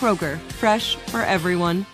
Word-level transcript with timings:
Kroger, 0.00 0.38
fresh 0.52 0.96
for 0.96 1.20
everyone. 1.20 1.84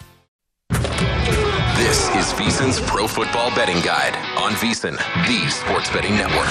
This 0.71 2.09
is 2.11 2.33
VSIN's 2.34 2.78
Pro 2.89 3.09
Football 3.09 3.53
Betting 3.56 3.81
Guide 3.81 4.15
on 4.39 4.53
VSIN, 4.53 4.97
the 5.27 5.50
sports 5.50 5.91
betting 5.91 6.15
network. 6.15 6.47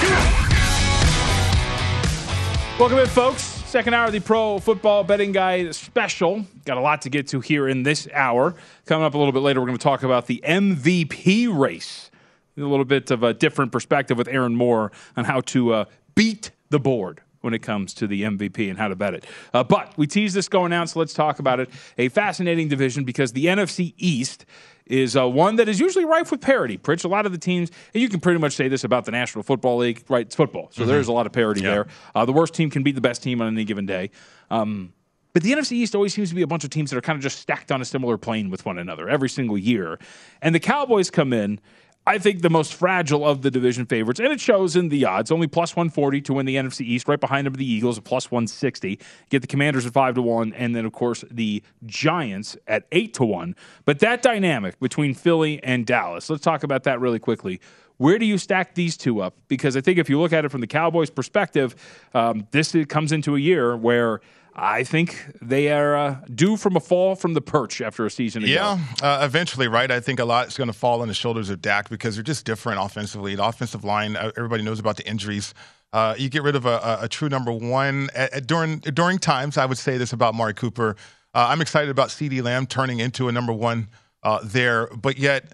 Welcome 2.78 2.98
in, 2.98 3.06
folks. 3.06 3.42
Second 3.42 3.94
hour 3.94 4.04
of 4.04 4.12
the 4.12 4.20
Pro 4.20 4.58
Football 4.58 5.02
Betting 5.02 5.32
Guide 5.32 5.74
special. 5.74 6.44
Got 6.66 6.76
a 6.76 6.82
lot 6.82 7.00
to 7.02 7.08
get 7.08 7.28
to 7.28 7.40
here 7.40 7.66
in 7.66 7.84
this 7.84 8.06
hour. 8.12 8.54
Coming 8.84 9.06
up 9.06 9.14
a 9.14 9.18
little 9.18 9.32
bit 9.32 9.40
later, 9.40 9.58
we're 9.62 9.66
going 9.66 9.78
to 9.78 9.82
talk 9.82 10.02
about 10.02 10.26
the 10.26 10.44
MVP 10.46 11.58
race. 11.58 12.10
A 12.58 12.60
little 12.60 12.84
bit 12.84 13.10
of 13.10 13.22
a 13.22 13.32
different 13.32 13.72
perspective 13.72 14.18
with 14.18 14.28
Aaron 14.28 14.56
Moore 14.56 14.92
on 15.16 15.24
how 15.24 15.40
to 15.40 15.72
uh, 15.72 15.84
beat 16.14 16.50
the 16.68 16.78
board 16.78 17.22
when 17.46 17.54
it 17.54 17.62
comes 17.62 17.94
to 17.94 18.06
the 18.06 18.24
MVP 18.24 18.68
and 18.68 18.78
how 18.78 18.88
to 18.88 18.94
bet 18.94 19.14
it. 19.14 19.24
Uh, 19.54 19.64
but 19.64 19.96
we 19.96 20.06
teased 20.06 20.36
this 20.36 20.48
going 20.48 20.74
out, 20.74 20.90
so 20.90 20.98
let's 20.98 21.14
talk 21.14 21.38
about 21.38 21.60
it. 21.60 21.70
A 21.96 22.10
fascinating 22.10 22.68
division 22.68 23.04
because 23.04 23.32
the 23.32 23.46
NFC 23.46 23.94
East 23.96 24.44
is 24.84 25.16
uh, 25.16 25.26
one 25.26 25.56
that 25.56 25.68
is 25.68 25.80
usually 25.80 26.04
rife 26.04 26.30
with 26.30 26.40
parity. 26.40 26.76
Pritch, 26.76 27.04
a 27.04 27.08
lot 27.08 27.24
of 27.24 27.32
the 27.32 27.38
teams, 27.38 27.70
and 27.94 28.02
you 28.02 28.08
can 28.08 28.20
pretty 28.20 28.38
much 28.38 28.52
say 28.52 28.68
this 28.68 28.84
about 28.84 29.04
the 29.04 29.12
National 29.12 29.42
Football 29.42 29.78
League, 29.78 30.04
right? 30.08 30.26
It's 30.26 30.36
football, 30.36 30.68
so 30.72 30.82
mm-hmm. 30.82 30.90
there's 30.90 31.08
a 31.08 31.12
lot 31.12 31.26
of 31.26 31.32
parity 31.32 31.62
yeah. 31.62 31.70
there. 31.70 31.86
Uh, 32.14 32.24
the 32.24 32.32
worst 32.32 32.52
team 32.52 32.68
can 32.68 32.82
beat 32.82 32.94
the 32.94 33.00
best 33.00 33.22
team 33.22 33.40
on 33.40 33.48
any 33.48 33.64
given 33.64 33.86
day. 33.86 34.10
Um, 34.50 34.92
but 35.36 35.42
the 35.42 35.52
NFC 35.52 35.72
East 35.72 35.94
always 35.94 36.14
seems 36.14 36.30
to 36.30 36.34
be 36.34 36.40
a 36.40 36.46
bunch 36.46 36.64
of 36.64 36.70
teams 36.70 36.88
that 36.90 36.96
are 36.96 37.02
kind 37.02 37.16
of 37.16 37.22
just 37.22 37.38
stacked 37.38 37.70
on 37.70 37.82
a 37.82 37.84
similar 37.84 38.16
plane 38.16 38.48
with 38.48 38.64
one 38.64 38.78
another 38.78 39.06
every 39.06 39.28
single 39.28 39.58
year. 39.58 39.98
And 40.40 40.54
the 40.54 40.60
Cowboys 40.60 41.10
come 41.10 41.34
in 41.34 41.60
I 42.08 42.18
think 42.18 42.42
the 42.42 42.50
most 42.50 42.74
fragile 42.74 43.26
of 43.26 43.42
the 43.42 43.50
division 43.50 43.84
favorites, 43.84 44.20
and 44.20 44.32
it 44.32 44.40
shows 44.40 44.76
in 44.76 44.90
the 44.90 45.04
odds. 45.04 45.32
Only 45.32 45.48
plus 45.48 45.74
140 45.74 46.20
to 46.22 46.34
win 46.34 46.46
the 46.46 46.54
NFC 46.54 46.82
East. 46.82 47.08
Right 47.08 47.18
behind 47.18 47.46
them 47.46 47.54
are 47.54 47.56
the 47.56 47.68
Eagles 47.68 47.98
at 47.98 48.04
plus 48.04 48.30
160. 48.30 49.00
Get 49.28 49.42
the 49.42 49.48
Commanders 49.48 49.86
at 49.86 49.92
5 49.92 50.14
to 50.14 50.22
1, 50.22 50.52
and 50.52 50.76
then, 50.76 50.86
of 50.86 50.92
course, 50.92 51.24
the 51.30 51.64
Giants 51.84 52.56
at 52.68 52.86
8 52.92 53.12
to 53.14 53.24
1. 53.24 53.56
But 53.84 53.98
that 53.98 54.22
dynamic 54.22 54.78
between 54.78 55.14
Philly 55.14 55.60
and 55.64 55.84
Dallas, 55.84 56.30
let's 56.30 56.44
talk 56.44 56.62
about 56.62 56.84
that 56.84 57.00
really 57.00 57.18
quickly. 57.18 57.60
Where 57.96 58.18
do 58.18 58.26
you 58.26 58.38
stack 58.38 58.74
these 58.74 58.96
two 58.96 59.20
up? 59.20 59.34
Because 59.48 59.76
I 59.76 59.80
think 59.80 59.98
if 59.98 60.08
you 60.08 60.20
look 60.20 60.32
at 60.32 60.44
it 60.44 60.50
from 60.50 60.60
the 60.60 60.66
Cowboys' 60.66 61.10
perspective, 61.10 61.74
um, 62.14 62.46
this 62.52 62.76
comes 62.88 63.10
into 63.10 63.34
a 63.34 63.38
year 63.40 63.76
where 63.76 64.20
I 64.58 64.84
think 64.84 65.26
they 65.42 65.70
are 65.70 65.94
uh, 65.94 66.16
due 66.34 66.56
from 66.56 66.76
a 66.76 66.80
fall 66.80 67.14
from 67.14 67.34
the 67.34 67.42
perch 67.42 67.82
after 67.82 68.06
a 68.06 68.10
season 68.10 68.42
ago. 68.42 68.52
Yeah, 68.52 68.78
uh, 69.02 69.22
eventually, 69.22 69.68
right? 69.68 69.90
I 69.90 70.00
think 70.00 70.18
a 70.18 70.24
lot 70.24 70.48
is 70.48 70.56
going 70.56 70.68
to 70.68 70.72
fall 70.72 71.02
on 71.02 71.08
the 71.08 71.14
shoulders 71.14 71.50
of 71.50 71.60
Dak 71.60 71.90
because 71.90 72.16
they're 72.16 72.24
just 72.24 72.46
different 72.46 72.80
offensively. 72.80 73.34
The 73.34 73.44
offensive 73.44 73.84
line, 73.84 74.16
uh, 74.16 74.32
everybody 74.34 74.62
knows 74.62 74.80
about 74.80 74.96
the 74.96 75.06
injuries. 75.06 75.52
Uh, 75.92 76.14
you 76.16 76.30
get 76.30 76.42
rid 76.42 76.56
of 76.56 76.64
a, 76.64 77.00
a, 77.02 77.08
true 77.08 77.28
number 77.28 77.52
one 77.52 78.08
at, 78.14 78.32
at 78.32 78.46
during 78.46 78.78
during 78.78 79.18
times. 79.18 79.58
I 79.58 79.66
would 79.66 79.78
say 79.78 79.98
this 79.98 80.14
about 80.14 80.32
Amari 80.32 80.54
Cooper. 80.54 80.96
Uh, 81.34 81.46
I'm 81.50 81.60
excited 81.60 81.90
about 81.90 82.08
CeeDee 82.08 82.42
Lamb 82.42 82.66
turning 82.66 82.98
into 82.98 83.28
a 83.28 83.32
number 83.32 83.52
one 83.52 83.88
uh, 84.22 84.40
there, 84.42 84.88
but 84.96 85.18
yet 85.18 85.52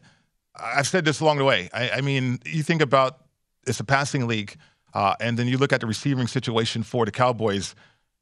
I've 0.54 0.86
said 0.86 1.04
this 1.04 1.18
along 1.18 1.38
the 1.38 1.44
way. 1.44 1.68
I, 1.74 1.90
I 1.90 2.00
mean, 2.02 2.38
you 2.46 2.62
think 2.62 2.80
about 2.80 3.18
it's 3.66 3.80
a 3.80 3.84
passing 3.84 4.28
league, 4.28 4.56
and 4.94 5.36
then 5.36 5.48
you 5.48 5.58
look 5.58 5.72
at 5.72 5.80
the 5.80 5.88
receiving 5.88 6.28
situation 6.28 6.84
for 6.84 7.04
the 7.04 7.10
Cowboys 7.10 7.74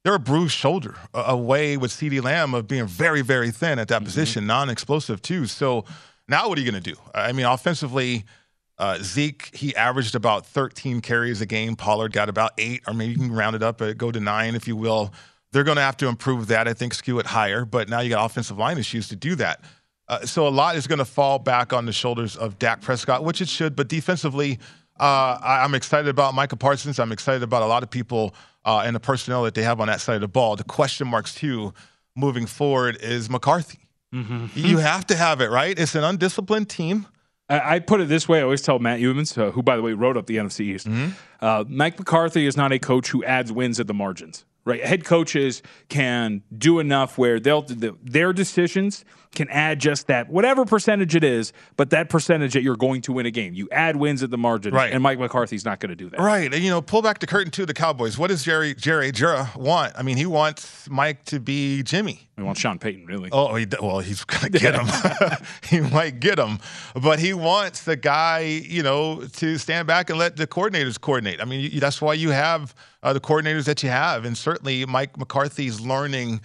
they're 0.04 0.14
a 0.14 0.18
bruised 0.18 0.54
shoulder 0.54 0.96
away 1.12 1.76
with 1.76 1.90
CeeDee 1.90 2.22
Lamb 2.22 2.54
of 2.54 2.66
being 2.66 2.86
very, 2.86 3.22
very 3.22 3.50
thin 3.50 3.78
at 3.78 3.88
that 3.88 3.96
mm-hmm. 3.96 4.04
position, 4.06 4.46
non 4.46 4.70
explosive 4.70 5.20
too. 5.20 5.46
So 5.46 5.84
now 6.28 6.48
what 6.48 6.58
are 6.58 6.60
you 6.62 6.70
going 6.70 6.82
to 6.82 6.92
do? 6.92 6.98
I 7.14 7.32
mean, 7.32 7.46
offensively, 7.46 8.24
uh, 8.78 8.98
Zeke, 9.02 9.50
he 9.54 9.76
averaged 9.76 10.14
about 10.14 10.46
13 10.46 11.02
carries 11.02 11.40
a 11.42 11.46
game. 11.46 11.76
Pollard 11.76 12.12
got 12.12 12.30
about 12.30 12.52
eight, 12.56 12.82
or 12.86 12.94
maybe 12.94 13.12
you 13.12 13.18
can 13.18 13.32
round 13.32 13.54
it 13.54 13.62
up, 13.62 13.82
uh, 13.82 13.92
go 13.92 14.10
to 14.10 14.20
nine, 14.20 14.54
if 14.54 14.66
you 14.66 14.74
will. 14.74 15.12
They're 15.52 15.64
going 15.64 15.76
to 15.76 15.82
have 15.82 15.98
to 15.98 16.08
improve 16.08 16.46
that, 16.46 16.66
I 16.66 16.72
think, 16.72 16.94
skew 16.94 17.18
it 17.18 17.26
higher. 17.26 17.64
But 17.64 17.88
now 17.88 18.00
you 18.00 18.08
got 18.08 18.24
offensive 18.24 18.56
line 18.56 18.78
issues 18.78 19.08
to 19.08 19.16
do 19.16 19.34
that. 19.34 19.62
Uh, 20.08 20.24
so 20.24 20.46
a 20.46 20.50
lot 20.50 20.76
is 20.76 20.86
going 20.86 20.98
to 20.98 21.04
fall 21.04 21.38
back 21.38 21.72
on 21.72 21.84
the 21.84 21.92
shoulders 21.92 22.36
of 22.36 22.58
Dak 22.58 22.80
Prescott, 22.80 23.22
which 23.22 23.40
it 23.40 23.48
should. 23.48 23.76
But 23.76 23.88
defensively, 23.88 24.58
uh, 24.98 25.38
I, 25.42 25.64
am 25.64 25.74
excited 25.74 26.08
about 26.08 26.34
Micah 26.34 26.56
Parsons. 26.56 26.98
I'm 26.98 27.12
excited 27.12 27.42
about 27.42 27.62
a 27.62 27.66
lot 27.66 27.82
of 27.82 27.90
people 27.90 28.34
uh, 28.64 28.82
and 28.84 28.94
the 28.94 29.00
personnel 29.00 29.44
that 29.44 29.54
they 29.54 29.62
have 29.62 29.80
on 29.80 29.88
that 29.88 30.00
side 30.00 30.16
of 30.16 30.20
the 30.20 30.28
ball. 30.28 30.56
The 30.56 30.64
question 30.64 31.08
marks 31.08 31.34
too, 31.34 31.72
moving 32.14 32.46
forward, 32.46 32.98
is 33.00 33.30
McCarthy. 33.30 33.80
Mm-hmm. 34.14 34.46
You 34.54 34.78
have 34.78 35.06
to 35.06 35.16
have 35.16 35.40
it 35.40 35.50
right. 35.50 35.78
It's 35.78 35.94
an 35.94 36.04
undisciplined 36.04 36.68
team. 36.68 37.06
I, 37.48 37.76
I 37.76 37.78
put 37.78 38.00
it 38.00 38.08
this 38.08 38.28
way. 38.28 38.40
I 38.40 38.42
always 38.42 38.62
tell 38.62 38.78
Matt 38.78 39.00
Youmans, 39.00 39.36
uh, 39.36 39.50
who 39.52 39.62
by 39.62 39.76
the 39.76 39.82
way 39.82 39.92
wrote 39.92 40.16
up 40.16 40.26
the 40.26 40.36
NFC 40.36 40.60
East, 40.60 40.88
mm-hmm. 40.88 41.10
uh, 41.40 41.64
Mike 41.68 41.98
McCarthy 41.98 42.46
is 42.46 42.56
not 42.56 42.72
a 42.72 42.78
coach 42.78 43.10
who 43.10 43.22
adds 43.24 43.52
wins 43.52 43.78
at 43.80 43.86
the 43.86 43.94
margins. 43.94 44.44
Right, 44.66 44.84
head 44.84 45.06
coaches 45.06 45.62
can 45.88 46.42
do 46.56 46.80
enough 46.80 47.16
where 47.16 47.40
they'll 47.40 47.62
their 47.62 48.34
decisions 48.34 49.06
can 49.34 49.48
add 49.48 49.78
just 49.78 50.08
that 50.08 50.28
whatever 50.28 50.64
percentage 50.64 51.14
it 51.14 51.22
is, 51.22 51.52
but 51.76 51.90
that 51.90 52.08
percentage 52.08 52.52
that 52.54 52.62
you're 52.62 52.76
going 52.76 53.00
to 53.02 53.12
win 53.12 53.26
a 53.26 53.30
game. 53.30 53.54
You 53.54 53.68
add 53.70 53.96
wins 53.96 54.22
at 54.22 54.30
the 54.30 54.38
margin, 54.38 54.74
right? 54.74 54.92
And 54.92 55.02
Mike 55.02 55.18
McCarthy's 55.18 55.64
not 55.64 55.78
going 55.78 55.90
to 55.90 55.96
do 55.96 56.10
that, 56.10 56.20
right? 56.20 56.52
And 56.52 56.62
you 56.62 56.70
know, 56.70 56.82
pull 56.82 57.02
back 57.02 57.20
the 57.20 57.26
curtain 57.26 57.50
to 57.52 57.66
the 57.66 57.74
Cowboys. 57.74 58.18
What 58.18 58.28
does 58.28 58.42
Jerry 58.42 58.74
Jerry 58.74 59.12
Jura 59.12 59.50
want? 59.56 59.92
I 59.96 60.02
mean, 60.02 60.16
he 60.16 60.26
wants 60.26 60.88
Mike 60.90 61.24
to 61.26 61.38
be 61.38 61.82
Jimmy. 61.82 62.28
He 62.36 62.42
wants 62.42 62.60
Sean 62.60 62.78
Payton, 62.78 63.06
really. 63.06 63.28
Oh, 63.32 63.54
he, 63.54 63.66
well, 63.80 64.00
he's 64.00 64.24
going 64.24 64.42
to 64.52 64.58
get 64.58 64.74
him. 64.74 64.86
he 65.68 65.80
might 65.80 66.20
get 66.20 66.38
him, 66.38 66.58
but 67.00 67.18
he 67.18 67.32
wants 67.34 67.84
the 67.84 67.96
guy, 67.96 68.40
you 68.40 68.82
know, 68.82 69.22
to 69.36 69.58
stand 69.58 69.86
back 69.86 70.10
and 70.10 70.18
let 70.18 70.36
the 70.36 70.46
coordinators 70.46 71.00
coordinate. 71.00 71.40
I 71.40 71.44
mean, 71.44 71.78
that's 71.78 72.00
why 72.00 72.14
you 72.14 72.30
have 72.30 72.74
uh, 73.02 73.12
the 73.12 73.20
coordinators 73.20 73.64
that 73.66 73.82
you 73.82 73.90
have, 73.90 74.24
and 74.24 74.36
certainly 74.36 74.84
Mike 74.86 75.16
McCarthy's 75.18 75.80
learning 75.80 76.40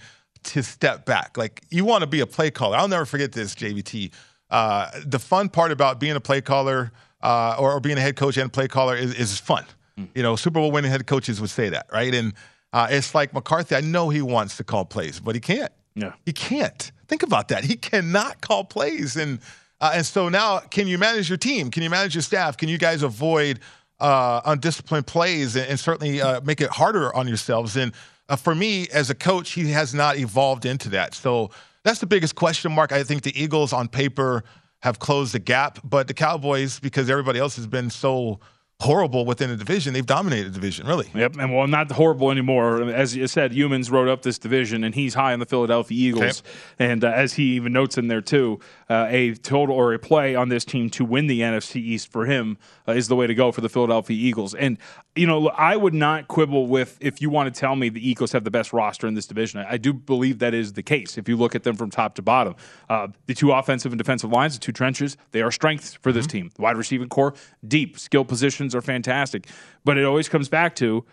to 0.46 0.62
step 0.62 1.04
back. 1.04 1.36
Like 1.36 1.62
you 1.70 1.84
want 1.84 2.02
to 2.02 2.06
be 2.06 2.20
a 2.20 2.26
play 2.26 2.50
caller. 2.50 2.76
I'll 2.76 2.88
never 2.88 3.06
forget 3.06 3.32
this, 3.32 3.54
JVT. 3.54 4.12
Uh, 4.50 4.90
the 5.04 5.18
fun 5.18 5.48
part 5.48 5.72
about 5.72 5.98
being 5.98 6.16
a 6.16 6.20
play 6.20 6.40
caller 6.40 6.92
uh, 7.22 7.56
or, 7.58 7.72
or, 7.72 7.80
being 7.80 7.98
a 7.98 8.00
head 8.00 8.14
coach 8.14 8.36
and 8.36 8.52
play 8.52 8.68
caller 8.68 8.94
is, 8.94 9.12
is 9.14 9.38
fun. 9.38 9.64
Mm. 9.98 10.08
You 10.14 10.22
know, 10.22 10.36
Super 10.36 10.60
Bowl 10.60 10.70
winning 10.70 10.90
head 10.90 11.04
coaches 11.06 11.40
would 11.40 11.50
say 11.50 11.68
that, 11.70 11.86
right? 11.92 12.14
And 12.14 12.34
uh, 12.72 12.86
it's 12.90 13.14
like 13.14 13.34
McCarthy. 13.34 13.74
I 13.74 13.80
know 13.80 14.08
he 14.08 14.22
wants 14.22 14.56
to 14.58 14.64
call 14.64 14.84
plays, 14.84 15.18
but 15.18 15.34
he 15.34 15.40
can't. 15.40 15.72
Yeah, 15.96 16.12
he 16.24 16.32
can't. 16.32 16.92
Think 17.08 17.22
about 17.22 17.48
that. 17.48 17.64
He 17.64 17.74
cannot 17.74 18.40
call 18.40 18.64
plays, 18.64 19.16
and 19.16 19.40
uh, 19.80 19.92
and 19.94 20.06
so 20.06 20.28
now, 20.28 20.58
can 20.58 20.86
you 20.86 20.98
manage 20.98 21.28
your 21.28 21.38
team? 21.38 21.70
Can 21.70 21.82
you 21.82 21.90
manage 21.90 22.14
your 22.14 22.22
staff? 22.22 22.56
Can 22.56 22.68
you 22.68 22.78
guys 22.78 23.02
avoid 23.02 23.60
uh, 23.98 24.42
undisciplined 24.44 25.06
plays 25.06 25.56
and, 25.56 25.66
and 25.68 25.80
certainly 25.80 26.20
uh, 26.20 26.40
make 26.42 26.60
it 26.60 26.70
harder 26.70 27.14
on 27.14 27.26
yourselves? 27.26 27.76
And 27.76 27.92
uh, 28.28 28.36
for 28.36 28.54
me, 28.54 28.88
as 28.92 29.10
a 29.10 29.14
coach, 29.14 29.52
he 29.52 29.70
has 29.70 29.94
not 29.94 30.16
evolved 30.16 30.64
into 30.66 30.88
that. 30.90 31.14
So 31.14 31.50
that's 31.84 32.00
the 32.00 32.06
biggest 32.06 32.34
question 32.34 32.72
mark. 32.72 32.92
I 32.92 33.02
think 33.04 33.22
the 33.22 33.40
Eagles 33.40 33.72
on 33.72 33.88
paper 33.88 34.44
have 34.80 34.98
closed 34.98 35.34
the 35.34 35.38
gap, 35.38 35.78
but 35.84 36.08
the 36.08 36.14
Cowboys, 36.14 36.80
because 36.80 37.08
everybody 37.08 37.38
else 37.38 37.56
has 37.56 37.66
been 37.66 37.90
so 37.90 38.40
horrible 38.80 39.24
within 39.24 39.48
the 39.48 39.56
division. 39.56 39.94
They've 39.94 40.04
dominated 40.04 40.50
the 40.50 40.54
division, 40.54 40.86
really. 40.86 41.08
Yep, 41.14 41.36
and 41.38 41.54
well, 41.54 41.66
not 41.66 41.90
horrible 41.90 42.30
anymore. 42.30 42.82
As 42.90 43.16
you 43.16 43.26
said, 43.26 43.52
Youmans 43.52 43.90
wrote 43.90 44.08
up 44.08 44.22
this 44.22 44.38
division, 44.38 44.84
and 44.84 44.94
he's 44.94 45.14
high 45.14 45.32
on 45.32 45.38
the 45.38 45.46
Philadelphia 45.46 45.96
Eagles. 45.96 46.42
Okay. 46.78 46.92
And 46.92 47.04
uh, 47.04 47.08
as 47.08 47.32
he 47.32 47.54
even 47.54 47.72
notes 47.72 47.96
in 47.96 48.08
there 48.08 48.20
too, 48.20 48.60
uh, 48.88 49.06
a 49.08 49.34
total 49.34 49.74
or 49.74 49.92
a 49.94 49.98
play 49.98 50.34
on 50.34 50.48
this 50.48 50.64
team 50.64 50.88
to 50.90 51.04
win 51.04 51.26
the 51.26 51.40
NFC 51.40 51.76
East 51.76 52.10
for 52.10 52.26
him 52.26 52.56
uh, 52.86 52.92
is 52.92 53.08
the 53.08 53.16
way 53.16 53.26
to 53.26 53.34
go 53.34 53.50
for 53.50 53.60
the 53.60 53.68
Philadelphia 53.68 54.16
Eagles. 54.16 54.54
And 54.54 54.78
you 55.14 55.26
know, 55.26 55.48
I 55.48 55.76
would 55.76 55.94
not 55.94 56.28
quibble 56.28 56.66
with 56.66 56.98
if 57.00 57.20
you 57.20 57.30
want 57.30 57.52
to 57.52 57.58
tell 57.58 57.74
me 57.74 57.88
the 57.88 58.06
Eagles 58.06 58.32
have 58.32 58.44
the 58.44 58.50
best 58.50 58.72
roster 58.72 59.06
in 59.06 59.14
this 59.14 59.26
division. 59.26 59.60
I, 59.60 59.72
I 59.72 59.76
do 59.76 59.92
believe 59.92 60.38
that 60.40 60.54
is 60.54 60.74
the 60.74 60.82
case. 60.82 61.18
If 61.18 61.28
you 61.28 61.36
look 61.36 61.54
at 61.54 61.62
them 61.62 61.74
from 61.76 61.90
top 61.90 62.14
to 62.16 62.22
bottom, 62.22 62.54
uh, 62.88 63.08
the 63.26 63.34
two 63.34 63.52
offensive 63.52 63.92
and 63.92 63.98
defensive 63.98 64.30
lines, 64.30 64.54
the 64.54 64.60
two 64.60 64.72
trenches, 64.72 65.16
they 65.32 65.42
are 65.42 65.50
strengths 65.50 65.94
for 65.94 66.12
this 66.12 66.26
mm-hmm. 66.26 66.38
team. 66.38 66.50
The 66.54 66.62
wide 66.62 66.76
receiving 66.76 67.08
core, 67.08 67.34
deep 67.66 67.98
skill 67.98 68.24
positions 68.24 68.74
are 68.74 68.82
fantastic, 68.82 69.48
but 69.84 69.98
it 69.98 70.04
always 70.04 70.28
comes 70.28 70.48
back 70.48 70.76
to 70.76 71.04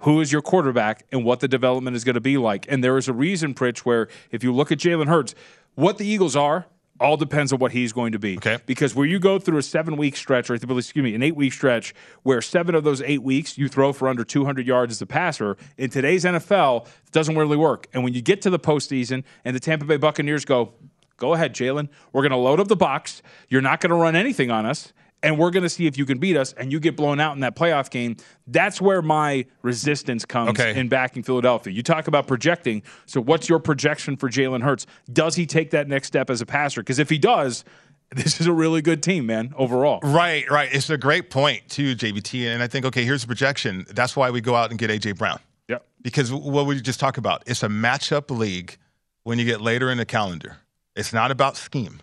who 0.00 0.20
is 0.20 0.32
your 0.32 0.40
quarterback 0.40 1.04
and 1.12 1.24
what 1.24 1.40
the 1.40 1.48
development 1.48 1.96
is 1.96 2.04
going 2.04 2.14
to 2.14 2.20
be 2.20 2.38
like. 2.38 2.66
And 2.70 2.82
there 2.82 2.96
is 2.96 3.08
a 3.08 3.12
reason, 3.12 3.52
Pritch, 3.52 3.80
where 3.80 4.08
if 4.30 4.42
you 4.42 4.52
look 4.52 4.72
at 4.72 4.78
Jalen 4.78 5.08
Hurts, 5.08 5.34
what 5.74 5.98
the 5.98 6.06
Eagles 6.06 6.36
are 6.36 6.66
all 7.00 7.16
depends 7.16 7.52
on 7.52 7.58
what 7.58 7.72
he's 7.72 7.92
going 7.92 8.12
to 8.12 8.18
be. 8.18 8.36
Okay. 8.36 8.58
Because 8.66 8.94
where 8.94 9.06
you 9.06 9.18
go 9.18 9.38
through 9.38 9.58
a 9.58 9.62
seven 9.62 9.96
week 9.96 10.16
stretch, 10.16 10.50
or 10.50 10.54
excuse 10.54 10.94
me, 10.96 11.14
an 11.14 11.22
eight 11.22 11.34
week 11.34 11.52
stretch, 11.52 11.94
where 12.22 12.42
seven 12.42 12.74
of 12.74 12.84
those 12.84 13.00
eight 13.02 13.22
weeks 13.22 13.56
you 13.56 13.68
throw 13.68 13.92
for 13.92 14.06
under 14.06 14.22
200 14.22 14.66
yards 14.66 14.92
as 14.92 15.02
a 15.02 15.06
passer, 15.06 15.56
in 15.78 15.90
today's 15.90 16.24
NFL, 16.24 16.86
it 16.86 17.12
doesn't 17.12 17.36
really 17.36 17.56
work. 17.56 17.88
And 17.94 18.04
when 18.04 18.12
you 18.12 18.20
get 18.20 18.42
to 18.42 18.50
the 18.50 18.58
postseason 18.58 19.24
and 19.44 19.56
the 19.56 19.60
Tampa 19.60 19.86
Bay 19.86 19.96
Buccaneers 19.96 20.44
go, 20.44 20.74
go 21.16 21.32
ahead, 21.32 21.54
Jalen, 21.54 21.88
we're 22.12 22.22
going 22.22 22.30
to 22.30 22.36
load 22.36 22.60
up 22.60 22.68
the 22.68 22.76
box. 22.76 23.22
You're 23.48 23.62
not 23.62 23.80
going 23.80 23.90
to 23.90 23.96
run 23.96 24.14
anything 24.14 24.50
on 24.50 24.66
us 24.66 24.92
and 25.22 25.38
we're 25.38 25.50
going 25.50 25.62
to 25.62 25.68
see 25.68 25.86
if 25.86 25.98
you 25.98 26.06
can 26.06 26.18
beat 26.18 26.36
us 26.36 26.52
and 26.54 26.72
you 26.72 26.80
get 26.80 26.96
blown 26.96 27.20
out 27.20 27.34
in 27.34 27.40
that 27.40 27.56
playoff 27.56 27.90
game. 27.90 28.16
That's 28.46 28.80
where 28.80 29.02
my 29.02 29.46
resistance 29.62 30.24
comes 30.24 30.50
okay. 30.50 30.78
in 30.78 30.88
backing 30.88 31.22
Philadelphia. 31.22 31.72
You 31.72 31.82
talk 31.82 32.08
about 32.08 32.26
projecting. 32.26 32.82
So, 33.06 33.20
what's 33.20 33.48
your 33.48 33.58
projection 33.58 34.16
for 34.16 34.28
Jalen 34.28 34.62
Hurts? 34.62 34.86
Does 35.12 35.34
he 35.34 35.46
take 35.46 35.70
that 35.70 35.88
next 35.88 36.08
step 36.08 36.30
as 36.30 36.40
a 36.40 36.46
passer? 36.46 36.80
Because 36.80 36.98
if 36.98 37.10
he 37.10 37.18
does, 37.18 37.64
this 38.14 38.40
is 38.40 38.46
a 38.46 38.52
really 38.52 38.82
good 38.82 39.02
team, 39.02 39.26
man, 39.26 39.52
overall. 39.56 40.00
Right, 40.02 40.50
right. 40.50 40.68
It's 40.72 40.90
a 40.90 40.98
great 40.98 41.30
point, 41.30 41.68
too, 41.68 41.94
JVT. 41.94 42.46
And 42.46 42.62
I 42.62 42.66
think, 42.66 42.84
okay, 42.86 43.04
here's 43.04 43.22
the 43.22 43.28
projection. 43.28 43.86
That's 43.88 44.16
why 44.16 44.30
we 44.30 44.40
go 44.40 44.54
out 44.54 44.70
and 44.70 44.78
get 44.78 44.90
A.J. 44.90 45.12
Brown. 45.12 45.38
Yeah. 45.68 45.78
Because 46.02 46.32
what 46.32 46.66
we 46.66 46.80
just 46.80 46.98
talked 46.98 47.18
about, 47.18 47.44
it's 47.46 47.62
a 47.62 47.68
matchup 47.68 48.36
league 48.36 48.76
when 49.22 49.38
you 49.38 49.44
get 49.44 49.60
later 49.60 49.90
in 49.90 49.98
the 49.98 50.06
calendar. 50.06 50.56
It's 50.96 51.12
not 51.12 51.30
about 51.30 51.56
scheme. 51.56 52.00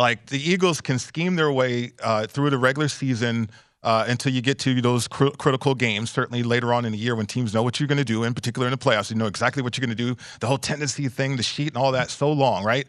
Like 0.00 0.26
the 0.26 0.40
Eagles 0.40 0.80
can 0.80 0.98
scheme 0.98 1.36
their 1.36 1.52
way 1.52 1.92
uh, 2.02 2.26
through 2.26 2.48
the 2.48 2.56
regular 2.56 2.88
season 2.88 3.50
uh, 3.82 4.06
until 4.08 4.32
you 4.32 4.40
get 4.40 4.58
to 4.60 4.80
those 4.80 5.06
cr- 5.06 5.36
critical 5.36 5.74
games. 5.74 6.10
Certainly 6.10 6.42
later 6.42 6.72
on 6.72 6.86
in 6.86 6.92
the 6.92 6.98
year 6.98 7.14
when 7.14 7.26
teams 7.26 7.52
know 7.52 7.62
what 7.62 7.78
you're 7.78 7.86
going 7.86 7.98
to 7.98 8.04
do, 8.04 8.24
in 8.24 8.32
particular 8.32 8.66
in 8.66 8.70
the 8.70 8.78
playoffs, 8.78 9.10
you 9.10 9.16
know 9.16 9.26
exactly 9.26 9.62
what 9.62 9.76
you're 9.76 9.86
going 9.86 9.94
to 9.94 10.02
do. 10.02 10.16
The 10.40 10.46
whole 10.46 10.56
tendency 10.56 11.06
thing, 11.08 11.36
the 11.36 11.42
sheet, 11.42 11.68
and 11.68 11.76
all 11.76 11.92
that, 11.92 12.08
so 12.08 12.32
long, 12.32 12.64
right? 12.64 12.86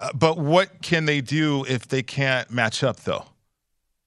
Uh, 0.00 0.08
but 0.14 0.38
what 0.38 0.80
can 0.80 1.04
they 1.04 1.20
do 1.20 1.66
if 1.68 1.86
they 1.86 2.02
can't 2.02 2.50
match 2.50 2.82
up, 2.82 3.00
though? 3.00 3.26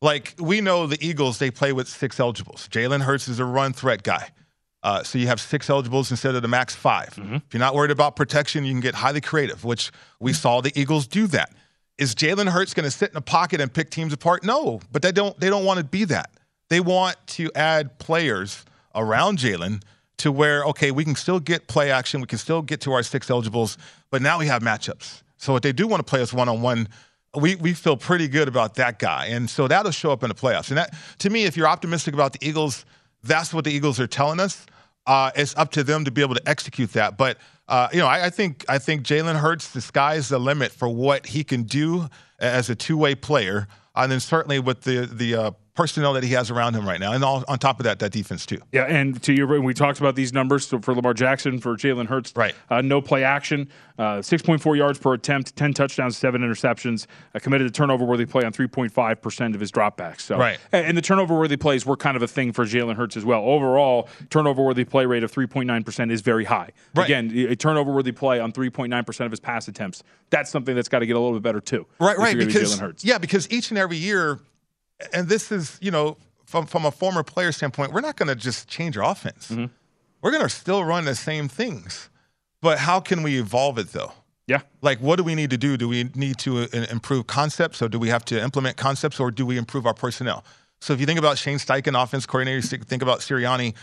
Like 0.02 0.34
we 0.40 0.62
know 0.62 0.88
the 0.88 0.98
Eagles, 1.00 1.38
they 1.38 1.52
play 1.52 1.74
with 1.74 1.88
six 1.88 2.20
eligibles. 2.20 2.68
Jalen 2.70 3.02
Hurts 3.02 3.28
is 3.28 3.38
a 3.38 3.46
run 3.46 3.72
threat 3.72 4.02
guy. 4.02 4.30
Uh, 4.82 5.04
so 5.04 5.20
you 5.20 5.28
have 5.28 5.40
six 5.40 5.70
eligibles 5.70 6.10
instead 6.10 6.34
of 6.34 6.42
the 6.42 6.48
max 6.48 6.74
5 6.74 7.10
mm-hmm. 7.10 7.36
If 7.36 7.54
you're 7.54 7.60
not 7.60 7.76
worried 7.76 7.92
about 7.92 8.16
protection, 8.16 8.66
you 8.66 8.74
can 8.74 8.82
get 8.82 8.96
highly 8.96 9.22
creative, 9.22 9.64
which 9.64 9.92
we 10.20 10.34
saw 10.34 10.60
the 10.60 10.72
Eagles 10.74 11.06
do 11.06 11.28
that. 11.28 11.52
Is 11.98 12.16
Jalen 12.16 12.50
Hurts 12.50 12.74
going 12.74 12.86
to 12.86 12.92
sit 12.92 13.12
in 13.12 13.18
a 13.18 13.22
pocket 13.22 13.62
and 13.62 13.72
pick 13.72 13.90
teams 13.90 14.14
apart? 14.14 14.44
No, 14.44 14.80
but 14.92 15.02
they 15.02 15.12
don't. 15.12 15.40
They 15.40 15.50
don't 15.50 15.66
want 15.66 15.80
to 15.80 15.84
be 15.84 16.06
that. 16.06 16.32
They 16.70 16.80
want 16.80 17.18
to 17.28 17.52
add 17.54 18.00
players 18.00 18.66
around 18.96 19.38
Jalen 19.38 19.84
to 20.22 20.32
where 20.32 20.64
okay, 20.66 20.92
we 20.92 21.04
can 21.04 21.16
still 21.16 21.40
get 21.40 21.68
play 21.68 21.92
action, 21.92 22.22
we 22.22 22.28
can 22.28 22.38
still 22.38 22.62
get 22.62 22.82
to 22.82 22.94
our 22.94 23.04
six 23.04 23.30
eligibles, 23.30 23.78
but 24.12 24.22
now 24.22 24.38
we 24.38 24.48
have 24.48 24.62
matchups. 24.62 25.24
So 25.38 25.56
if 25.56 25.64
they 25.64 25.72
do 25.72 25.88
want 25.88 26.00
to 26.06 26.10
play 26.10 26.22
us 26.22 26.32
one 26.32 26.48
on 26.48 26.62
one, 26.62 26.88
we 27.36 27.56
we 27.56 27.74
feel 27.74 27.98
pretty 27.98 28.28
good 28.28 28.48
about 28.48 28.76
that 28.76 29.00
guy, 29.00 29.28
and 29.28 29.50
so 29.50 29.68
that'll 29.68 29.92
show 29.92 30.12
up 30.12 30.22
in 30.24 30.30
the 30.30 30.36
playoffs. 30.36 30.70
And 30.70 30.78
that 30.78 30.94
to 31.20 31.30
me, 31.30 31.46
if 31.46 31.58
you're 31.58 31.68
optimistic 31.68 32.14
about 32.14 32.34
the 32.34 32.48
Eagles, 32.48 32.86
that's 33.24 33.54
what 33.54 33.64
the 33.64 33.72
Eagles 33.72 34.00
are 34.00 34.08
telling 34.08 34.40
us. 34.40 34.66
Uh, 35.08 35.32
it's 35.36 35.56
up 35.58 35.72
to 35.72 35.84
them 35.84 36.06
to 36.06 36.12
be 36.12 36.22
able 36.22 36.36
to 36.36 36.48
execute 36.48 36.94
that, 36.94 37.18
but 37.18 37.38
uh, 37.68 37.88
you 37.94 38.00
know, 38.00 38.08
I, 38.08 38.26
I, 38.26 38.30
think 38.30 38.66
I 38.68 38.80
think 38.80 39.04
Jalen 39.04 39.40
Hurts, 39.40 39.70
the 39.70 39.80
sky's 39.80 40.28
the 40.28 40.40
limit 40.40 40.74
for 40.74 40.90
what 40.90 41.26
he 41.26 41.44
can 41.44 41.64
do 41.64 42.10
as 42.38 42.70
a 42.70 42.76
two 42.76 42.98
way 42.98 43.16
player, 43.16 43.68
and 43.96 44.12
then 44.12 44.20
certainly 44.20 44.60
with 44.60 44.82
the 44.82 45.06
the 45.06 45.36
uh, 45.36 45.52
personnel 45.74 46.14
that 46.14 46.24
he 46.24 46.34
has 46.34 46.52
around 46.52 46.76
him 46.76 46.86
right 46.86 47.00
now, 47.00 47.14
and 47.14 47.24
all, 47.24 47.44
on 47.48 47.58
top 47.58 47.80
of 47.80 47.86
that, 47.86 48.00
that 48.00 48.12
defense 48.12 48.46
too. 48.46 48.60
Yeah, 48.72 48.84
and 48.84 49.22
to 49.24 49.34
your 49.34 49.62
we 49.62 49.74
talked 49.74 50.00
about 50.00 50.16
these 50.16 50.34
numbers 50.34 50.68
for 50.68 50.94
Lamar 50.94 51.14
Jackson, 51.14 51.60
for 51.60 51.76
Jalen 51.76 52.08
Hurts, 52.08 52.34
right? 52.36 52.54
Uh, 52.70 52.82
no 52.82 53.02
play 53.02 53.24
action, 53.24 53.70
uh, 53.98 54.22
six 54.22 54.42
point 54.42 54.62
four 54.62 54.76
yards 54.76 55.00
per 55.00 55.14
attempt, 55.14 55.56
ten 55.56 55.74
touchdowns, 55.74 56.18
seven 56.18 56.42
interceptions, 56.42 57.08
uh, 57.34 57.40
committed 57.40 57.68
to 57.68 57.72
turnover 57.72 58.06
worthy 58.06 58.26
play 58.26 58.44
on 58.44 58.52
three 58.52 58.68
point 58.68 58.92
five 58.92 59.22
percent 59.22 59.56
of 59.56 59.62
his 59.62 59.72
dropbacks. 59.72 60.22
So, 60.22 60.38
right, 60.38 60.60
and 60.72 60.98
the 60.98 61.02
turnover 61.02 61.38
worthy 61.38 61.58
plays 61.58 61.86
were 61.86 61.98
kind 61.98 62.18
of 62.18 62.24
a 62.24 62.28
thing 62.28 62.52
for 62.52 62.66
Jalen 62.66 62.96
Hurts 62.96 63.16
as 63.16 63.24
well. 63.24 63.42
Overall, 63.42 64.10
turnover 64.30 64.64
worthy 64.64 64.84
play 64.84 65.06
rate 65.06 65.24
of 65.24 65.32
three 65.32 65.48
point 65.48 65.68
nine 65.68 65.84
percent 65.84 66.12
is 66.12 66.22
very 66.22 66.46
high. 66.46 66.72
Right. 66.96 67.06
Again, 67.06 67.32
a 67.50 67.56
turnover 67.56 67.92
worthy 67.94 68.12
play 68.12 68.40
on 68.40 68.52
three 68.52 68.70
point 68.70 68.90
nine 68.90 69.06
percent 69.06 69.26
of 69.26 69.32
his 69.32 69.40
pass 69.40 69.68
attempts. 69.68 70.04
That's 70.30 70.50
something 70.50 70.76
that's 70.76 70.90
got 70.90 71.00
to 71.00 71.06
get 71.06 71.16
a 71.16 71.20
little 71.20 71.38
bit 71.38 71.44
better 71.44 71.62
too. 71.62 71.86
Right, 72.00 72.18
right. 72.18 72.38
Because 72.38 73.04
yeah, 73.04 73.18
because 73.18 73.50
each 73.52 73.70
and 73.70 73.78
every 73.78 73.98
year, 73.98 74.40
and 75.14 75.28
this 75.28 75.52
is 75.52 75.78
you 75.82 75.92
know 75.92 76.18
from 76.46 76.66
from 76.66 76.86
a 76.86 76.92
former 76.92 77.24
player 77.24 77.52
standpoint, 77.52 77.94
we're 77.94 78.02
not 78.02 78.16
going 78.16 78.30
to 78.30 78.36
just 78.36 78.68
change 78.68 78.98
our 78.98 79.10
offense. 79.10 79.50
Mm-hmm. 79.50 79.66
We're 80.22 80.32
going 80.32 80.44
to 80.44 80.50
still 80.50 80.84
run 80.84 81.06
the 81.06 81.16
same 81.16 81.48
things, 81.48 82.10
but 82.62 82.78
how 82.78 83.00
can 83.00 83.24
we 83.24 83.40
evolve 83.40 83.78
it 83.78 83.92
though? 83.92 84.14
Yeah. 84.48 84.62
Like, 84.82 85.00
what 85.00 85.16
do 85.16 85.24
we 85.24 85.36
need 85.36 85.50
to 85.52 85.58
do? 85.58 85.78
Do 85.78 85.88
we 85.88 86.06
need 86.16 86.38
to 86.40 86.64
uh, 86.64 86.86
improve 86.92 87.28
concepts, 87.28 87.82
or 87.82 87.88
do 87.88 87.98
we 87.98 88.10
have 88.10 88.26
to 88.26 88.42
implement 88.42 88.76
concepts, 88.76 89.20
or 89.20 89.32
do 89.32 89.46
we 89.46 89.58
improve 89.58 89.86
our 89.86 89.94
personnel? 89.94 90.44
So, 90.82 90.94
if 90.94 91.00
you 91.00 91.06
think 91.06 91.20
about 91.20 91.38
Shane 91.38 91.58
Steichen, 91.58 92.02
offense 92.02 92.26
coordinator, 92.26 92.62
think 92.62 93.02
about 93.02 93.20
Sirianni. 93.20 93.76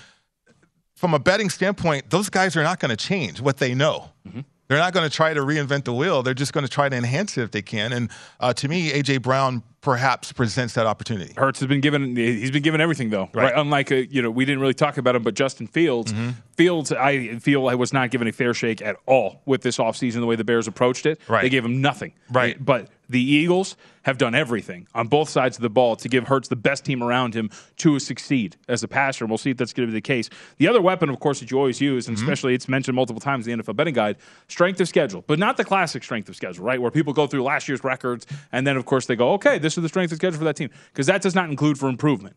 From 0.94 1.14
a 1.14 1.18
betting 1.18 1.48
standpoint, 1.48 2.10
those 2.10 2.28
guys 2.28 2.56
are 2.56 2.62
not 2.62 2.80
going 2.80 2.90
to 2.90 2.96
change 2.96 3.40
what 3.40 3.58
they 3.58 3.72
know. 3.72 4.10
Mm-hmm. 4.26 4.40
They're 4.68 4.78
not 4.78 4.92
going 4.92 5.08
to 5.08 5.14
try 5.14 5.32
to 5.32 5.40
reinvent 5.40 5.84
the 5.84 5.94
wheel. 5.94 6.22
They're 6.22 6.34
just 6.34 6.52
going 6.52 6.64
to 6.64 6.70
try 6.70 6.88
to 6.88 6.96
enhance 6.96 7.38
it 7.38 7.42
if 7.42 7.50
they 7.50 7.62
can. 7.62 7.92
And 7.92 8.10
uh, 8.38 8.52
to 8.54 8.68
me, 8.68 8.90
AJ 8.90 9.22
Brown 9.22 9.62
perhaps 9.80 10.32
presents 10.32 10.74
that 10.74 10.86
opportunity. 10.86 11.32
Hurts 11.36 11.60
has 11.60 11.68
been 11.68 11.80
given 11.80 12.16
he's 12.16 12.50
been 12.50 12.62
given 12.62 12.80
everything 12.80 13.10
though, 13.10 13.30
right? 13.32 13.44
right? 13.44 13.52
Unlike 13.56 13.90
a, 13.92 14.00
uh, 14.00 14.06
you 14.10 14.20
know 14.20 14.30
we 14.30 14.44
didn't 14.44 14.60
really 14.60 14.74
talk 14.74 14.98
about 14.98 15.16
him, 15.16 15.22
but 15.22 15.34
Justin 15.34 15.66
Fields, 15.66 16.12
mm-hmm. 16.12 16.30
Fields 16.56 16.92
I 16.92 17.38
feel 17.38 17.68
I 17.68 17.74
was 17.74 17.92
not 17.92 18.10
given 18.10 18.28
a 18.28 18.32
fair 18.32 18.52
shake 18.52 18.82
at 18.82 18.96
all 19.06 19.40
with 19.46 19.62
this 19.62 19.78
offseason 19.78 20.20
the 20.20 20.26
way 20.26 20.36
the 20.36 20.44
Bears 20.44 20.66
approached 20.66 21.06
it. 21.06 21.20
Right. 21.28 21.42
They 21.42 21.48
gave 21.48 21.64
him 21.64 21.80
nothing. 21.80 22.12
Right. 22.30 22.62
But 22.62 22.88
the 23.08 23.22
Eagles 23.22 23.76
have 24.02 24.18
done 24.18 24.34
everything 24.34 24.86
on 24.94 25.08
both 25.08 25.28
sides 25.28 25.56
of 25.56 25.62
the 25.62 25.70
ball 25.70 25.96
to 25.96 26.08
give 26.08 26.28
Hurts 26.28 26.48
the 26.48 26.56
best 26.56 26.84
team 26.84 27.02
around 27.02 27.34
him 27.34 27.50
to 27.76 27.98
succeed 27.98 28.56
as 28.68 28.82
a 28.82 28.88
passer. 28.88 29.24
And 29.24 29.30
we'll 29.30 29.38
see 29.38 29.50
if 29.50 29.56
that's 29.56 29.72
going 29.72 29.86
to 29.86 29.92
be 29.92 29.96
the 29.96 30.02
case. 30.02 30.30
The 30.56 30.68
other 30.68 30.80
weapon, 30.80 31.08
of 31.10 31.20
course, 31.20 31.40
that 31.40 31.50
you 31.50 31.58
always 31.58 31.80
use, 31.80 32.08
and 32.08 32.16
mm-hmm. 32.16 32.24
especially 32.24 32.54
it's 32.54 32.68
mentioned 32.68 32.94
multiple 32.94 33.20
times 33.20 33.46
in 33.46 33.58
the 33.58 33.62
NFL 33.62 33.76
betting 33.76 33.94
guide, 33.94 34.16
strength 34.48 34.80
of 34.80 34.88
schedule, 34.88 35.24
but 35.26 35.38
not 35.38 35.56
the 35.56 35.64
classic 35.64 36.02
strength 36.02 36.28
of 36.28 36.36
schedule, 36.36 36.64
right? 36.64 36.80
Where 36.80 36.90
people 36.90 37.12
go 37.12 37.26
through 37.26 37.42
last 37.42 37.68
year's 37.68 37.84
records 37.84 38.26
and 38.52 38.66
then, 38.66 38.76
of 38.76 38.84
course, 38.86 39.06
they 39.06 39.16
go, 39.16 39.32
okay, 39.34 39.58
this 39.58 39.76
is 39.76 39.82
the 39.82 39.88
strength 39.88 40.12
of 40.12 40.16
schedule 40.16 40.38
for 40.38 40.44
that 40.44 40.56
team, 40.56 40.70
because 40.92 41.06
that 41.06 41.22
does 41.22 41.34
not 41.34 41.50
include 41.50 41.78
for 41.78 41.88
improvement. 41.88 42.36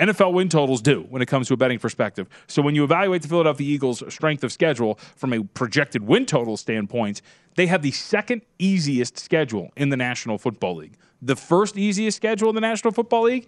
NFL 0.00 0.32
win 0.32 0.48
totals 0.48 0.80
do 0.80 1.02
when 1.10 1.22
it 1.22 1.26
comes 1.26 1.48
to 1.48 1.54
a 1.54 1.56
betting 1.56 1.78
perspective. 1.78 2.28
So 2.46 2.62
when 2.62 2.74
you 2.74 2.84
evaluate 2.84 3.22
the 3.22 3.28
Philadelphia 3.28 3.74
Eagles' 3.74 4.02
strength 4.12 4.42
of 4.42 4.52
schedule 4.52 4.98
from 5.16 5.32
a 5.32 5.44
projected 5.44 6.02
win 6.06 6.26
total 6.26 6.56
standpoint, 6.56 7.20
they 7.56 7.66
have 7.66 7.82
the 7.82 7.90
second 7.90 8.42
easiest 8.58 9.18
schedule 9.18 9.70
in 9.76 9.90
the 9.90 9.96
National 9.96 10.38
Football 10.38 10.76
League. 10.76 10.96
The 11.20 11.36
first 11.36 11.76
easiest 11.76 12.16
schedule 12.16 12.48
in 12.48 12.54
the 12.54 12.60
National 12.60 12.92
Football 12.92 13.24
League 13.24 13.46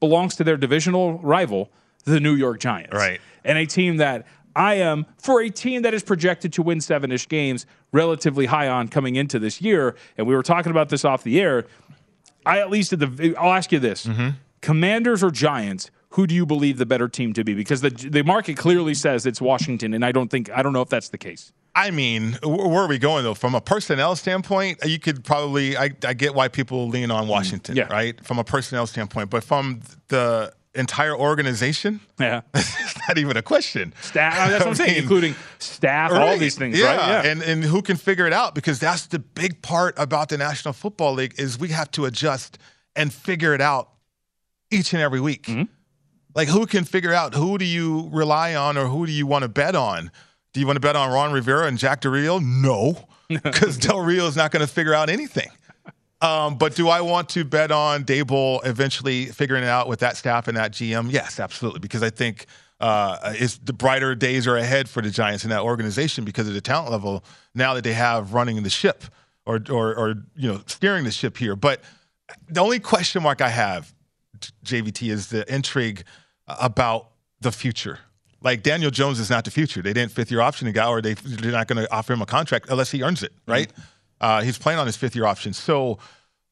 belongs 0.00 0.36
to 0.36 0.44
their 0.44 0.56
divisional 0.56 1.18
rival, 1.18 1.70
the 2.04 2.20
New 2.20 2.34
York 2.34 2.60
Giants. 2.60 2.94
Right. 2.94 3.20
And 3.44 3.56
a 3.56 3.66
team 3.66 3.98
that 3.98 4.26
I 4.56 4.74
am, 4.74 5.06
for 5.18 5.42
a 5.42 5.50
team 5.50 5.82
that 5.82 5.94
is 5.94 6.02
projected 6.02 6.52
to 6.54 6.62
win 6.62 6.80
seven 6.80 7.12
ish 7.12 7.28
games, 7.28 7.66
relatively 7.92 8.46
high 8.46 8.68
on 8.68 8.88
coming 8.88 9.16
into 9.16 9.38
this 9.38 9.60
year. 9.60 9.94
And 10.16 10.26
we 10.26 10.34
were 10.34 10.42
talking 10.42 10.70
about 10.70 10.88
this 10.88 11.04
off 11.04 11.22
the 11.22 11.40
air. 11.40 11.66
I 12.44 12.58
at 12.60 12.70
least 12.70 12.92
at 12.92 13.00
the, 13.00 13.34
I'll 13.38 13.52
ask 13.52 13.70
you 13.70 13.78
this 13.78 14.06
mm-hmm. 14.06 14.30
Commanders 14.66 15.22
or 15.22 15.30
Giants? 15.30 15.90
Who 16.10 16.26
do 16.26 16.34
you 16.34 16.44
believe 16.44 16.78
the 16.78 16.86
better 16.86 17.08
team 17.08 17.32
to 17.34 17.44
be? 17.44 17.54
Because 17.54 17.82
the 17.82 17.90
the 17.90 18.24
market 18.24 18.56
clearly 18.56 18.94
says 18.94 19.26
it's 19.26 19.40
Washington, 19.40 19.94
and 19.94 20.04
I 20.04 20.10
don't 20.12 20.28
think 20.28 20.50
I 20.50 20.60
don't 20.62 20.72
know 20.72 20.80
if 20.82 20.88
that's 20.88 21.10
the 21.10 21.18
case. 21.18 21.52
I 21.74 21.90
mean, 21.92 22.36
where 22.42 22.82
are 22.84 22.88
we 22.88 22.98
going 22.98 23.22
though? 23.22 23.34
From 23.34 23.54
a 23.54 23.60
personnel 23.60 24.16
standpoint, 24.16 24.78
you 24.84 24.98
could 24.98 25.22
probably 25.24 25.76
I, 25.76 25.90
I 26.04 26.14
get 26.14 26.34
why 26.34 26.48
people 26.48 26.88
lean 26.88 27.10
on 27.12 27.28
Washington, 27.28 27.74
Mm, 27.74 27.78
Yeah. 27.78 27.92
right? 27.92 28.24
From 28.24 28.38
a 28.40 28.44
personnel 28.44 28.86
standpoint, 28.88 29.30
but 29.30 29.44
from 29.44 29.82
the 30.08 30.52
entire 30.74 31.14
organization, 31.16 32.00
Yeah, 32.18 32.40
it's 32.54 33.08
not 33.08 33.18
even 33.18 33.36
a 33.36 33.42
question. 33.42 33.92
staff. 34.00 34.34
That's 34.50 34.64
what 34.64 34.68
I'm 34.70 34.74
saying, 34.74 34.94
mean, 34.94 35.02
including 35.02 35.34
staff, 35.58 36.10
all 36.12 36.36
these 36.38 36.56
things, 36.56 36.78
yeah. 36.78 36.86
right? 36.96 37.24
Yeah, 37.24 37.30
And 37.30 37.42
and 37.42 37.62
who 37.62 37.82
can 37.82 37.96
figure 37.96 38.26
it 38.26 38.32
out? 38.32 38.54
Because 38.54 38.78
that's 38.80 39.06
the 39.06 39.18
big 39.18 39.60
part 39.62 39.94
about 39.98 40.28
the 40.30 40.38
National 40.38 40.72
Football 40.72 41.12
League 41.14 41.34
is 41.38 41.58
we 41.58 41.68
have 41.68 41.90
to 41.92 42.06
adjust 42.06 42.58
and 42.96 43.12
figure 43.12 43.52
it 43.54 43.60
out 43.60 43.90
each 44.70 44.92
and 44.92 45.02
every 45.02 45.20
week. 45.20 45.44
Mm-hmm. 45.44 45.64
Like 46.34 46.48
who 46.48 46.66
can 46.66 46.84
figure 46.84 47.12
out 47.12 47.34
who 47.34 47.56
do 47.56 47.64
you 47.64 48.10
rely 48.12 48.54
on 48.54 48.76
or 48.76 48.86
who 48.86 49.06
do 49.06 49.12
you 49.12 49.26
want 49.26 49.42
to 49.42 49.48
bet 49.48 49.74
on? 49.74 50.10
Do 50.52 50.60
you 50.60 50.66
want 50.66 50.76
to 50.76 50.80
bet 50.80 50.96
on 50.96 51.10
Ron 51.10 51.32
Rivera 51.32 51.66
and 51.66 51.78
Jack 51.78 52.02
Del 52.02 52.12
Rio? 52.12 52.38
No, 52.38 53.06
because 53.28 53.78
Del 53.78 54.00
Rio 54.00 54.26
is 54.26 54.36
not 54.36 54.50
going 54.50 54.66
to 54.66 54.72
figure 54.72 54.94
out 54.94 55.08
anything. 55.08 55.48
Um, 56.20 56.56
but 56.56 56.74
do 56.74 56.88
I 56.88 57.02
want 57.02 57.28
to 57.30 57.44
bet 57.44 57.70
on 57.70 58.04
Daboll 58.04 58.64
eventually 58.66 59.26
figuring 59.26 59.62
it 59.62 59.68
out 59.68 59.86
with 59.86 60.00
that 60.00 60.16
staff 60.16 60.48
and 60.48 60.56
that 60.56 60.72
GM? 60.72 61.12
Yes, 61.12 61.38
absolutely. 61.38 61.80
Because 61.80 62.02
I 62.02 62.10
think 62.10 62.46
uh, 62.80 63.34
it's 63.34 63.58
the 63.58 63.72
brighter 63.72 64.14
days 64.14 64.46
are 64.46 64.56
ahead 64.56 64.88
for 64.88 65.02
the 65.02 65.10
Giants 65.10 65.44
in 65.44 65.50
that 65.50 65.60
organization 65.62 66.24
because 66.24 66.48
of 66.48 66.54
the 66.54 66.60
talent 66.60 66.90
level 66.90 67.24
now 67.54 67.74
that 67.74 67.84
they 67.84 67.92
have 67.92 68.34
running 68.34 68.62
the 68.62 68.70
ship 68.70 69.04
or 69.46 69.60
or, 69.70 69.94
or 69.94 70.14
you 70.36 70.52
know 70.52 70.60
steering 70.66 71.04
the 71.04 71.10
ship 71.10 71.36
here. 71.36 71.56
But 71.56 71.82
the 72.48 72.60
only 72.60 72.80
question 72.80 73.22
mark 73.22 73.40
I 73.40 73.48
have, 73.48 73.94
JVT, 74.64 75.10
is 75.10 75.28
the 75.28 75.52
intrigue 75.52 76.04
about 76.46 77.10
the 77.40 77.52
future. 77.52 77.98
Like 78.42 78.62
Daniel 78.62 78.90
Jones 78.90 79.18
is 79.18 79.30
not 79.30 79.44
the 79.44 79.50
future. 79.50 79.82
They 79.82 79.92
didn't 79.92 80.12
fifth 80.12 80.30
year 80.30 80.40
option 80.40 80.66
the 80.66 80.72
guy, 80.72 80.86
or 80.88 81.00
they 81.02 81.14
they're 81.14 81.52
not 81.52 81.66
going 81.68 81.82
to 81.84 81.92
offer 81.92 82.12
him 82.12 82.22
a 82.22 82.26
contract 82.26 82.68
unless 82.68 82.90
he 82.90 83.02
earns 83.02 83.22
it, 83.22 83.32
right? 83.46 83.72
Uh, 84.20 84.42
he's 84.42 84.56
playing 84.58 84.78
on 84.78 84.86
his 84.86 84.96
fifth 84.96 85.14
year 85.16 85.26
option. 85.26 85.52
So 85.52 85.98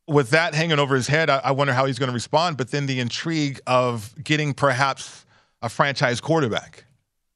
with 0.06 0.30
that 0.30 0.54
hanging 0.54 0.78
over 0.78 0.94
his 0.94 1.06
head, 1.06 1.30
I, 1.30 1.38
I 1.44 1.50
wonder 1.52 1.72
how 1.72 1.86
he's 1.86 1.98
going 1.98 2.08
to 2.08 2.14
respond. 2.14 2.56
But 2.58 2.70
then 2.70 2.84
the 2.86 3.00
intrigue 3.00 3.60
of 3.66 4.14
getting 4.22 4.52
perhaps 4.52 5.24
a 5.62 5.68
franchise 5.70 6.20
quarterback 6.20 6.84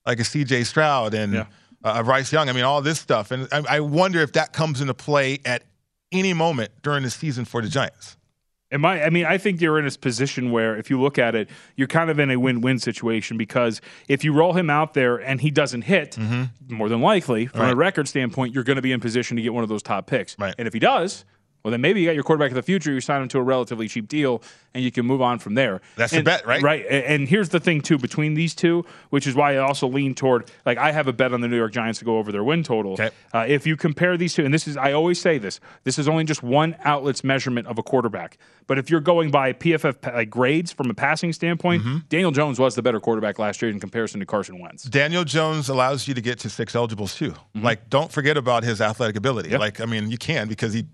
like 0.04 0.18
a 0.20 0.22
CJ 0.22 0.66
Stroud 0.66 1.14
and 1.14 1.32
Yeah. 1.32 1.46
uh, 1.84 2.02
Bryce 2.02 2.30
Young. 2.32 2.48
I 2.50 2.52
mean, 2.52 2.64
all 2.64 2.82
this 2.82 2.98
stuff. 3.00 3.30
And 3.30 3.48
I, 3.52 3.76
I 3.76 3.80
wonder 3.80 4.20
if 4.20 4.32
that 4.34 4.52
comes 4.52 4.80
into 4.82 4.92
play 4.94 5.38
at 5.46 5.62
any 6.12 6.34
moment 6.34 6.70
during 6.82 7.04
the 7.04 7.10
season 7.10 7.44
for 7.46 7.62
the 7.62 7.68
Giants. 7.68 8.17
Am 8.70 8.84
I? 8.84 9.04
I 9.04 9.10
mean, 9.10 9.24
I 9.24 9.38
think 9.38 9.60
you're 9.60 9.78
in 9.78 9.86
a 9.86 9.90
position 9.90 10.50
where, 10.50 10.76
if 10.76 10.90
you 10.90 11.00
look 11.00 11.18
at 11.18 11.34
it, 11.34 11.48
you're 11.76 11.88
kind 11.88 12.10
of 12.10 12.18
in 12.18 12.30
a 12.30 12.36
win-win 12.36 12.78
situation 12.78 13.38
because 13.38 13.80
if 14.08 14.24
you 14.24 14.32
roll 14.34 14.52
him 14.52 14.68
out 14.68 14.92
there 14.92 15.16
and 15.16 15.40
he 15.40 15.50
doesn't 15.50 15.82
hit, 15.82 16.18
more 16.68 16.88
than 16.88 17.00
likely, 17.00 17.46
from 17.46 17.62
a 17.62 17.64
Mm-hmm. 17.70 17.78
Record 17.78 18.08
standpoint, 18.08 18.54
you're 18.54 18.64
going 18.64 18.76
to 18.76 18.82
be 18.82 18.92
in 18.92 19.00
position 19.00 19.36
to 19.36 19.42
get 19.42 19.54
one 19.54 19.62
of 19.62 19.68
those 19.68 19.82
top 19.82 20.06
picks. 20.06 20.38
Right. 20.38 20.54
And 20.58 20.68
if 20.68 20.74
he 20.74 20.80
does, 20.80 21.24
well, 21.68 21.72
then 21.72 21.82
maybe 21.82 22.00
you 22.00 22.06
got 22.06 22.14
your 22.14 22.24
quarterback 22.24 22.50
of 22.50 22.54
the 22.56 22.62
future. 22.62 22.90
You 22.90 23.00
sign 23.00 23.20
him 23.22 23.28
to 23.28 23.38
a 23.38 23.42
relatively 23.42 23.88
cheap 23.88 24.08
deal, 24.08 24.42
and 24.72 24.82
you 24.82 24.90
can 24.90 25.04
move 25.04 25.20
on 25.20 25.38
from 25.38 25.54
there. 25.54 25.82
That's 25.96 26.12
the 26.12 26.22
bet, 26.22 26.46
right? 26.46 26.62
Right. 26.62 26.86
And 26.88 27.28
here's 27.28 27.50
the 27.50 27.60
thing 27.60 27.80
too 27.80 27.98
between 27.98 28.34
these 28.34 28.54
two, 28.54 28.84
which 29.10 29.26
is 29.26 29.34
why 29.34 29.54
I 29.54 29.58
also 29.58 29.86
lean 29.86 30.14
toward 30.14 30.50
like 30.64 30.78
I 30.78 30.92
have 30.92 31.08
a 31.08 31.12
bet 31.12 31.32
on 31.32 31.40
the 31.40 31.48
New 31.48 31.56
York 31.56 31.72
Giants 31.72 31.98
to 31.98 32.04
go 32.04 32.18
over 32.18 32.32
their 32.32 32.42
win 32.42 32.62
total. 32.62 32.92
Okay. 32.92 33.10
Uh, 33.34 33.44
if 33.46 33.66
you 33.66 33.76
compare 33.76 34.16
these 34.16 34.34
two, 34.34 34.44
and 34.44 34.52
this 34.52 34.66
is 34.66 34.76
I 34.76 34.92
always 34.92 35.20
say 35.20 35.38
this, 35.38 35.60
this 35.84 35.98
is 35.98 36.08
only 36.08 36.24
just 36.24 36.42
one 36.42 36.74
outlet's 36.84 37.22
measurement 37.22 37.66
of 37.66 37.78
a 37.78 37.82
quarterback. 37.82 38.38
But 38.66 38.78
if 38.78 38.90
you're 38.90 39.00
going 39.00 39.30
by 39.30 39.52
PFF 39.52 40.14
like 40.14 40.30
grades 40.30 40.72
from 40.72 40.90
a 40.90 40.94
passing 40.94 41.32
standpoint, 41.32 41.78
Mm-hmm. 41.78 41.98
Daniel 42.08 42.30
Jones 42.30 42.58
was 42.58 42.74
the 42.74 42.82
better 42.82 42.98
quarterback 42.98 43.38
last 43.38 43.60
year 43.62 43.70
in 43.70 43.78
comparison 43.78 44.20
to 44.20 44.26
Carson 44.26 44.58
Wentz. 44.58 44.84
Daniel 44.84 45.24
Jones 45.24 45.68
allows 45.68 46.08
you 46.08 46.14
to 46.14 46.20
get 46.20 46.38
to 46.40 46.50
six 46.50 46.74
eligibles 46.74 47.14
too. 47.14 47.34
Like, 47.54 47.88
don't 47.90 48.10
forget 48.10 48.36
about 48.36 48.64
his 48.64 48.80
athletic 48.80 49.16
ability. 49.16 49.50
Yep. 49.50 49.60
Like, 49.60 49.80
I 49.80 49.84
mean, 49.84 50.10
you 50.10 50.18
can 50.18 50.48
because 50.48 50.72
he 50.72 50.86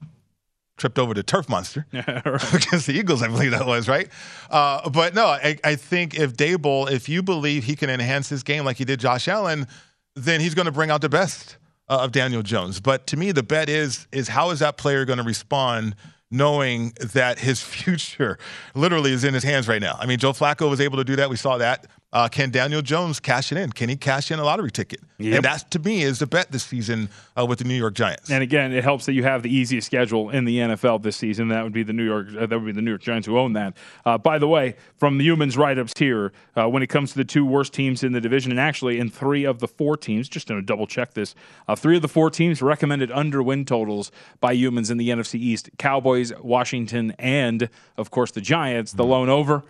tripped 0.77 0.99
over 0.99 1.15
the 1.15 1.23
turf 1.23 1.49
monster 1.49 1.87
against 1.93 2.87
the 2.87 2.95
Eagles, 2.95 3.23
I 3.23 3.29
believe 3.29 3.53
that 3.53 3.67
was, 3.67 3.89
right? 3.89 4.09
Uh, 4.51 4.89
but 4.91 5.15
no, 5.15 5.27
I, 5.27 5.59
I 5.63 5.77
think 5.77 6.19
if 6.19 6.37
Daboll, 6.37 6.91
if 6.91 7.09
you 7.09 7.23
believe 7.23 7.65
he 7.65 7.77
can 7.77 7.91
enhance 7.91 8.29
his 8.29 8.43
game 8.43 8.65
like 8.65 8.77
he 8.77 8.85
did 8.85 9.01
Josh 9.01 9.29
Allen, 9.29 9.67
then 10.17 10.41
he's 10.41 10.55
going 10.55 10.67
to 10.67 10.73
bring 10.73 10.91
out 10.91 11.01
the 11.01 11.09
best 11.09 11.59
uh, 11.89 11.99
of 12.01 12.13
Daniel 12.13 12.43
Jones. 12.43 12.81
But 12.81 13.07
to 13.09 13.17
me, 13.17 13.33
the 13.33 13.43
bet 13.43 13.69
is 13.69 14.07
is 14.13 14.29
how 14.29 14.51
is 14.51 14.61
that 14.61 14.77
player 14.77 15.05
going 15.05 15.19
to 15.19 15.25
respond 15.25 15.95
knowing 16.31 16.93
that 17.13 17.39
his 17.39 17.63
future 17.63 18.39
literally 18.75 19.13
is 19.13 19.25
in 19.25 19.35
his 19.35 19.45
hands 19.45 19.69
right 19.69 19.83
now? 19.83 19.97
I 19.99 20.07
mean, 20.07 20.19
Joe 20.19 20.33
Flacco 20.33 20.69
was 20.69 20.81
able 20.81 20.99
to 20.99 21.05
do 21.05 21.17
that. 21.17 21.31
We 21.31 21.37
saw 21.37 21.59
that. 21.59 21.87
Uh, 22.15 22.29
can 22.29 22.49
Daniel 22.49 22.81
Jones 22.81 23.19
cash 23.19 23.51
it 23.51 23.59
in? 23.59 23.73
Can 23.73 23.89
he 23.89 23.97
cash 23.97 24.31
in 24.31 24.39
a 24.39 24.45
lottery 24.45 24.71
ticket? 24.71 25.01
Yep. 25.19 25.35
And 25.35 25.45
that, 25.45 25.71
to 25.73 25.81
me, 25.81 26.03
is 26.03 26.21
the 26.21 26.29
bet 26.29 26.53
this 26.53 26.63
season 26.63 27.09
uh, 27.37 27.45
with 27.45 27.59
the 27.59 27.65
New 27.65 27.75
York 27.75 27.95
Giants. 27.95 28.31
And 28.31 28.41
again, 28.41 28.73
it 28.73 28.85
helps 28.85 29.07
that 29.07 29.15
you 29.15 29.25
have 29.25 29.43
the 29.43 29.53
easiest 29.53 29.87
schedule 29.87 30.31
in 30.31 30.45
the 30.45 30.59
NFL 30.59 31.03
this 31.03 31.17
season. 31.17 31.49
That 31.49 31.65
would 31.65 31.73
be 31.73 31.83
the 31.83 31.93
New 31.93 32.05
York. 32.05 32.29
Uh, 32.29 32.47
that 32.47 32.57
would 32.57 32.67
be 32.67 32.73
the 32.73 32.83
New 32.83 32.93
York 32.93 33.03
Giants 33.03 33.27
who 33.27 33.37
own 33.37 33.55
that. 33.55 33.77
Uh, 34.07 34.17
by 34.17 34.39
the 34.39 34.47
way, 34.47 34.77
from 34.97 35.19
the 35.19 35.27
Youmans 35.27 35.59
write-ups 35.59 35.93
here, 35.99 36.33
uh, 36.57 36.69
when 36.69 36.85
it 36.85 36.87
comes 36.87 37.11
to 37.11 37.17
the 37.17 37.25
two 37.25 37.45
worst 37.45 37.73
teams 37.73 38.05
in 38.05 38.13
the 38.13 38.21
division, 38.21 38.53
and 38.53 38.61
actually 38.61 39.01
in 39.01 39.11
three 39.11 39.43
of 39.43 39.59
the 39.59 39.67
four 39.67 39.97
teams, 39.97 40.29
just 40.29 40.47
to 40.47 40.63
double 40.63 40.87
check 40.87 41.15
this, 41.15 41.35
uh, 41.67 41.75
three 41.75 41.97
of 41.97 42.03
the 42.03 42.09
four 42.09 42.31
teams 42.31 42.63
recommended 42.63 43.11
under 43.11 43.43
win 43.43 43.65
totals 43.65 44.13
by 44.39 44.55
Youmans 44.55 44.89
in 44.89 44.99
the 44.99 45.09
NFC 45.09 45.35
East: 45.35 45.69
Cowboys, 45.79 46.33
Washington, 46.41 47.13
and 47.19 47.69
of 47.97 48.13
course 48.13 48.31
the 48.31 48.41
Giants. 48.41 48.93
The 48.93 49.05
lone 49.05 49.29
over 49.29 49.65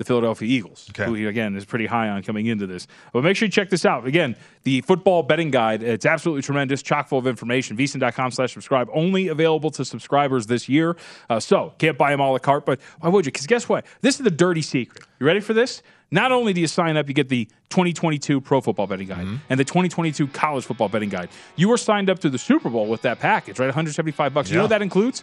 the 0.00 0.04
Philadelphia 0.06 0.48
Eagles, 0.48 0.86
Okay. 0.90 1.04
who 1.04 1.12
he, 1.12 1.26
again 1.26 1.54
is 1.54 1.66
pretty 1.66 1.84
high 1.84 2.08
on 2.08 2.22
coming 2.22 2.46
into 2.46 2.66
this. 2.66 2.86
But 3.12 3.22
make 3.22 3.36
sure 3.36 3.44
you 3.44 3.52
check 3.52 3.68
this 3.68 3.84
out. 3.84 4.06
Again, 4.06 4.34
the 4.62 4.80
football 4.80 5.22
betting 5.22 5.50
guide, 5.50 5.82
it's 5.82 6.06
absolutely 6.06 6.40
tremendous, 6.40 6.80
chock 6.80 7.06
full 7.06 7.18
of 7.18 7.26
information. 7.26 7.76
VSiN.com 7.76 8.30
slash 8.30 8.54
subscribe, 8.54 8.88
only 8.94 9.28
available 9.28 9.70
to 9.72 9.84
subscribers 9.84 10.46
this 10.46 10.70
year. 10.70 10.96
Uh, 11.28 11.38
so 11.38 11.74
can't 11.76 11.98
buy 11.98 12.12
them 12.12 12.20
all 12.22 12.34
a 12.34 12.40
cart, 12.40 12.64
but 12.64 12.80
why 13.00 13.10
would 13.10 13.26
you? 13.26 13.30
Because 13.30 13.46
guess 13.46 13.68
what? 13.68 13.84
This 14.00 14.18
is 14.18 14.24
the 14.24 14.30
dirty 14.30 14.62
secret. 14.62 15.04
You 15.18 15.26
ready 15.26 15.40
for 15.40 15.52
this? 15.52 15.82
Not 16.10 16.32
only 16.32 16.54
do 16.54 16.62
you 16.62 16.66
sign 16.66 16.96
up, 16.96 17.06
you 17.06 17.14
get 17.14 17.28
the 17.28 17.44
2022 17.68 18.40
Pro 18.40 18.62
Football 18.62 18.86
Betting 18.86 19.06
Guide 19.06 19.26
and 19.50 19.60
the 19.60 19.64
2022 19.64 20.28
College 20.28 20.64
Football 20.64 20.88
Betting 20.88 21.10
Guide. 21.10 21.28
You 21.56 21.70
are 21.72 21.76
signed 21.76 22.08
up 22.08 22.18
to 22.20 22.30
the 22.30 22.38
Super 22.38 22.70
Bowl 22.70 22.86
with 22.86 23.02
that 23.02 23.20
package, 23.20 23.58
right? 23.58 23.66
175 23.66 24.32
bucks. 24.32 24.50
You 24.50 24.56
know 24.56 24.62
what 24.62 24.70
that 24.70 24.80
includes? 24.82 25.22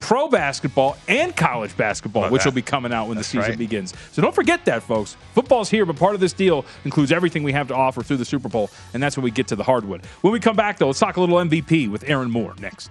Pro 0.00 0.28
basketball 0.28 0.96
and 1.06 1.36
college 1.36 1.76
basketball, 1.76 2.22
Love 2.22 2.32
which 2.32 2.44
that. 2.44 2.50
will 2.50 2.54
be 2.54 2.62
coming 2.62 2.92
out 2.92 3.08
when 3.08 3.16
the 3.16 3.24
season 3.24 3.50
right. 3.50 3.58
begins. 3.58 3.94
So 4.12 4.22
don't 4.22 4.34
forget 4.34 4.64
that, 4.66 4.82
folks. 4.82 5.16
Football's 5.34 5.68
here, 5.68 5.84
but 5.84 5.96
part 5.96 6.14
of 6.14 6.20
this 6.20 6.32
deal 6.32 6.64
includes 6.84 7.12
everything 7.12 7.42
we 7.42 7.52
have 7.52 7.68
to 7.68 7.74
offer 7.74 8.02
through 8.02 8.18
the 8.18 8.24
Super 8.24 8.48
Bowl, 8.48 8.70
and 8.94 9.02
that's 9.02 9.16
when 9.16 9.24
we 9.24 9.30
get 9.30 9.48
to 9.48 9.56
the 9.56 9.64
hardwood. 9.64 10.04
When 10.22 10.32
we 10.32 10.40
come 10.40 10.56
back, 10.56 10.78
though, 10.78 10.86
let's 10.86 10.98
talk 10.98 11.16
a 11.16 11.20
little 11.20 11.36
MVP 11.36 11.90
with 11.90 12.04
Aaron 12.08 12.30
Moore 12.30 12.54
next. 12.60 12.90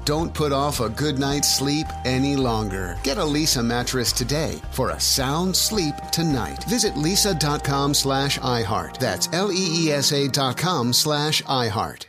Don't 0.05 0.33
put 0.33 0.51
off 0.51 0.79
a 0.79 0.89
good 0.89 1.19
night's 1.19 1.53
sleep 1.53 1.87
any 2.05 2.35
longer. 2.35 2.97
Get 3.03 3.17
a 3.17 3.21
Leesa 3.21 3.63
mattress 3.63 4.11
today 4.11 4.59
for 4.71 4.91
a 4.91 4.99
sound 4.99 5.55
sleep 5.55 5.95
tonight. 6.11 6.63
Visit 6.65 6.93
leesa.com 6.95 7.93
slash 7.93 8.39
iHeart. 8.39 8.97
That's 8.97 9.29
L-E-E-S-A 9.33 10.27
dot 10.29 10.57
com 10.57 10.93
slash 10.93 11.41
iHeart. 11.43 12.05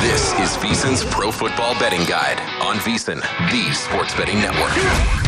This 0.00 0.32
is 0.34 0.56
VSiN's 0.58 1.04
Pro 1.12 1.30
Football 1.30 1.74
Betting 1.78 2.04
Guide 2.06 2.38
on 2.62 2.76
VSiN, 2.76 3.20
the 3.50 3.74
sports 3.74 4.14
betting 4.14 4.38
network. 4.38 5.25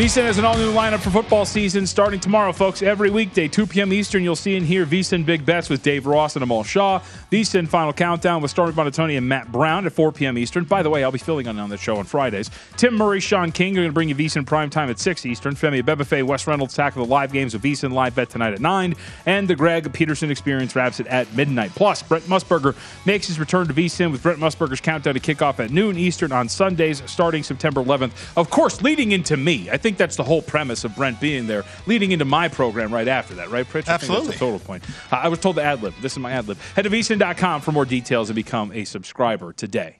VSiN 0.00 0.22
has 0.22 0.38
an 0.38 0.46
all-new 0.46 0.72
lineup 0.72 1.00
for 1.00 1.10
football 1.10 1.44
season 1.44 1.86
starting 1.86 2.18
tomorrow, 2.18 2.54
folks. 2.54 2.80
Every 2.80 3.10
weekday, 3.10 3.48
2 3.48 3.66
p.m. 3.66 3.92
Eastern, 3.92 4.22
you'll 4.22 4.34
see 4.34 4.56
and 4.56 4.64
hear 4.64 4.86
VSiN 4.86 5.26
Big 5.26 5.44
Bets 5.44 5.68
with 5.68 5.82
Dave 5.82 6.06
Ross 6.06 6.36
and 6.36 6.42
Amal 6.42 6.64
Shaw. 6.64 7.00
VSiN 7.30 7.68
Final 7.68 7.92
Countdown 7.92 8.40
with 8.40 8.50
Stormy 8.50 8.72
Buonantony 8.72 9.18
and 9.18 9.28
Matt 9.28 9.52
Brown 9.52 9.84
at 9.84 9.92
4 9.92 10.10
p.m. 10.12 10.38
Eastern. 10.38 10.64
By 10.64 10.82
the 10.82 10.88
way, 10.88 11.04
I'll 11.04 11.12
be 11.12 11.18
filling 11.18 11.46
in 11.46 11.58
on 11.58 11.68
the 11.68 11.76
show 11.76 11.98
on 11.98 12.06
Fridays. 12.06 12.50
Tim 12.78 12.94
Murray, 12.94 13.20
Sean 13.20 13.52
King 13.52 13.74
are 13.74 13.82
going 13.82 13.88
to 13.90 13.92
bring 13.92 14.08
you 14.08 14.14
VSiN 14.14 14.46
Prime 14.46 14.70
Time 14.70 14.88
at 14.88 14.98
6 14.98 15.26
Eastern. 15.26 15.54
Femi 15.54 15.82
Abebefe, 15.82 16.22
Wes 16.22 16.46
Reynolds 16.46 16.72
tackle 16.72 17.04
the 17.04 17.10
live 17.10 17.30
games 17.30 17.54
of 17.54 17.60
VSiN 17.60 17.92
Live 17.92 18.14
Bet 18.14 18.30
tonight 18.30 18.54
at 18.54 18.60
9. 18.60 18.94
And 19.26 19.48
the 19.48 19.54
Greg 19.54 19.92
Peterson 19.92 20.30
Experience 20.30 20.74
wraps 20.74 20.98
it 21.00 21.08
at 21.08 21.30
midnight. 21.34 21.72
Plus, 21.74 22.02
Brent 22.02 22.24
Musburger 22.24 22.74
makes 23.04 23.26
his 23.26 23.38
return 23.38 23.68
to 23.68 23.74
VSiN 23.74 24.12
with 24.12 24.22
Brent 24.22 24.38
Musburger's 24.38 24.80
Countdown 24.80 25.12
to 25.12 25.20
Kickoff 25.20 25.62
at 25.62 25.70
noon 25.70 25.98
Eastern 25.98 26.32
on 26.32 26.48
Sundays 26.48 27.02
starting 27.04 27.42
September 27.42 27.84
11th. 27.84 28.12
Of 28.38 28.48
course, 28.48 28.80
leading 28.80 29.12
into 29.12 29.36
me. 29.36 29.68
I 29.68 29.76
think 29.76 29.89
that's 29.96 30.16
the 30.16 30.24
whole 30.24 30.42
premise 30.42 30.84
of 30.84 30.94
Brent 30.96 31.20
being 31.20 31.46
there, 31.46 31.64
leading 31.86 32.12
into 32.12 32.24
my 32.24 32.48
program 32.48 32.92
right 32.92 33.08
after 33.08 33.34
that, 33.34 33.50
right, 33.50 33.66
Pritch? 33.66 33.88
I 33.88 33.96
think 33.96 34.10
Absolutely. 34.10 34.26
that's 34.28 34.38
the 34.38 34.44
total 34.44 34.58
point. 34.60 34.84
Uh, 35.12 35.16
I 35.16 35.28
was 35.28 35.38
told 35.38 35.56
to 35.56 35.62
ad 35.62 35.82
lib. 35.82 35.94
This 36.00 36.12
is 36.12 36.18
my 36.18 36.32
ad 36.32 36.48
lib. 36.48 36.58
Head 36.74 36.82
to 36.82 36.90
vsin.com 36.90 37.60
for 37.60 37.72
more 37.72 37.84
details 37.84 38.30
and 38.30 38.34
become 38.34 38.72
a 38.72 38.84
subscriber 38.84 39.52
today. 39.52 39.96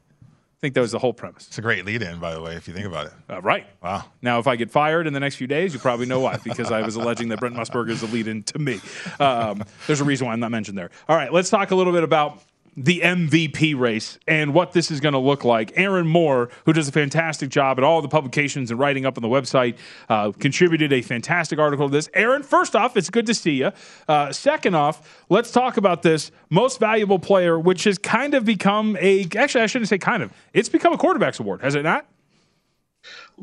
I 0.61 0.61
think 0.61 0.75
that 0.75 0.83
was 0.83 0.93
the 0.93 0.99
whole 0.99 1.15
premise. 1.15 1.47
It's 1.47 1.57
a 1.57 1.63
great 1.63 1.87
lead 1.87 2.03
in, 2.03 2.19
by 2.19 2.35
the 2.35 2.41
way, 2.43 2.55
if 2.55 2.69
you 2.69 2.75
think 2.75 2.85
about 2.85 3.07
it. 3.07 3.13
Uh, 3.31 3.41
right. 3.41 3.67
Wow. 3.83 4.05
Now, 4.21 4.41
if 4.41 4.47
I 4.47 4.57
get 4.57 4.71
fired 4.71 5.07
in 5.07 5.15
the 5.15 5.21
next 5.21 5.37
few 5.37 5.47
days, 5.47 5.73
you 5.73 5.81
probably 5.81 6.05
know 6.05 6.21
why, 6.21 6.37
because 6.45 6.71
I 6.71 6.83
was 6.83 6.97
alleging 6.97 7.29
that 7.31 7.41
Brent 7.41 7.57
Musburger 7.57 7.89
is 7.89 8.03
the 8.03 8.09
lead 8.09 8.29
in 8.29 8.43
to 8.43 8.59
me. 8.59 8.79
Um, 9.19 9.65
there's 9.87 10.03
a 10.03 10.05
reason 10.05 10.27
why 10.27 10.35
I'm 10.35 10.41
not 10.41 10.51
mentioned 10.51 10.77
there. 10.77 10.91
All 11.09 11.17
right, 11.17 11.33
let's 11.33 11.49
talk 11.49 11.71
a 11.71 11.75
little 11.75 11.95
bit 11.95 12.03
about 12.03 12.43
the 12.77 13.01
MVP 13.01 13.79
race 13.79 14.19
and 14.27 14.55
what 14.55 14.73
this 14.73 14.91
is 14.91 15.01
going 15.01 15.13
to 15.13 15.19
look 15.19 15.45
like. 15.45 15.73
Aaron 15.77 16.07
Moore, 16.07 16.51
who 16.65 16.73
does 16.73 16.89
a 16.89 16.93
fantastic 16.93 17.51
job 17.51 17.79
at 17.79 17.85
all 17.85 18.01
the 18.03 18.09
publications 18.09 18.71
and 18.71 18.79
writing 18.79 19.05
up 19.05 19.19
on 19.19 19.23
the 19.23 19.29
website, 19.29 19.77
uh, 20.09 20.33
contributed 20.33 20.93
a 20.93 21.03
fantastic 21.03 21.59
article 21.59 21.89
to 21.89 21.93
this. 21.93 22.09
Aaron, 22.15 22.43
first 22.43 22.77
off, 22.77 22.97
it's 22.97 23.11
good 23.11 23.27
to 23.27 23.35
see 23.35 23.53
you. 23.53 23.73
Uh, 24.09 24.33
second 24.33 24.75
off, 24.75 25.25
let's 25.29 25.51
talk 25.51 25.77
about 25.77 26.03
this 26.03 26.31
most 26.49 26.81
valuable 26.81 27.19
player, 27.19 27.59
which 27.59 27.85
has 27.85 27.99
kind 27.99 28.35
of 28.35 28.45
become 28.45 28.97
a, 29.01 29.27
actually, 29.37 29.63
I 29.63 29.67
shouldn't 29.67 29.89
say 29.89 29.99
kind 29.99 30.23
of, 30.23 30.33
it's 30.53 30.69
become 30.69 30.93
a 30.93 30.99
quarterback's 30.99 31.41
award, 31.41 31.63
has 31.63 31.75
it 31.75 31.83
not? 31.83 32.07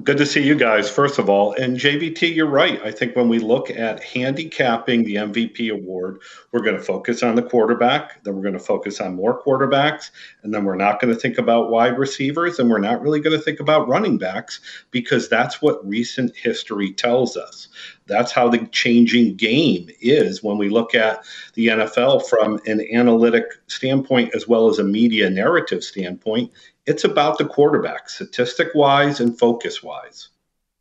Good 0.04 0.18
to 0.18 0.28
see 0.28 0.44
you 0.44 0.54
guys, 0.54 0.92
first 0.92 1.18
of 1.18 1.28
all. 1.28 1.54
And 1.54 1.76
JVT, 1.76 2.36
you're 2.36 2.46
right. 2.46 2.80
I 2.84 2.92
think 2.92 3.16
when 3.16 3.30
we 3.30 3.40
look 3.40 3.72
at 3.72 4.04
handicapping 4.04 5.04
the 5.04 5.16
MVP 5.16 5.72
award, 5.72 6.22
we're 6.52 6.62
going 6.62 6.76
to 6.76 6.84
focus 6.84 7.24
on 7.24 7.34
the 7.34 7.42
quarterback, 7.42 8.24
then 8.24 8.36
we're 8.36 8.44
going 8.44 8.54
to 8.54 8.60
focus 8.60 9.02
on 9.02 9.16
more 9.16 9.42
quarterbacks, 9.42 10.12
and 10.44 10.54
then 10.54 10.66
we're 10.66 10.76
not 10.76 11.02
going 11.02 11.12
to 11.12 11.20
think 11.20 11.40
about 11.40 11.72
wide 11.72 11.98
receivers, 11.98 12.60
and 12.60 12.70
we're 12.70 12.78
not 12.78 13.02
really 13.02 13.20
going 13.20 13.36
to 13.36 13.44
think 13.44 13.60
about 13.60 13.88
running 13.88 14.20
backs 14.20 14.60
because 14.92 15.30
that's 15.30 15.64
what 15.64 15.86
recent 15.88 16.36
history 16.36 16.94
tells 16.94 17.36
us. 17.36 17.68
That's 18.06 18.32
how 18.32 18.50
the 18.50 18.68
changing 18.68 19.36
game 19.36 19.90
is 20.00 20.44
when 20.44 20.60
we 20.60 20.70
look 20.70 20.94
at 20.94 21.26
the 21.56 21.68
NFL 21.68 22.28
from 22.28 22.60
an 22.68 22.86
analytic 22.94 23.46
standpoint 23.66 24.36
as 24.36 24.48
well 24.48 24.70
as 24.70 24.78
a 24.78 24.84
media 24.84 25.28
narrative 25.32 25.84
standpoint. 25.84 26.52
It's 26.88 27.04
about 27.04 27.38
the 27.38 27.46
quarterback, 27.46 28.10
statistic 28.10 28.70
wise 28.74 29.20
and 29.20 29.38
focus 29.38 29.84
wise. 29.84 30.30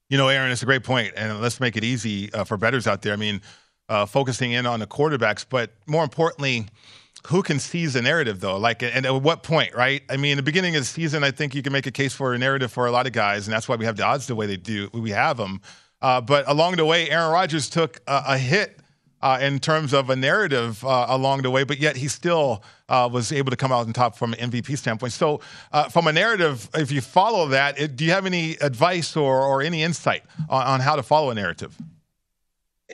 You 0.09 0.17
know, 0.17 0.29
Aaron, 0.29 0.53
it's 0.53 0.63
a 0.63 0.67
great 0.67 0.85
point, 0.85 1.13
and 1.17 1.41
let's 1.41 1.59
make 1.59 1.77
it 1.77 1.83
easy 1.83 2.33
uh, 2.33 2.45
for 2.45 2.57
bettors 2.57 2.87
out 2.87 3.03
there. 3.03 3.13
I 3.13 3.17
mean, 3.17 3.43
uh, 3.89 4.07
focusing 4.07 4.53
in 4.53 4.67
on 4.67 4.79
the 4.79 4.87
quarterbacks, 4.87 5.45
but 5.49 5.73
more 5.87 6.05
importantly, 6.05 6.67
who 7.27 7.43
can 7.43 7.59
seize 7.59 7.95
the 7.95 8.03
narrative 8.03 8.39
though? 8.39 8.57
Like, 8.57 8.85
and 8.85 9.05
at 9.05 9.11
what 9.21 9.43
point, 9.43 9.75
right? 9.75 10.03
I 10.09 10.17
mean, 10.17 10.37
the 10.37 10.45
beginning 10.45 10.77
of 10.77 10.83
the 10.83 10.87
season, 10.87 11.25
I 11.25 11.33
think 11.33 11.57
you 11.57 11.63
can 11.63 11.73
make 11.73 11.87
a 11.87 11.91
case 11.91 12.15
for 12.15 12.35
a 12.35 12.39
narrative 12.39 12.71
for 12.71 12.87
a 12.87 12.93
lot 12.93 13.07
of 13.07 13.13
guys, 13.13 13.49
and 13.49 13.55
that's 13.55 13.69
why 13.69 13.75
we 13.75 13.85
have 13.85 13.97
the 13.97 14.05
odds 14.05 14.29
the 14.29 14.37
way 14.37 14.47
they 14.47 14.57
do. 14.57 14.89
We 14.93 15.11
have 15.11 15.37
them, 15.37 15.61
uh, 16.03 16.21
but 16.21 16.49
along 16.49 16.77
the 16.77 16.85
way, 16.85 17.11
Aaron 17.11 17.33
Rodgers 17.33 17.69
took 17.69 18.01
a, 18.07 18.23
a 18.29 18.39
hit 18.39 18.79
uh, 19.27 19.39
in 19.41 19.59
terms 19.59 19.93
of 19.93 20.09
a 20.09 20.15
narrative 20.15 20.85
uh, 20.85 21.07
along 21.09 21.43
the 21.43 21.51
way, 21.51 21.65
but 21.65 21.81
yet 21.81 21.97
he 21.97 22.07
still 22.07 22.63
uh, 22.89 23.09
was 23.13 23.33
able 23.33 23.51
to 23.51 23.57
come 23.57 23.73
out 23.73 23.85
on 23.85 23.93
top 23.93 24.17
from 24.17 24.33
an 24.35 24.53
MVP 24.53 24.79
standpoint. 24.79 25.13
So, 25.13 25.41
uh, 25.73 25.89
from 25.89 26.07
a 26.07 26.13
narrative, 26.13 26.71
if 26.75 26.93
you 26.93 27.01
follow 27.01 27.49
that, 27.49 27.77
it, 27.77 27.97
do 27.97 28.05
you 28.05 28.13
have 28.13 28.25
any 28.25 28.53
advice 28.61 29.17
or, 29.17 29.43
or 29.43 29.63
any 29.63 29.83
insight 29.83 30.23
on, 30.49 30.65
on 30.65 30.81
how 30.81 30.95
to 30.95 31.03
follow 31.03 31.31
a 31.31 31.35
narrative? 31.35 31.77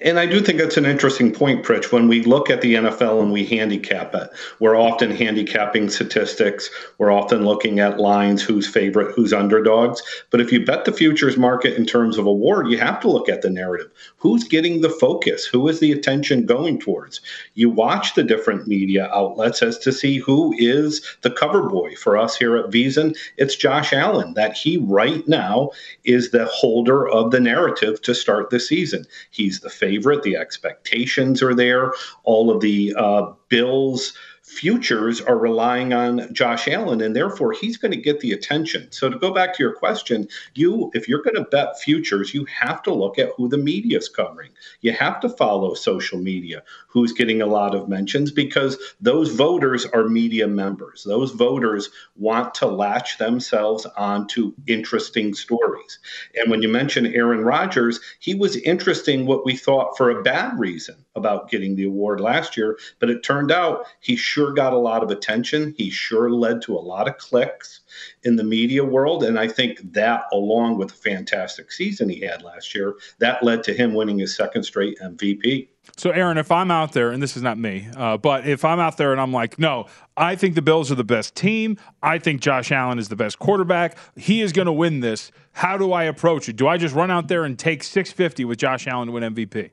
And 0.01 0.19
I 0.19 0.25
do 0.25 0.41
think 0.41 0.59
that's 0.59 0.79
an 0.79 0.87
interesting 0.87 1.35
point, 1.35 1.67
Pritch. 1.67 1.93
When 1.93 2.09
we 2.09 2.23
look 2.23 2.49
at 2.49 2.63
the 2.63 2.77
NFL 2.77 3.21
and 3.21 3.31
we 3.31 3.45
handicap 3.45 4.15
it, 4.15 4.31
we're 4.59 4.75
often 4.75 5.11
handicapping 5.11 5.91
statistics. 5.91 6.71
We're 6.97 7.13
often 7.13 7.45
looking 7.45 7.79
at 7.79 8.01
lines, 8.01 8.41
who's 8.41 8.67
favorite, 8.67 9.15
who's 9.15 9.35
underdogs. 9.35 10.03
But 10.31 10.41
if 10.41 10.51
you 10.51 10.65
bet 10.65 10.87
the 10.87 10.95
futures 10.95 11.37
market 11.37 11.75
in 11.75 11.85
terms 11.85 12.17
of 12.17 12.25
award, 12.25 12.69
you 12.69 12.79
have 12.79 13.01
to 13.01 13.11
look 13.11 13.29
at 13.29 13.43
the 13.43 13.51
narrative. 13.51 13.91
Who's 14.17 14.45
getting 14.45 14.81
the 14.81 14.89
focus? 14.89 15.45
Who 15.45 15.69
is 15.69 15.81
the 15.81 15.93
attention 15.93 16.47
going 16.47 16.81
towards? 16.81 17.21
You 17.53 17.69
watch 17.69 18.15
the 18.15 18.25
different 18.25 18.67
media 18.67 19.11
outlets 19.13 19.61
as 19.61 19.79
to 19.81 19.93
see 19.93 20.17
who 20.17 20.55
is 20.57 21.05
the 21.21 21.31
cover 21.31 21.69
boy 21.69 21.97
for 21.97 22.17
us 22.17 22.35
here 22.35 22.57
at 22.57 22.71
VSiN. 22.71 23.15
It's 23.37 23.57
Josh 23.57 23.93
Allen, 23.93 24.33
that 24.35 24.55
he 24.57 24.79
right 24.79 25.29
now 25.29 25.73
is 26.05 26.31
the 26.31 26.47
holder 26.47 27.07
of 27.07 27.31
the 27.31 27.41
narrative 27.41 28.01
to 28.03 28.15
start 28.15 28.49
the 28.49 28.59
season. 28.59 29.05
He's 29.31 29.61
the 29.61 29.82
favorite. 29.83 30.23
The 30.23 30.37
expectations 30.37 31.43
are 31.43 31.55
there. 31.55 31.93
All 32.23 32.51
of 32.51 32.61
the 32.61 32.95
uh, 32.97 33.33
Bills 33.49 34.17
futures 34.53 35.21
are 35.21 35.39
relying 35.39 35.93
on 35.93 36.33
Josh 36.33 36.69
Allen, 36.69 37.01
and 37.01 37.17
therefore 37.17 37.53
he's 37.53 37.77
going 37.77 37.93
to 37.93 37.97
get 37.97 38.21
the 38.21 38.33
attention. 38.33 38.87
So 38.93 39.09
to 39.09 39.19
go 39.19 39.33
back 39.33 39.55
to 39.55 39.63
your 39.63 39.75
question, 39.75 40.29
you 40.55 40.91
if 40.95 41.09
you're 41.09 41.23
going 41.23 41.37
to 41.37 41.45
bet 41.51 41.81
futures, 41.81 42.35
you 42.35 42.45
have 42.45 42.83
to 42.83 42.95
look 42.95 43.19
at 43.19 43.31
who 43.37 43.49
the 43.49 43.59
media 43.59 43.99
is 43.99 44.09
covering. 44.09 44.51
You 44.83 44.93
have 44.93 45.21
to 45.21 45.29
follow 45.29 45.75
social 45.75 46.19
media, 46.19 46.63
who's 46.89 47.13
getting 47.13 47.41
a 47.41 47.47
lot 47.47 47.75
of 47.75 47.89
mentions, 47.89 48.31
because 48.31 48.77
those 49.01 49.33
voters 49.33 49.87
are 49.87 50.09
media 50.09 50.47
members. 50.47 51.05
Those 51.05 51.33
voters 51.33 51.89
want 52.17 52.55
to 52.57 52.67
latch 52.67 53.19
themselves 53.19 53.87
onto 53.97 54.53
interesting 54.67 55.35
stories. 55.35 55.99
And 56.35 56.51
when 56.51 56.63
you 56.63 56.69
mention 56.69 57.07
Aaron 57.07 57.45
Rodgers, 57.45 58.01
he 58.21 58.35
was 58.35 58.57
interesting 58.57 59.27
what 59.27 59.45
we 59.45 59.57
thought 59.57 59.97
for 59.97 60.11
a 60.11 60.23
bad 60.23 60.59
reason 60.59 60.97
about 61.15 61.51
getting 61.51 61.77
the 61.77 61.85
award 61.85 62.21
last 62.21 62.57
year, 62.57 62.79
but 62.99 63.11
it 63.11 63.23
turned 63.23 63.53
out 63.53 63.87
he 64.01 64.17
sure 64.17 64.42
got 64.51 64.73
a 64.73 64.79
lot 64.79 65.03
of 65.03 65.11
attention. 65.11 65.75
He 65.77 65.91
sure 65.91 66.31
led 66.31 66.63
to 66.63 66.75
a 66.75 66.81
lot 66.81 67.07
of 67.07 67.19
clicks 67.19 67.81
in 68.25 68.37
the 68.37 68.45
media 68.45 68.85
world. 68.85 69.23
And 69.23 69.39
I 69.39 69.47
think 69.47 69.93
that, 69.93 70.25
along 70.33 70.79
with 70.79 70.89
the 70.89 70.95
fantastic 70.95 71.71
season 71.71 72.09
he 72.09 72.21
had 72.21 72.43
last 72.43 72.75
year, 72.75 72.97
that 73.19 73.45
led 73.45 73.63
to 73.65 73.75
him 73.75 73.95
winning 73.95 74.19
his 74.19 74.35
second 74.35 74.65
straight 74.65 74.99
MVP. 75.01 75.69
So, 75.97 76.11
Aaron, 76.11 76.39
if 76.39 76.51
I'm 76.51 76.71
out 76.71 76.93
there, 76.93 77.11
and 77.11 77.23
this 77.23 77.37
is 77.37 77.43
not 77.43 77.59
me, 77.59 77.89
uh, 77.97 78.17
but 78.17 78.47
if 78.47 78.65
I'm 78.65 78.79
out 78.79 78.97
there 78.97 79.13
and 79.13 79.21
I'm 79.21 79.33
like, 79.33 79.59
no, 79.59 79.87
I 80.17 80.37
think 80.37 80.55
the 80.55 80.63
Bills 80.63 80.93
are 80.93 80.95
the 80.95 81.05
best 81.05 81.35
team. 81.35 81.77
I 82.03 82.19
think 82.19 82.41
Josh 82.41 82.71
Allen 82.71 82.99
is 82.99 83.09
the 83.09 83.17
best 83.17 83.39
quarterback. 83.39 83.97
He 84.17 84.41
is 84.43 84.53
going 84.53 84.67
to 84.67 84.73
win 84.73 85.01
this. 85.01 85.33
How 85.53 85.77
do 85.77 85.93
I 85.93 86.05
approach 86.05 86.49
it? 86.49 86.57
Do 86.57 86.69
I 86.69 86.77
just 86.77 86.95
run 86.95 87.11
out 87.11 87.29
there 87.29 87.45
and 87.45 87.59
take 87.59 87.83
650 87.83 88.45
with 88.45 88.59
Josh 88.59 88.87
Allen 88.87 89.09
to 89.09 89.13
win 89.13 89.35
MVP? 89.35 89.71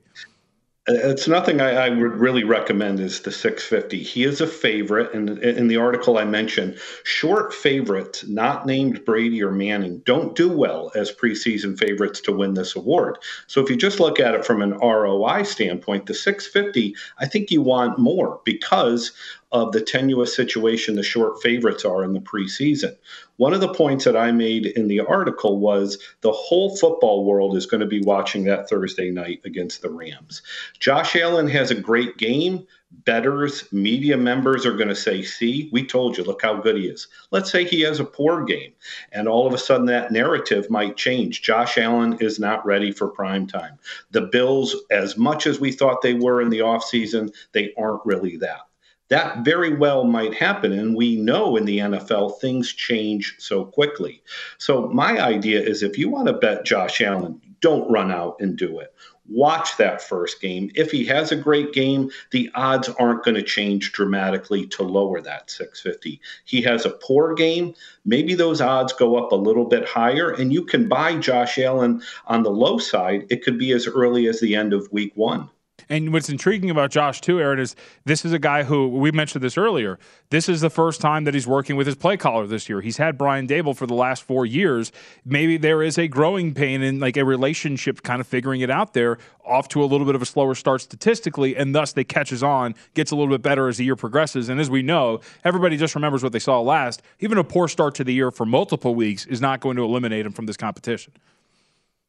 It's 0.86 1.28
nothing 1.28 1.60
I, 1.60 1.72
I, 1.72 1.90
would 1.90 2.16
really 2.16 2.42
recommend 2.42 3.00
is 3.00 3.20
the 3.20 3.30
650. 3.30 4.02
He 4.02 4.24
is 4.24 4.40
a 4.40 4.46
favorite, 4.46 5.12
and 5.12 5.38
in 5.38 5.68
the 5.68 5.76
article 5.76 6.16
I 6.16 6.24
mentioned, 6.24 6.78
short 7.04 7.52
favorites, 7.52 8.24
not 8.26 8.64
named 8.64 9.04
Brady 9.04 9.42
or 9.42 9.52
Manning, 9.52 9.98
don't 10.06 10.34
do 10.34 10.48
well 10.50 10.90
as 10.94 11.12
preseason 11.12 11.78
favorites 11.78 12.22
to 12.22 12.32
win 12.32 12.54
this 12.54 12.74
award. 12.74 13.18
So 13.46 13.62
if 13.62 13.68
you 13.68 13.76
just 13.76 14.00
look 14.00 14.18
at 14.18 14.34
it 14.34 14.46
from 14.46 14.62
an 14.62 14.72
ROI 14.78 15.42
standpoint, 15.42 16.06
the 16.06 16.14
650, 16.14 16.96
I 17.18 17.26
think 17.26 17.50
you 17.50 17.60
want 17.60 17.98
more 17.98 18.40
because 18.44 19.12
of 19.52 19.72
the 19.72 19.80
tenuous 19.80 20.34
situation 20.34 20.94
the 20.94 21.02
short 21.02 21.42
favorites 21.42 21.84
are 21.84 22.04
in 22.04 22.12
the 22.12 22.20
preseason. 22.20 22.96
One 23.36 23.52
of 23.52 23.60
the 23.60 23.72
points 23.72 24.04
that 24.04 24.16
I 24.16 24.30
made 24.32 24.66
in 24.66 24.86
the 24.86 25.00
article 25.00 25.58
was 25.58 25.98
the 26.20 26.30
whole 26.30 26.76
football 26.76 27.24
world 27.24 27.56
is 27.56 27.66
going 27.66 27.80
to 27.80 27.86
be 27.86 28.02
watching 28.02 28.44
that 28.44 28.68
Thursday 28.68 29.10
night 29.10 29.40
against 29.44 29.82
the 29.82 29.90
Rams. 29.90 30.42
Josh 30.78 31.16
Allen 31.16 31.48
has 31.48 31.70
a 31.70 31.74
great 31.74 32.16
game. 32.16 32.66
Betters, 33.04 33.64
media 33.72 34.16
members 34.16 34.66
are 34.66 34.76
going 34.76 34.88
to 34.88 34.96
say, 34.96 35.22
See, 35.22 35.70
we 35.72 35.86
told 35.86 36.18
you, 36.18 36.24
look 36.24 36.42
how 36.42 36.60
good 36.60 36.76
he 36.76 36.88
is. 36.88 37.06
Let's 37.30 37.50
say 37.50 37.64
he 37.64 37.82
has 37.82 38.00
a 38.00 38.04
poor 38.04 38.44
game, 38.44 38.72
and 39.12 39.28
all 39.28 39.46
of 39.46 39.54
a 39.54 39.58
sudden 39.58 39.86
that 39.86 40.10
narrative 40.10 40.68
might 40.70 40.96
change. 40.96 41.40
Josh 41.40 41.78
Allen 41.78 42.18
is 42.20 42.40
not 42.40 42.66
ready 42.66 42.90
for 42.90 43.08
prime 43.08 43.46
time. 43.46 43.78
The 44.10 44.22
Bills, 44.22 44.74
as 44.90 45.16
much 45.16 45.46
as 45.46 45.60
we 45.60 45.70
thought 45.70 46.02
they 46.02 46.14
were 46.14 46.42
in 46.42 46.50
the 46.50 46.58
offseason, 46.58 47.32
they 47.52 47.72
aren't 47.78 48.04
really 48.04 48.36
that 48.38 48.62
that 49.10 49.44
very 49.44 49.74
well 49.74 50.04
might 50.04 50.34
happen. 50.34 50.72
And 50.72 50.96
we 50.96 51.16
know 51.16 51.56
in 51.56 51.64
the 51.64 51.78
NFL, 51.78 52.40
things 52.40 52.72
change 52.72 53.34
so 53.38 53.64
quickly. 53.64 54.22
So, 54.58 54.88
my 54.88 55.20
idea 55.20 55.60
is 55.60 55.82
if 55.82 55.98
you 55.98 56.08
want 56.08 56.28
to 56.28 56.32
bet 56.32 56.64
Josh 56.64 57.00
Allen, 57.00 57.40
don't 57.60 57.90
run 57.90 58.10
out 58.10 58.36
and 58.40 58.56
do 58.56 58.78
it. 58.80 58.94
Watch 59.28 59.76
that 59.76 60.02
first 60.02 60.40
game. 60.40 60.70
If 60.74 60.90
he 60.90 61.04
has 61.04 61.30
a 61.30 61.36
great 61.36 61.72
game, 61.72 62.10
the 62.32 62.50
odds 62.54 62.88
aren't 62.88 63.22
going 63.22 63.36
to 63.36 63.42
change 63.42 63.92
dramatically 63.92 64.66
to 64.68 64.82
lower 64.82 65.20
that 65.20 65.50
650. 65.50 66.20
He 66.44 66.62
has 66.62 66.84
a 66.84 66.90
poor 66.90 67.34
game, 67.34 67.74
maybe 68.04 68.34
those 68.34 68.60
odds 68.60 68.92
go 68.92 69.16
up 69.16 69.30
a 69.30 69.36
little 69.36 69.66
bit 69.66 69.86
higher, 69.86 70.30
and 70.30 70.52
you 70.52 70.64
can 70.64 70.88
buy 70.88 71.16
Josh 71.16 71.58
Allen 71.58 72.02
on 72.26 72.42
the 72.42 72.50
low 72.50 72.78
side. 72.78 73.26
It 73.30 73.44
could 73.44 73.58
be 73.58 73.72
as 73.72 73.86
early 73.86 74.26
as 74.26 74.40
the 74.40 74.56
end 74.56 74.72
of 74.72 74.90
week 74.90 75.12
one. 75.14 75.48
And 75.90 76.12
what's 76.12 76.28
intriguing 76.28 76.70
about 76.70 76.92
Josh 76.92 77.20
too, 77.20 77.40
Aaron, 77.40 77.58
is 77.58 77.74
this 78.04 78.24
is 78.24 78.32
a 78.32 78.38
guy 78.38 78.62
who 78.62 78.86
we 78.86 79.10
mentioned 79.10 79.42
this 79.42 79.58
earlier. 79.58 79.98
This 80.30 80.48
is 80.48 80.60
the 80.60 80.70
first 80.70 81.00
time 81.00 81.24
that 81.24 81.34
he's 81.34 81.48
working 81.48 81.74
with 81.74 81.88
his 81.88 81.96
play 81.96 82.16
caller 82.16 82.46
this 82.46 82.68
year. 82.68 82.80
He's 82.80 82.98
had 82.98 83.18
Brian 83.18 83.48
Daboll 83.48 83.76
for 83.76 83.88
the 83.88 83.94
last 83.94 84.22
four 84.22 84.46
years. 84.46 84.92
Maybe 85.24 85.56
there 85.56 85.82
is 85.82 85.98
a 85.98 86.06
growing 86.06 86.54
pain 86.54 86.80
in 86.80 87.00
like 87.00 87.16
a 87.16 87.24
relationship, 87.24 88.04
kind 88.04 88.20
of 88.20 88.28
figuring 88.28 88.60
it 88.60 88.70
out 88.70 88.94
there. 88.94 89.18
Off 89.44 89.66
to 89.70 89.82
a 89.82 89.86
little 89.86 90.06
bit 90.06 90.14
of 90.14 90.22
a 90.22 90.26
slower 90.26 90.54
start 90.54 90.80
statistically, 90.80 91.56
and 91.56 91.74
thus 91.74 91.92
they 91.92 92.04
catches 92.04 92.40
on, 92.40 92.76
gets 92.94 93.10
a 93.10 93.16
little 93.16 93.34
bit 93.34 93.42
better 93.42 93.66
as 93.66 93.78
the 93.78 93.84
year 93.84 93.96
progresses. 93.96 94.48
And 94.48 94.60
as 94.60 94.70
we 94.70 94.82
know, 94.82 95.20
everybody 95.42 95.76
just 95.76 95.96
remembers 95.96 96.22
what 96.22 96.30
they 96.30 96.38
saw 96.38 96.60
last. 96.60 97.02
Even 97.18 97.36
a 97.36 97.42
poor 97.42 97.66
start 97.66 97.96
to 97.96 98.04
the 98.04 98.14
year 98.14 98.30
for 98.30 98.46
multiple 98.46 98.94
weeks 98.94 99.26
is 99.26 99.40
not 99.40 99.58
going 99.58 99.74
to 99.74 99.82
eliminate 99.82 100.24
him 100.24 100.30
from 100.30 100.46
this 100.46 100.56
competition. 100.56 101.12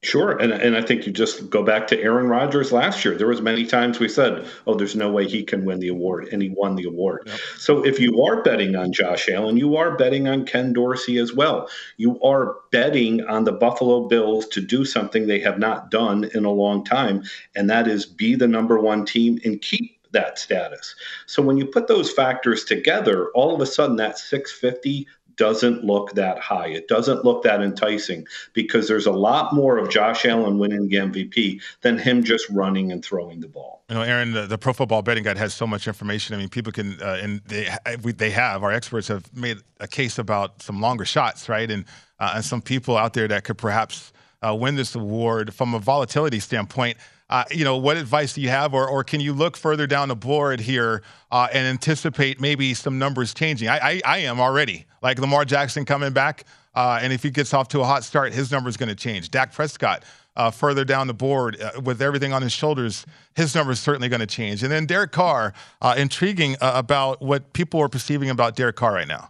Sure, 0.04 0.32
and 0.40 0.52
and 0.52 0.76
I 0.76 0.82
think 0.82 1.06
you 1.06 1.14
just 1.14 1.48
go 1.52 1.62
back 1.62 1.86
to 1.88 2.02
Aaron 2.02 2.28
Rodgers 2.28 2.72
last 2.72 3.06
year. 3.06 3.16
There 3.16 3.28
was 3.28 3.40
many 3.40 3.68
times 3.68 4.00
we 4.00 4.10
said, 4.10 4.48
"Oh, 4.66 4.74
there's 4.74 4.96
no 4.96 5.12
way 5.12 5.28
he 5.28 5.44
can 5.44 5.64
win 5.64 5.80
the 5.80 5.90
award," 5.90 6.30
and 6.32 6.42
he 6.42 6.50
won 6.50 6.76
the 6.76 6.86
award. 6.86 7.22
Yep. 7.28 7.40
So 7.58 7.86
if 7.86 8.00
you 8.00 8.24
are 8.24 8.42
betting 8.42 8.76
on 8.76 8.92
Josh 8.94 9.30
Allen, 9.30 9.58
you 9.58 9.76
are 9.76 9.96
betting 9.96 10.28
on 10.28 10.46
Ken 10.46 10.74
Dorsey 10.74 11.20
as 11.20 11.36
well. 11.36 11.70
You 11.98 12.20
are 12.22 12.56
betting 12.72 13.24
on 13.26 13.44
the 13.44 13.52
Buffalo 13.52 14.08
Bills 14.08 14.48
to 14.48 14.62
do 14.62 14.86
something 14.86 15.28
they 15.28 15.40
have 15.40 15.60
not 15.60 15.92
done 15.92 16.28
in 16.34 16.46
a 16.46 16.52
long 16.52 16.84
time, 16.84 17.22
and 17.56 17.70
that 17.70 17.88
is 17.88 18.08
be 18.08 18.34
the 18.34 18.48
number 18.48 18.80
one 18.80 19.06
team 19.06 19.40
and 19.46 19.62
keep 19.62 20.00
that 20.14 20.40
status. 20.40 20.96
So 21.26 21.42
when 21.42 21.58
you 21.58 21.66
put 21.66 21.88
those 21.88 22.12
factors 22.12 22.64
together, 22.64 23.30
all 23.34 23.54
of 23.54 23.62
a 23.62 23.66
sudden 23.66 23.96
that 23.98 24.18
650 24.18 25.08
doesn't 25.38 25.84
look 25.84 26.14
that 26.14 26.40
high. 26.40 26.68
It 26.68 26.88
doesn't 26.88 27.26
look 27.26 27.44
that 27.44 27.62
enticing 27.62 28.26
because 28.54 28.88
there's 28.88 29.06
a 29.06 29.12
lot 29.12 29.54
more 29.54 29.78
of 29.78 29.90
Josh 29.90 30.26
Allen 30.26 30.58
winning 30.58 30.88
the 30.88 30.98
MVP 30.98 31.62
than 31.82 31.98
him 31.98 32.24
just 32.24 32.50
running 32.50 32.92
and 32.92 33.04
throwing 33.04 33.40
the 33.40 33.48
ball. 33.48 33.84
You 33.90 33.96
know, 33.96 34.02
Aaron, 34.02 34.32
the, 34.34 34.48
the 34.48 34.58
Pro 34.58 34.74
Football 34.74 35.02
Betting 35.02 35.24
Guide 35.24 35.38
has 35.38 35.54
so 35.54 35.68
much 35.68 35.88
information. 35.88 36.36
I 36.36 36.40
mean, 36.40 36.50
people 36.50 36.72
can, 36.72 37.02
uh, 37.02 37.20
and 37.22 37.42
they 37.46 37.68
we, 38.04 38.12
they 38.14 38.32
have 38.32 38.64
our 38.64 38.72
experts 38.72 39.08
have 39.10 39.36
made 39.36 39.58
a 39.80 39.88
case 39.88 40.18
about 40.18 40.62
some 40.62 40.80
longer 40.80 41.06
shots, 41.06 41.50
right? 41.50 41.70
And 41.70 41.86
uh, 42.20 42.34
and 42.36 42.46
some 42.46 42.62
people 42.62 42.98
out 42.98 43.14
there 43.14 43.28
that 43.28 43.44
could 43.44 43.58
perhaps 43.58 44.14
uh, 44.42 44.56
win 44.56 44.76
this 44.76 44.96
award 44.96 45.54
from 45.54 45.74
a 45.74 45.80
volatility 45.80 46.40
standpoint. 46.40 46.98
Uh, 47.32 47.46
you 47.50 47.64
know, 47.64 47.78
what 47.78 47.96
advice 47.96 48.34
do 48.34 48.42
you 48.42 48.50
have, 48.50 48.74
or, 48.74 48.86
or 48.88 49.06
can 49.06 49.22
you 49.22 49.32
look 49.32 49.56
further 49.56 49.88
down 49.88 50.10
the 50.10 50.16
board 50.16 50.60
here 50.60 51.02
uh, 51.32 51.48
and 51.54 51.66
anticipate 51.66 52.42
maybe 52.42 52.74
some 52.74 53.00
numbers 53.00 53.34
changing? 53.34 53.70
I, 53.70 53.78
I, 53.78 54.02
I 54.04 54.18
am 54.20 54.42
already 54.42 54.86
like 55.02 55.18
Lamar 55.18 55.46
Jackson 55.46 55.86
coming 55.86 56.12
back, 56.12 56.44
uh, 56.76 57.00
and 57.02 57.14
if 57.14 57.24
he 57.24 57.30
gets 57.30 57.54
off 57.54 57.70
to 57.70 57.80
a 57.80 57.86
hot 57.86 58.04
start, 58.04 58.34
his 58.34 58.52
number 58.52 58.70
is 58.70 58.76
going 58.76 58.90
to 58.90 58.96
change. 58.96 59.32
Dak 59.32 59.54
Prescott. 59.54 60.04
Uh, 60.34 60.50
further 60.50 60.86
down 60.86 61.08
the 61.08 61.14
board 61.14 61.60
uh, 61.60 61.82
with 61.84 62.02
everything 62.02 62.32
on 62.32 62.42
his 62.42 62.54
shoulders, 62.54 63.06
his 63.36 63.54
number 63.54 63.74
is 63.74 63.82
certainly 63.82 64.08
going 64.08 64.22
to 64.22 64.26
change. 64.26 64.64
And 64.64 64.72
then 64.72 64.86
Derek 64.86 65.12
Carr, 65.12 65.54
uh, 65.82 65.94
intriguing 65.98 66.56
about 66.62 67.22
what 67.22 67.52
people 67.52 67.82
are 67.82 67.90
perceiving 67.90 68.30
about 68.30 68.56
Derek 68.56 68.78
Carr 68.78 68.94
right 68.94 69.08
now. 69.10 69.30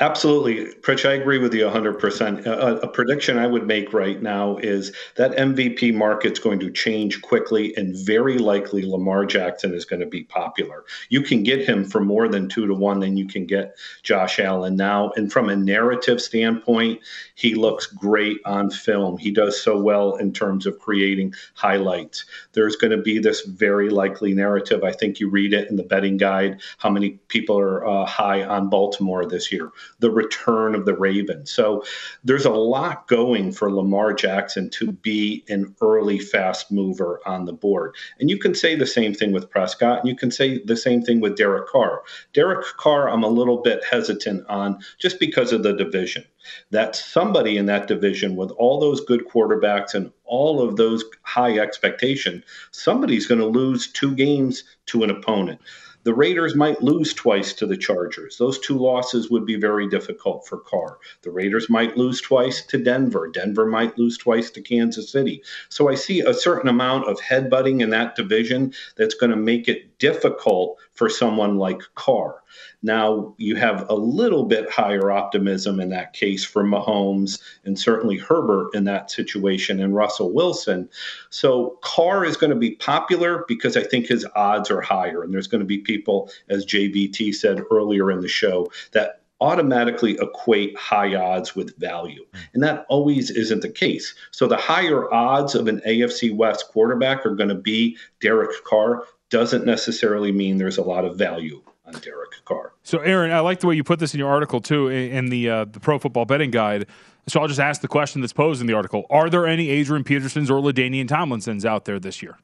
Absolutely. 0.00 0.72
Pritch, 0.80 1.08
I 1.08 1.14
agree 1.14 1.38
with 1.38 1.52
you 1.52 1.64
100%. 1.64 2.46
A, 2.46 2.76
a, 2.78 2.88
prediction 2.88 3.38
I 3.38 3.46
would 3.46 3.66
make 3.66 3.92
right 3.92 4.22
now 4.22 4.56
is 4.58 4.92
that 5.16 5.32
MVP 5.32 5.94
market's 5.94 6.38
going 6.38 6.60
to 6.60 6.70
change 6.70 7.20
quickly, 7.22 7.76
and 7.76 7.96
very 7.96 8.38
likely 8.38 8.82
Lamar 8.82 9.26
Jackson 9.26 9.74
is 9.74 9.84
going 9.84 10.00
to 10.00 10.06
be 10.06 10.24
popular. 10.24 10.84
You 11.10 11.22
can 11.22 11.42
get 11.42 11.68
him 11.68 11.84
for 11.84 12.00
more 12.00 12.28
than 12.28 12.48
two 12.48 12.66
to 12.66 12.74
one 12.74 13.00
than 13.00 13.16
you 13.16 13.26
can 13.26 13.46
get 13.46 13.76
Josh 14.02 14.38
Allen 14.38 14.76
now. 14.76 15.10
And 15.16 15.32
from 15.32 15.48
a 15.48 15.56
narrative 15.56 16.20
standpoint, 16.20 17.00
he 17.34 17.54
looks 17.54 17.86
great 17.86 18.38
on 18.44 18.70
film. 18.70 19.18
He 19.18 19.30
does 19.30 19.60
so 19.60 19.78
well 19.80 20.16
in 20.16 20.32
terms 20.32 20.66
of 20.66 20.78
creating 20.78 21.34
highlights. 21.54 22.24
There's 22.52 22.76
going 22.76 22.92
to 22.92 23.02
be 23.02 23.18
this 23.18 23.42
very 23.44 23.90
likely 23.90 24.32
narrative. 24.32 24.84
I 24.84 24.92
think 24.92 25.20
you 25.20 25.28
read 25.28 25.52
it 25.52 25.68
in 25.68 25.76
the 25.76 25.82
betting 25.82 26.16
guide 26.16 26.60
how 26.78 26.90
many 26.90 27.10
people 27.28 27.58
are 27.58 27.86
uh, 27.86 28.06
high 28.06 28.42
on 28.42 28.70
Baltimore 28.70 29.26
this 29.26 29.52
year 29.52 29.57
year, 29.58 29.70
the 29.98 30.10
return 30.10 30.74
of 30.74 30.84
the 30.84 30.94
Raven. 30.94 31.46
So 31.46 31.84
there's 32.24 32.44
a 32.44 32.50
lot 32.50 33.08
going 33.08 33.52
for 33.52 33.72
Lamar 33.72 34.12
Jackson 34.14 34.70
to 34.70 34.92
be 34.92 35.44
an 35.48 35.74
early 35.80 36.18
fast 36.18 36.70
mover 36.70 37.20
on 37.26 37.44
the 37.44 37.52
board. 37.52 37.94
And 38.20 38.30
you 38.30 38.38
can 38.38 38.54
say 38.54 38.74
the 38.74 38.86
same 38.86 39.14
thing 39.14 39.32
with 39.32 39.50
Prescott, 39.50 40.00
and 40.00 40.08
you 40.08 40.16
can 40.16 40.30
say 40.30 40.58
the 40.64 40.76
same 40.76 41.02
thing 41.02 41.20
with 41.20 41.36
Derek 41.36 41.68
Carr. 41.68 42.02
Derek 42.32 42.64
Carr, 42.76 43.10
I'm 43.10 43.24
a 43.24 43.28
little 43.28 43.58
bit 43.58 43.84
hesitant 43.84 44.46
on 44.48 44.78
just 44.98 45.18
because 45.20 45.52
of 45.52 45.62
the 45.62 45.72
division. 45.72 46.24
That 46.70 46.96
somebody 46.96 47.58
in 47.58 47.66
that 47.66 47.88
division 47.88 48.36
with 48.36 48.50
all 48.52 48.80
those 48.80 49.02
good 49.02 49.28
quarterbacks 49.28 49.94
and 49.94 50.10
all 50.24 50.62
of 50.62 50.76
those 50.76 51.04
high 51.22 51.58
expectation, 51.58 52.44
somebody's 52.70 53.26
going 53.26 53.40
to 53.40 53.46
lose 53.46 53.92
two 53.92 54.14
games 54.14 54.64
to 54.86 55.02
an 55.02 55.10
opponent. 55.10 55.60
The 56.08 56.14
Raiders 56.14 56.56
might 56.56 56.82
lose 56.82 57.12
twice 57.12 57.52
to 57.52 57.66
the 57.66 57.76
Chargers. 57.76 58.38
Those 58.38 58.58
two 58.58 58.78
losses 58.78 59.28
would 59.28 59.44
be 59.44 59.56
very 59.56 59.86
difficult 59.86 60.46
for 60.46 60.56
Carr. 60.56 60.96
The 61.20 61.30
Raiders 61.30 61.68
might 61.68 61.98
lose 61.98 62.22
twice 62.22 62.64
to 62.68 62.78
Denver. 62.78 63.28
Denver 63.28 63.66
might 63.66 63.98
lose 63.98 64.16
twice 64.16 64.50
to 64.52 64.62
Kansas 64.62 65.12
City. 65.12 65.42
So 65.68 65.90
I 65.90 65.96
see 65.96 66.20
a 66.20 66.32
certain 66.32 66.70
amount 66.70 67.10
of 67.10 67.20
headbutting 67.20 67.82
in 67.82 67.90
that 67.90 68.16
division 68.16 68.72
that's 68.96 69.14
going 69.16 69.32
to 69.32 69.36
make 69.36 69.68
it 69.68 69.87
difficult 69.98 70.78
for 70.92 71.08
someone 71.08 71.56
like 71.56 71.80
Carr. 71.94 72.42
Now 72.82 73.34
you 73.38 73.56
have 73.56 73.88
a 73.88 73.94
little 73.94 74.44
bit 74.44 74.70
higher 74.70 75.10
optimism 75.10 75.80
in 75.80 75.90
that 75.90 76.12
case 76.12 76.44
for 76.44 76.62
Mahomes 76.64 77.40
and 77.64 77.78
certainly 77.78 78.16
Herbert 78.16 78.74
in 78.74 78.84
that 78.84 79.10
situation 79.10 79.80
and 79.80 79.94
Russell 79.94 80.32
Wilson. 80.32 80.88
So 81.30 81.78
Carr 81.82 82.24
is 82.24 82.36
going 82.36 82.50
to 82.50 82.56
be 82.56 82.76
popular 82.76 83.44
because 83.48 83.76
I 83.76 83.82
think 83.82 84.06
his 84.06 84.26
odds 84.34 84.70
are 84.70 84.80
higher. 84.80 85.22
And 85.22 85.32
there's 85.32 85.48
going 85.48 85.60
to 85.60 85.66
be 85.66 85.78
people, 85.78 86.30
as 86.48 86.66
JVT 86.66 87.34
said 87.34 87.62
earlier 87.70 88.10
in 88.10 88.20
the 88.20 88.28
show, 88.28 88.70
that 88.92 89.22
automatically 89.40 90.18
equate 90.20 90.76
high 90.76 91.14
odds 91.14 91.54
with 91.54 91.76
value. 91.78 92.24
And 92.54 92.62
that 92.62 92.86
always 92.88 93.30
isn't 93.30 93.62
the 93.62 93.68
case. 93.68 94.14
So 94.32 94.48
the 94.48 94.56
higher 94.56 95.12
odds 95.12 95.54
of 95.54 95.68
an 95.68 95.80
AFC 95.86 96.34
West 96.34 96.68
quarterback 96.68 97.24
are 97.24 97.36
going 97.36 97.48
to 97.48 97.54
be 97.54 97.96
Derek 98.20 98.50
Carr 98.64 99.04
doesn't 99.30 99.64
necessarily 99.64 100.32
mean 100.32 100.58
there's 100.58 100.78
a 100.78 100.82
lot 100.82 101.04
of 101.04 101.16
value 101.16 101.62
on 101.86 102.00
Derek 102.00 102.44
Carr. 102.44 102.72
So, 102.82 102.98
Aaron, 102.98 103.30
I 103.30 103.40
like 103.40 103.60
the 103.60 103.66
way 103.66 103.74
you 103.74 103.84
put 103.84 103.98
this 103.98 104.14
in 104.14 104.20
your 104.20 104.30
article 104.30 104.60
too, 104.60 104.88
in 104.88 105.26
the 105.26 105.48
uh, 105.48 105.64
the 105.64 105.80
Pro 105.80 105.98
Football 105.98 106.24
Betting 106.24 106.50
Guide. 106.50 106.86
So, 107.26 107.40
I'll 107.40 107.48
just 107.48 107.60
ask 107.60 107.80
the 107.80 107.88
question 107.88 108.20
that's 108.20 108.32
posed 108.32 108.60
in 108.60 108.66
the 108.66 108.74
article: 108.74 109.06
Are 109.10 109.28
there 109.30 109.46
any 109.46 109.70
Adrian 109.70 110.04
Petersons 110.04 110.50
or 110.50 110.60
LaDainian 110.60 111.08
Tomlinsons 111.08 111.64
out 111.64 111.84
there 111.84 111.98
this 111.98 112.22
year? 112.22 112.38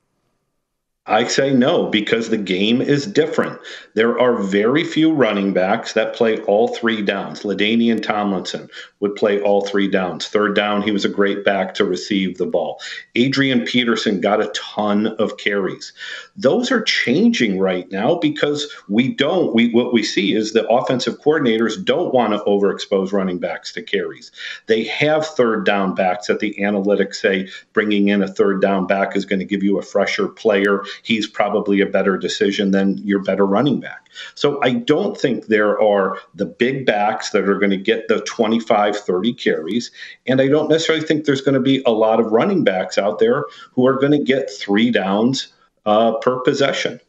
I 1.06 1.26
say 1.26 1.52
no 1.52 1.88
because 1.90 2.30
the 2.30 2.38
game 2.38 2.80
is 2.80 3.06
different. 3.06 3.60
There 3.92 4.18
are 4.18 4.38
very 4.38 4.84
few 4.84 5.12
running 5.12 5.52
backs 5.52 5.92
that 5.92 6.14
play 6.14 6.38
all 6.44 6.68
three 6.68 7.02
downs. 7.02 7.42
LaDainian 7.42 8.02
Tomlinson 8.02 8.70
would 9.00 9.14
play 9.14 9.38
all 9.38 9.66
three 9.66 9.86
downs. 9.86 10.26
Third 10.26 10.56
down, 10.56 10.80
he 10.80 10.92
was 10.92 11.04
a 11.04 11.10
great 11.10 11.44
back 11.44 11.74
to 11.74 11.84
receive 11.84 12.38
the 12.38 12.46
ball. 12.46 12.80
Adrian 13.16 13.66
Peterson 13.66 14.22
got 14.22 14.40
a 14.40 14.50
ton 14.54 15.08
of 15.18 15.36
carries. 15.36 15.92
Those 16.36 16.70
are 16.70 16.82
changing 16.82 17.58
right 17.58 17.90
now 17.90 18.16
because 18.16 18.70
we 18.88 19.14
don't. 19.14 19.54
We 19.54 19.70
what 19.70 19.92
we 19.92 20.02
see 20.02 20.34
is 20.34 20.52
the 20.52 20.66
offensive 20.68 21.20
coordinators 21.20 21.82
don't 21.82 22.12
want 22.12 22.32
to 22.32 22.40
overexpose 22.40 23.12
running 23.12 23.38
backs 23.38 23.72
to 23.74 23.82
carries. 23.82 24.32
They 24.66 24.84
have 24.84 25.26
third 25.26 25.64
down 25.64 25.94
backs 25.94 26.26
that 26.26 26.40
the 26.40 26.54
analytics 26.58 27.16
say 27.16 27.48
bringing 27.72 28.08
in 28.08 28.22
a 28.22 28.28
third 28.28 28.60
down 28.60 28.86
back 28.86 29.16
is 29.16 29.24
going 29.24 29.38
to 29.40 29.44
give 29.44 29.62
you 29.62 29.78
a 29.78 29.82
fresher 29.82 30.28
player 30.28 30.84
he's 31.02 31.26
probably 31.26 31.80
a 31.80 31.86
better 31.86 32.16
decision 32.16 32.70
than 32.70 32.98
your 32.98 33.20
better 33.20 33.46
running 33.46 33.80
back. 33.80 34.08
So 34.34 34.62
I 34.62 34.72
don't 34.72 35.18
think 35.18 35.46
there 35.46 35.80
are 35.80 36.18
the 36.34 36.46
big 36.46 36.86
backs 36.86 37.30
that 37.30 37.48
are 37.48 37.58
going 37.58 37.70
to 37.70 37.76
get 37.76 38.08
the 38.08 38.20
25, 38.20 38.96
30 38.96 39.34
carries. 39.34 39.90
And 40.26 40.40
I 40.40 40.48
don't 40.48 40.68
necessarily 40.68 41.04
think 41.04 41.24
there's 41.24 41.40
going 41.40 41.54
to 41.54 41.60
be 41.60 41.82
a 41.84 41.90
lot 41.90 42.20
of 42.20 42.32
running 42.32 42.64
backs 42.64 42.98
out 42.98 43.18
there 43.18 43.44
who 43.72 43.86
are 43.86 43.98
going 43.98 44.12
to 44.12 44.22
get 44.22 44.50
three 44.50 44.90
downs 44.90 45.48
uh, 45.86 46.14
per 46.18 46.40
possession. 46.40 47.00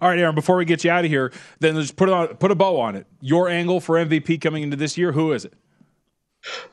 All 0.00 0.08
right, 0.08 0.18
Aaron. 0.18 0.34
Before 0.34 0.56
we 0.56 0.64
get 0.64 0.84
you 0.84 0.90
out 0.90 1.04
of 1.04 1.10
here, 1.10 1.32
then 1.60 1.76
let's 1.76 1.90
put 1.90 2.08
on 2.08 2.28
put 2.36 2.50
a 2.50 2.54
bow 2.54 2.78
on 2.78 2.94
it. 2.94 3.06
Your 3.20 3.48
angle 3.48 3.80
for 3.80 3.96
MVP 3.96 4.40
coming 4.40 4.62
into 4.62 4.76
this 4.76 4.98
year, 4.98 5.12
who 5.12 5.32
is 5.32 5.44
it? 5.44 5.54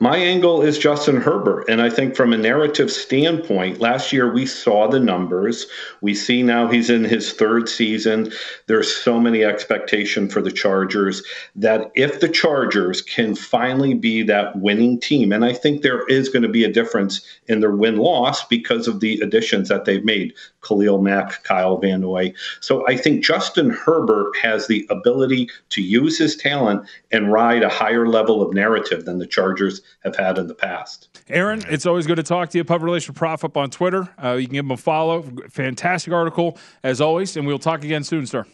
My 0.00 0.16
angle 0.16 0.62
is 0.62 0.78
Justin 0.78 1.16
Herbert. 1.16 1.68
And 1.68 1.80
I 1.80 1.90
think 1.90 2.16
from 2.16 2.32
a 2.32 2.38
narrative 2.38 2.90
standpoint, 2.90 3.78
last 3.78 4.12
year 4.12 4.32
we 4.32 4.44
saw 4.44 4.88
the 4.88 4.98
numbers. 4.98 5.66
We 6.00 6.12
see 6.12 6.42
now 6.42 6.66
he's 6.66 6.90
in 6.90 7.04
his 7.04 7.32
third 7.32 7.68
season. 7.68 8.32
There's 8.66 8.92
so 8.92 9.20
many 9.20 9.44
expectation 9.44 10.28
for 10.28 10.42
the 10.42 10.50
Chargers 10.50 11.22
that 11.54 11.92
if 11.94 12.18
the 12.18 12.28
Chargers 12.28 13.00
can 13.00 13.36
finally 13.36 13.94
be 13.94 14.24
that 14.24 14.56
winning 14.56 14.98
team, 14.98 15.30
and 15.32 15.44
I 15.44 15.52
think 15.52 15.82
there 15.82 16.04
is 16.08 16.28
going 16.28 16.42
to 16.42 16.48
be 16.48 16.64
a 16.64 16.72
difference 16.72 17.20
in 17.46 17.60
their 17.60 17.76
win 17.76 17.96
loss 17.96 18.44
because 18.44 18.88
of 18.88 18.98
the 18.98 19.20
additions 19.20 19.68
that 19.68 19.84
they've 19.84 20.04
made 20.04 20.34
Khalil 20.62 21.00
Mack, 21.00 21.42
Kyle 21.44 21.78
Van 21.78 22.00
Noy. 22.00 22.32
So 22.60 22.86
I 22.86 22.96
think 22.96 23.24
Justin 23.24 23.70
Herbert 23.70 24.36
has 24.40 24.66
the 24.66 24.86
ability 24.90 25.48
to 25.70 25.82
use 25.82 26.18
his 26.18 26.36
talent 26.36 26.86
and 27.10 27.32
ride 27.32 27.62
a 27.62 27.68
higher 27.68 28.06
level 28.06 28.42
of 28.42 28.54
narrative 28.54 29.04
than 29.04 29.18
the 29.18 29.26
Chargers 29.26 29.80
have 30.04 30.16
had 30.16 30.38
in 30.38 30.46
the 30.46 30.54
past. 30.54 31.20
Aaron, 31.28 31.62
it's 31.68 31.86
always 31.86 32.06
good 32.06 32.16
to 32.16 32.22
talk 32.22 32.50
to 32.50 32.58
you. 32.58 32.64
Public 32.64 32.86
Relation 32.86 33.14
Prof 33.14 33.44
up 33.44 33.56
on 33.56 33.70
Twitter. 33.70 34.08
Uh, 34.22 34.32
you 34.32 34.46
can 34.46 34.54
give 34.54 34.64
him 34.64 34.70
a 34.72 34.76
follow. 34.76 35.22
Fantastic 35.48 36.12
article, 36.12 36.58
as 36.82 37.00
always, 37.00 37.36
and 37.36 37.46
we'll 37.46 37.58
talk 37.58 37.84
again 37.84 38.04
soon, 38.04 38.26
sir. 38.26 38.44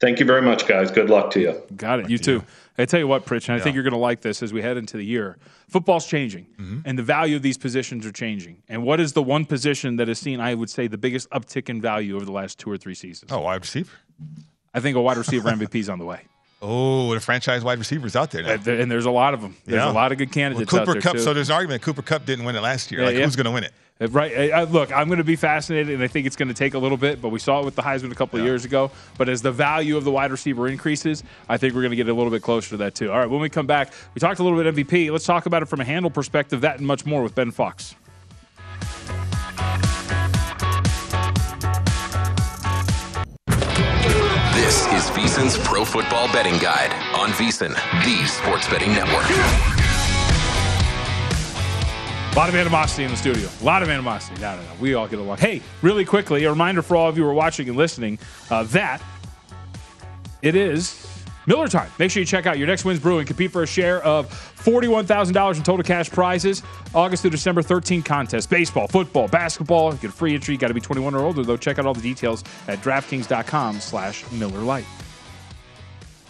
Thank 0.00 0.18
you 0.18 0.26
very 0.26 0.42
much, 0.42 0.66
guys. 0.66 0.90
Good 0.90 1.10
luck 1.10 1.30
to 1.32 1.40
you. 1.40 1.62
Got 1.76 2.00
it. 2.00 2.10
You 2.10 2.18
too. 2.18 2.42
I 2.78 2.86
tell 2.86 3.00
you 3.00 3.06
what, 3.06 3.26
Pritch, 3.26 3.48
and 3.48 3.54
I 3.54 3.58
yeah. 3.58 3.64
think 3.64 3.74
you're 3.74 3.82
going 3.82 3.92
to 3.92 3.98
like 3.98 4.22
this 4.22 4.42
as 4.42 4.52
we 4.52 4.62
head 4.62 4.76
into 4.76 4.96
the 4.96 5.04
year. 5.04 5.36
Football's 5.68 6.06
changing, 6.06 6.46
mm-hmm. 6.58 6.80
and 6.84 6.98
the 6.98 7.02
value 7.02 7.36
of 7.36 7.42
these 7.42 7.58
positions 7.58 8.06
are 8.06 8.12
changing. 8.12 8.62
And 8.68 8.82
what 8.82 8.98
is 8.98 9.12
the 9.12 9.22
one 9.22 9.44
position 9.44 9.96
that 9.96 10.08
has 10.08 10.18
seen, 10.18 10.40
I 10.40 10.54
would 10.54 10.70
say, 10.70 10.86
the 10.86 10.98
biggest 10.98 11.28
uptick 11.30 11.68
in 11.68 11.80
value 11.80 12.16
over 12.16 12.24
the 12.24 12.32
last 12.32 12.58
two 12.58 12.70
or 12.70 12.78
three 12.78 12.94
seasons? 12.94 13.30
Oh, 13.30 13.40
wide 13.40 13.60
receiver. 13.60 13.92
I 14.72 14.80
think 14.80 14.96
a 14.96 15.00
wide 15.02 15.18
receiver 15.18 15.50
MVP 15.50 15.74
is 15.76 15.88
on 15.88 15.98
the 15.98 16.06
way. 16.06 16.22
Oh, 16.64 17.12
the 17.12 17.18
franchise 17.18 17.64
wide 17.64 17.80
receivers 17.80 18.14
out 18.14 18.30
there 18.30 18.44
now. 18.44 18.52
And 18.52 18.88
there's 18.88 19.04
a 19.04 19.10
lot 19.10 19.34
of 19.34 19.42
them. 19.42 19.56
There's 19.64 19.82
yeah. 19.82 19.90
a 19.90 19.92
lot 19.92 20.12
of 20.12 20.18
good 20.18 20.30
candidates 20.30 20.72
well, 20.72 20.86
Cooper 20.86 21.00
Kupp. 21.00 21.18
So 21.18 21.34
there's 21.34 21.50
an 21.50 21.56
argument 21.56 21.82
Cooper 21.82 22.02
Kupp 22.02 22.24
didn't 22.24 22.44
win 22.44 22.54
it 22.54 22.60
last 22.60 22.92
year. 22.92 23.00
Yeah, 23.00 23.06
like, 23.08 23.16
who's 23.16 23.34
going 23.34 23.46
to 23.46 23.50
win 23.50 23.64
it? 23.64 23.72
Uh, 24.00 24.08
right. 24.08 24.52
I, 24.52 24.64
look, 24.64 24.92
I'm 24.92 25.08
going 25.08 25.18
to 25.18 25.24
be 25.24 25.36
fascinated, 25.36 25.94
and 25.94 26.02
I 26.02 26.08
think 26.08 26.26
it's 26.26 26.36
going 26.36 26.48
to 26.48 26.54
take 26.54 26.74
a 26.74 26.78
little 26.78 26.96
bit, 26.96 27.20
but 27.20 27.28
we 27.28 27.38
saw 27.38 27.60
it 27.60 27.64
with 27.64 27.76
the 27.76 27.82
Heisman 27.82 28.12
a 28.12 28.14
couple 28.14 28.38
yeah. 28.38 28.44
of 28.44 28.48
years 28.48 28.64
ago. 28.64 28.90
But 29.18 29.28
as 29.28 29.42
the 29.42 29.52
value 29.52 29.96
of 29.96 30.04
the 30.04 30.10
wide 30.10 30.30
receiver 30.30 30.68
increases, 30.68 31.22
I 31.48 31.56
think 31.56 31.74
we're 31.74 31.82
going 31.82 31.90
to 31.90 31.96
get 31.96 32.08
a 32.08 32.14
little 32.14 32.30
bit 32.30 32.42
closer 32.42 32.70
to 32.70 32.76
that, 32.78 32.94
too. 32.94 33.12
All 33.12 33.18
right, 33.18 33.28
when 33.28 33.40
we 33.40 33.48
come 33.48 33.66
back, 33.66 33.92
we 34.14 34.20
talked 34.20 34.40
a 34.40 34.42
little 34.42 34.62
bit 34.62 34.74
MVP. 34.74 35.10
Let's 35.10 35.26
talk 35.26 35.46
about 35.46 35.62
it 35.62 35.66
from 35.66 35.80
a 35.80 35.84
handle 35.84 36.10
perspective, 36.10 36.62
that 36.62 36.78
and 36.78 36.86
much 36.86 37.06
more 37.06 37.22
with 37.22 37.34
Ben 37.34 37.50
Fox. 37.50 37.94
This 44.72 44.86
is 44.86 45.10
VSIN's 45.10 45.58
Pro 45.58 45.84
Football 45.84 46.32
Betting 46.32 46.58
Guide 46.58 46.92
on 47.14 47.30
VSIN, 47.30 47.74
the 48.04 48.26
sports 48.26 48.68
betting 48.68 48.92
network. 48.92 49.81
A 52.32 52.34
lot 52.34 52.48
of 52.48 52.54
animosity 52.54 53.04
in 53.04 53.10
the 53.10 53.16
studio. 53.18 53.46
A 53.60 53.64
lot 53.64 53.82
of 53.82 53.90
animosity. 53.90 54.40
No, 54.40 54.56
no, 54.56 54.62
no. 54.62 54.68
We 54.80 54.94
all 54.94 55.06
get 55.06 55.18
along. 55.18 55.36
Hey, 55.36 55.60
really 55.82 56.06
quickly, 56.06 56.44
a 56.44 56.50
reminder 56.50 56.80
for 56.80 56.96
all 56.96 57.06
of 57.06 57.18
you 57.18 57.24
who 57.24 57.28
are 57.28 57.34
watching 57.34 57.68
and 57.68 57.76
listening 57.76 58.18
uh, 58.50 58.62
that 58.64 59.02
it 60.40 60.54
is 60.54 61.06
Miller 61.46 61.68
time. 61.68 61.90
Make 61.98 62.10
sure 62.10 62.20
you 62.20 62.26
check 62.26 62.46
out 62.46 62.56
your 62.56 62.66
next 62.66 62.86
wins 62.86 63.00
brewing. 63.00 63.26
Compete 63.26 63.50
for 63.50 63.64
a 63.64 63.66
share 63.66 64.02
of 64.02 64.30
$41,000 64.56 65.56
in 65.56 65.62
total 65.62 65.84
cash 65.84 66.08
prizes. 66.08 66.62
August 66.94 67.20
through 67.20 67.32
December 67.32 67.60
13 67.60 68.02
contest. 68.02 68.48
Baseball, 68.48 68.88
football, 68.88 69.28
basketball. 69.28 69.92
Get 69.92 70.04
a 70.04 70.12
free 70.12 70.34
entry. 70.34 70.54
You 70.54 70.58
got 70.58 70.68
to 70.68 70.74
be 70.74 70.80
21 70.80 71.14
or 71.14 71.20
older, 71.20 71.42
though. 71.42 71.58
Check 71.58 71.78
out 71.78 71.84
all 71.84 71.92
the 71.94 72.00
details 72.00 72.44
at 72.66 72.78
DraftKings.com 72.78 73.80
slash 73.80 74.24
Miller 74.32 74.60
Lite. 74.60 74.86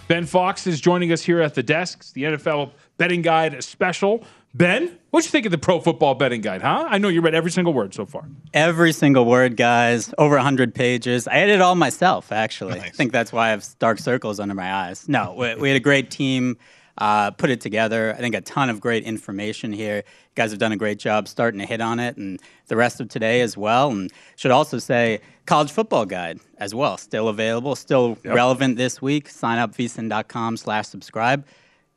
Ben 0.09 0.27
Fox 0.27 0.67
is 0.67 0.81
joining 0.81 1.13
us 1.13 1.23
here 1.23 1.41
at 1.41 1.55
the 1.55 1.63
desk. 1.63 1.99
It's 2.01 2.13
the 2.13 2.25
NFL 2.25 2.73
Betting 2.99 3.23
Guide 3.23 3.63
special. 3.63 4.25
Ben, 4.55 4.99
what'd 5.11 5.27
you 5.27 5.31
think 5.31 5.47
of 5.47 5.53
the 5.53 5.57
Pro 5.57 5.81
Football 5.81 6.15
Betting 6.15 6.43
Guide, 6.43 6.61
huh? 6.61 6.87
I 6.87 6.99
know 6.99 7.09
you 7.09 7.23
read 7.23 7.35
every 7.35 7.51
single 7.51 7.73
word 7.73 7.95
so 7.95 8.05
far. 8.05 8.29
Every 8.53 8.93
single 8.93 9.25
word, 9.25 9.57
guys. 9.57 10.13
Over 10.19 10.35
100 10.37 10.75
pages. 10.75 11.27
I 11.27 11.37
edited 11.37 11.63
all 11.63 11.75
myself, 11.75 12.31
actually. 12.33 12.79
Nice. 12.79 12.89
I 12.89 12.91
think 12.91 13.13
that's 13.13 13.33
why 13.33 13.47
I 13.47 13.51
have 13.51 13.67
dark 13.79 13.99
circles 13.99 14.39
under 14.39 14.55
my 14.55 14.71
eyes. 14.71 15.09
No, 15.09 15.35
we, 15.39 15.55
we 15.55 15.69
had 15.69 15.77
a 15.77 15.81
great 15.81 16.11
team 16.11 16.59
uh, 16.99 17.31
put 17.31 17.49
it 17.49 17.63
together. 17.63 18.13
I 18.13 18.19
think 18.19 18.35
a 18.35 18.43
ton 18.43 18.69
of 18.69 18.79
great 18.79 19.05
information 19.05 19.73
here. 19.73 19.97
You 19.97 20.35
guys 20.35 20.51
have 20.51 20.61
done 20.61 20.73
a 20.73 20.77
great 20.77 20.99
job 20.99 21.29
starting 21.29 21.59
to 21.61 21.67
hit 21.67 21.81
on 21.81 21.99
it, 21.99 22.19
and 22.19 22.39
the 22.67 22.77
rest 22.77 23.01
of 23.01 23.09
today 23.09 23.41
as 23.41 23.57
well. 23.57 23.91
And 23.91 24.13
should 24.37 24.51
also 24.51 24.79
say, 24.79 25.21
college 25.47 25.73
football 25.73 26.05
guide 26.05 26.41
as 26.59 26.75
well, 26.75 26.99
still 26.99 27.29
available, 27.29 27.75
still 27.75 28.19
yep. 28.23 28.35
relevant 28.35 28.77
this 28.77 29.01
week. 29.01 29.31
Sign 29.31 29.59
up 29.59 29.75
vsin.com 29.75 30.59
slash 30.59 30.89
subscribe 30.89 31.47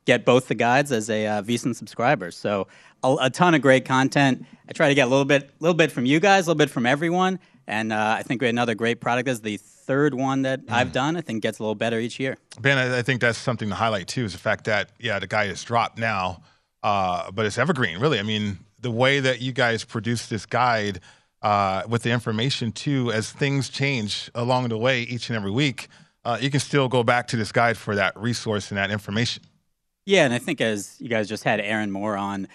get 0.05 0.25
both 0.25 0.47
the 0.47 0.55
guides 0.55 0.91
as 0.91 1.09
a 1.09 1.27
uh, 1.27 1.41
VSIN 1.41 1.75
subscriber. 1.75 2.31
So 2.31 2.67
a, 3.03 3.15
a, 3.21 3.29
ton 3.29 3.55
of 3.55 3.61
great 3.61 3.85
content. 3.85 4.45
I 4.69 4.73
try 4.73 4.87
to 4.87 4.95
get 4.95 5.07
a 5.07 5.09
little 5.09 5.25
bit, 5.25 5.51
little 5.59 5.75
bit 5.75 5.91
from 5.91 6.05
you 6.05 6.19
guys, 6.19 6.45
a 6.45 6.49
little 6.49 6.57
bit 6.57 6.69
from 6.69 6.85
everyone. 6.85 7.39
And 7.67 7.91
uh, 7.91 8.15
I 8.19 8.23
think 8.23 8.41
we 8.41 8.47
had 8.47 8.53
another 8.53 8.75
great 8.75 9.01
product. 9.01 9.25
This 9.25 9.35
is 9.35 9.41
the 9.41 9.57
third 9.57 10.13
one 10.13 10.43
that 10.43 10.65
Mm. 10.65 10.73
I've 10.73 10.91
done. 10.91 11.15
I 11.17 11.21
think 11.21 11.43
gets 11.43 11.59
a 11.59 11.63
little 11.63 11.75
better 11.75 11.99
each 11.99 12.19
year. 12.19 12.37
Ben, 12.59 12.77
I, 12.77 12.99
I 12.99 13.01
think 13.01 13.21
that's 13.21 13.37
something 13.37 13.69
to 13.69 13.75
highlight 13.75 14.07
too 14.07 14.25
is 14.25 14.33
the 14.33 14.39
fact 14.39 14.65
that 14.65 14.89
yeah, 14.99 15.19
the 15.19 15.27
guy 15.27 15.45
is 15.45 15.63
dropped 15.63 15.97
now, 15.97 16.41
uh, 16.83 17.31
but 17.31 17.45
it's 17.45 17.57
evergreen. 17.57 17.99
Really, 17.99 18.19
I 18.19 18.23
mean, 18.23 18.59
the 18.79 18.91
way 18.91 19.19
that 19.19 19.41
you 19.41 19.51
guys 19.51 19.83
produce 19.83 20.27
this 20.27 20.45
guide 20.45 21.01
uh, 21.41 21.83
with 21.87 22.03
the 22.03 22.11
information 22.11 22.71
too, 22.71 23.11
as 23.11 23.31
things 23.31 23.69
change 23.69 24.31
along 24.33 24.69
the 24.69 24.77
way 24.77 25.01
each 25.01 25.29
and 25.29 25.37
every 25.37 25.51
week, 25.51 25.87
uh, 26.23 26.37
you 26.41 26.49
can 26.49 26.59
still 26.59 26.87
go 26.87 27.03
back 27.03 27.27
to 27.27 27.37
this 27.37 27.51
guide 27.51 27.77
for 27.77 27.95
that 27.95 28.17
resource 28.17 28.71
and 28.71 28.77
that 28.77 28.89
information. 28.91 29.43
Yeah, 30.05 30.25
and 30.25 30.33
I 30.33 30.39
think 30.39 30.61
as 30.61 30.95
you 30.99 31.09
guys 31.09 31.27
just 31.27 31.43
had 31.43 31.59
Aaron 31.59 31.91
Moore 31.91 32.15
on, 32.15 32.47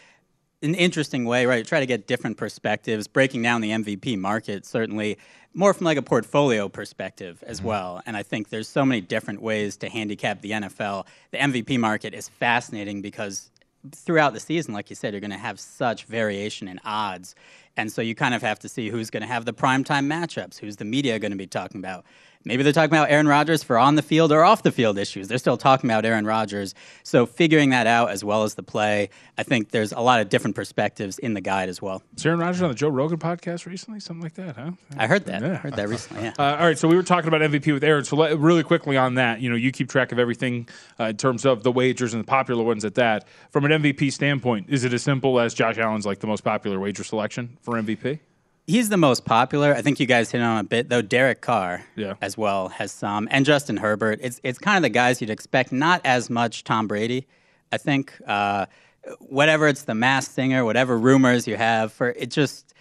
an 0.62 0.74
interesting 0.74 1.24
way, 1.24 1.46
right? 1.46 1.66
Try 1.66 1.80
to 1.80 1.86
get 1.86 2.06
different 2.06 2.36
perspectives, 2.36 3.06
breaking 3.06 3.42
down 3.42 3.60
the 3.60 3.70
MVP 3.70 4.18
market, 4.18 4.66
certainly 4.66 5.18
more 5.54 5.74
from 5.74 5.86
like 5.86 5.96
a 5.96 6.02
portfolio 6.02 6.68
perspective 6.68 7.42
as 7.46 7.58
mm-hmm. 7.58 7.68
well. 7.68 8.02
And 8.06 8.16
I 8.16 8.22
think 8.22 8.50
there's 8.50 8.68
so 8.68 8.84
many 8.84 9.00
different 9.00 9.40
ways 9.40 9.76
to 9.78 9.88
handicap 9.88 10.42
the 10.42 10.52
NFL. 10.52 11.06
The 11.30 11.38
MVP 11.38 11.78
market 11.78 12.14
is 12.14 12.28
fascinating 12.28 13.00
because 13.00 13.50
throughout 13.92 14.34
the 14.34 14.40
season, 14.40 14.74
like 14.74 14.90
you 14.90 14.96
said, 14.96 15.14
you're 15.14 15.20
going 15.20 15.30
to 15.30 15.38
have 15.38 15.58
such 15.58 16.04
variation 16.04 16.68
in 16.68 16.78
odds. 16.84 17.34
And 17.76 17.90
so 17.90 18.02
you 18.02 18.14
kind 18.14 18.34
of 18.34 18.42
have 18.42 18.58
to 18.60 18.68
see 18.68 18.90
who's 18.90 19.08
going 19.08 19.22
to 19.22 19.26
have 19.26 19.46
the 19.46 19.54
primetime 19.54 20.06
matchups, 20.06 20.58
who's 20.58 20.76
the 20.76 20.84
media 20.84 21.18
going 21.18 21.32
to 21.32 21.38
be 21.38 21.46
talking 21.46 21.80
about. 21.80 22.04
Maybe 22.44 22.62
they're 22.62 22.72
talking 22.72 22.90
about 22.90 23.10
Aaron 23.10 23.28
Rodgers 23.28 23.62
for 23.62 23.76
on 23.76 23.96
the 23.96 24.02
field 24.02 24.32
or 24.32 24.42
off 24.42 24.62
the 24.62 24.72
field 24.72 24.96
issues. 24.96 25.28
They're 25.28 25.36
still 25.36 25.58
talking 25.58 25.90
about 25.90 26.06
Aaron 26.06 26.24
Rodgers. 26.24 26.74
So 27.02 27.26
figuring 27.26 27.70
that 27.70 27.86
out 27.86 28.10
as 28.10 28.24
well 28.24 28.44
as 28.44 28.54
the 28.54 28.62
play, 28.62 29.10
I 29.36 29.42
think 29.42 29.70
there's 29.72 29.92
a 29.92 30.00
lot 30.00 30.22
of 30.22 30.30
different 30.30 30.56
perspectives 30.56 31.18
in 31.18 31.34
the 31.34 31.42
guide 31.42 31.68
as 31.68 31.82
well. 31.82 32.02
Is 32.16 32.24
Aaron 32.24 32.38
Rodgers 32.38 32.62
on 32.62 32.70
the 32.70 32.74
Joe 32.74 32.88
Rogan 32.88 33.18
podcast 33.18 33.66
recently? 33.66 34.00
Something 34.00 34.22
like 34.22 34.34
that, 34.34 34.56
huh? 34.56 34.70
I 34.96 35.06
heard 35.06 35.26
that. 35.26 35.42
Yeah. 35.42 35.52
I 35.52 35.54
heard 35.56 35.76
that 35.76 35.88
recently. 35.90 36.24
Yeah. 36.24 36.32
Uh, 36.38 36.56
all 36.56 36.66
right, 36.66 36.78
so 36.78 36.88
we 36.88 36.96
were 36.96 37.02
talking 37.02 37.28
about 37.28 37.42
MVP 37.42 37.74
with 37.74 37.84
Aaron. 37.84 38.04
So 38.04 38.16
let, 38.16 38.38
really 38.38 38.62
quickly 38.62 38.96
on 38.96 39.16
that, 39.16 39.42
you 39.42 39.50
know, 39.50 39.56
you 39.56 39.70
keep 39.70 39.90
track 39.90 40.10
of 40.10 40.18
everything 40.18 40.66
uh, 40.98 41.04
in 41.04 41.18
terms 41.18 41.44
of 41.44 41.62
the 41.62 41.72
wagers 41.72 42.14
and 42.14 42.22
the 42.22 42.26
popular 42.26 42.64
ones 42.64 42.86
at 42.86 42.94
that. 42.94 43.26
From 43.50 43.66
an 43.66 43.82
MVP 43.82 44.12
standpoint, 44.14 44.70
is 44.70 44.84
it 44.84 44.94
as 44.94 45.02
simple 45.02 45.38
as 45.40 45.52
Josh 45.52 45.76
Allen's 45.76 46.06
like 46.06 46.20
the 46.20 46.26
most 46.26 46.42
popular 46.42 46.80
wager 46.80 47.04
selection 47.04 47.58
for 47.60 47.74
MVP? 47.74 48.20
He's 48.70 48.88
the 48.88 48.96
most 48.96 49.24
popular. 49.24 49.74
I 49.74 49.82
think 49.82 49.98
you 49.98 50.06
guys 50.06 50.30
hit 50.30 50.40
on 50.40 50.58
a 50.58 50.62
bit 50.64 50.88
though. 50.88 51.02
Derek 51.02 51.40
Carr, 51.40 51.82
Yeah. 51.96 52.14
as 52.22 52.38
well 52.38 52.68
has 52.68 52.92
some, 52.92 53.26
and 53.32 53.44
Justin 53.44 53.76
Herbert. 53.76 54.20
It's 54.22 54.40
it's 54.44 54.58
kind 54.60 54.76
of 54.76 54.82
the 54.82 54.90
guys 54.90 55.20
you'd 55.20 55.28
expect. 55.30 55.72
Not 55.72 56.00
as 56.04 56.30
much 56.30 56.62
Tom 56.62 56.86
Brady. 56.86 57.26
I 57.72 57.78
think 57.78 58.12
uh, 58.26 58.66
whatever 59.18 59.66
it's 59.66 59.82
the 59.82 59.94
masked 59.96 60.34
singer, 60.34 60.64
whatever 60.64 60.96
rumors 60.96 61.48
you 61.48 61.56
have 61.56 61.92
for 61.92 62.10
it, 62.10 62.30
just 62.30 62.72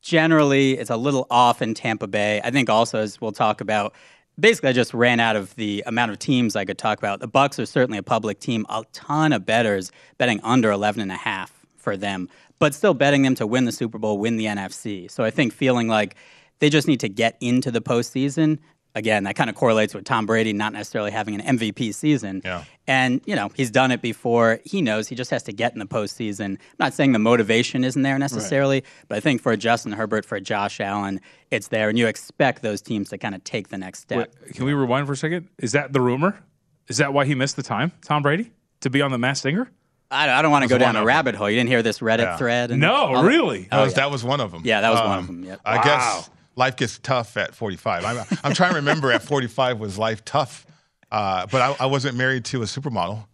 generally 0.00 0.78
it's 0.78 0.90
a 0.90 0.96
little 0.96 1.26
off 1.30 1.60
in 1.60 1.74
Tampa 1.74 2.06
Bay. 2.06 2.40
I 2.42 2.50
think 2.50 2.70
also 2.70 2.98
as 2.98 3.20
we'll 3.20 3.32
talk 3.32 3.60
about. 3.60 3.94
Basically, 4.40 4.68
I 4.70 4.72
just 4.72 4.94
ran 4.94 5.18
out 5.18 5.34
of 5.34 5.54
the 5.56 5.82
amount 5.84 6.12
of 6.12 6.18
teams 6.20 6.54
I 6.54 6.64
could 6.64 6.78
talk 6.78 6.96
about. 6.98 7.18
The 7.18 7.28
Bucs 7.28 7.58
are 7.58 7.66
certainly 7.66 7.98
a 7.98 8.04
public 8.04 8.38
team. 8.38 8.64
A 8.68 8.84
ton 8.92 9.32
of 9.32 9.44
betters 9.44 9.90
betting 10.16 10.40
under 10.44 10.70
11 10.70 11.02
and 11.02 11.10
a 11.10 11.16
half 11.16 11.57
for 11.78 11.96
them, 11.96 12.28
but 12.58 12.74
still 12.74 12.94
betting 12.94 13.22
them 13.22 13.34
to 13.36 13.46
win 13.46 13.64
the 13.64 13.72
Super 13.72 13.98
Bowl, 13.98 14.18
win 14.18 14.36
the 14.36 14.46
NFC. 14.46 15.10
So 15.10 15.24
I 15.24 15.30
think 15.30 15.52
feeling 15.52 15.88
like 15.88 16.16
they 16.58 16.70
just 16.70 16.88
need 16.88 17.00
to 17.00 17.08
get 17.08 17.36
into 17.40 17.70
the 17.70 17.80
postseason. 17.80 18.58
Again, 18.94 19.24
that 19.24 19.36
kind 19.36 19.48
of 19.48 19.54
correlates 19.54 19.94
with 19.94 20.04
Tom 20.04 20.26
Brady 20.26 20.52
not 20.52 20.72
necessarily 20.72 21.12
having 21.12 21.40
an 21.40 21.58
MVP 21.58 21.94
season. 21.94 22.40
Yeah. 22.44 22.64
And, 22.88 23.20
you 23.26 23.36
know, 23.36 23.50
he's 23.54 23.70
done 23.70 23.92
it 23.92 24.02
before. 24.02 24.58
He 24.64 24.82
knows 24.82 25.06
he 25.06 25.14
just 25.14 25.30
has 25.30 25.44
to 25.44 25.52
get 25.52 25.72
in 25.72 25.78
the 25.78 25.86
postseason. 25.86 26.44
I'm 26.46 26.58
not 26.80 26.94
saying 26.94 27.12
the 27.12 27.20
motivation 27.20 27.84
isn't 27.84 28.02
there 28.02 28.18
necessarily, 28.18 28.82
but 29.06 29.18
I 29.18 29.20
think 29.20 29.40
for 29.40 29.54
Justin 29.56 29.92
Herbert, 29.92 30.24
for 30.24 30.40
Josh 30.40 30.80
Allen, 30.80 31.20
it's 31.50 31.68
there. 31.68 31.88
And 31.90 31.98
you 31.98 32.08
expect 32.08 32.62
those 32.62 32.80
teams 32.80 33.10
to 33.10 33.18
kind 33.18 33.36
of 33.36 33.44
take 33.44 33.68
the 33.68 33.78
next 33.78 34.00
step. 34.00 34.18
Wait, 34.18 34.54
can 34.54 34.64
we 34.64 34.72
rewind 34.72 35.06
for 35.06 35.12
a 35.12 35.16
second? 35.16 35.48
Is 35.58 35.72
that 35.72 35.92
the 35.92 36.00
rumor? 36.00 36.42
Is 36.88 36.96
that 36.96 37.12
why 37.12 37.24
he 37.24 37.36
missed 37.36 37.54
the 37.54 37.62
time, 37.62 37.92
Tom 38.02 38.22
Brady, 38.22 38.50
to 38.80 38.90
be 38.90 39.00
on 39.02 39.12
the 39.12 39.18
Masked 39.18 39.42
Singer? 39.42 39.70
I, 40.10 40.30
I 40.30 40.42
don't 40.42 40.50
want 40.50 40.62
to 40.62 40.68
go 40.68 40.78
down 40.78 40.96
a 40.96 41.04
rabbit 41.04 41.34
hole. 41.34 41.50
You 41.50 41.56
didn't 41.56 41.68
hear 41.68 41.82
this 41.82 41.98
Reddit 41.98 42.18
Yeah. 42.20 42.36
thread? 42.36 42.70
And 42.70 42.80
No, 42.80 42.94
all 42.94 43.22
that? 43.22 43.28
really? 43.28 43.62
That 43.70 43.78
Oh, 43.78 43.82
was 43.84 43.92
yeah. 43.92 43.96
that 43.96 44.10
was 44.10 44.24
one 44.24 44.40
of 44.40 44.50
them. 44.52 44.62
Yeah, 44.64 44.80
that 44.80 44.90
was 44.90 45.00
one 45.00 45.18
of 45.18 45.18
Um, 45.18 45.26
them, 45.26 45.44
yep. 45.44 45.60
I 45.64 45.76
Wow. 45.76 45.82
guess 45.84 46.30
life 46.56 46.76
gets 46.76 46.98
tough 46.98 47.36
at 47.36 47.54
45. 47.54 48.04
I'm, 48.04 48.38
I'm 48.44 48.54
trying 48.54 48.70
to 48.70 48.76
remember 48.76 49.12
at 49.12 49.22
45 49.22 49.78
was 49.78 49.98
life 49.98 50.24
tough, 50.24 50.66
uh, 51.12 51.46
but 51.50 51.60
I, 51.60 51.84
I 51.84 51.86
wasn't 51.86 52.16
married 52.16 52.44
to 52.46 52.62
a 52.62 52.64
supermodel, 52.64 53.26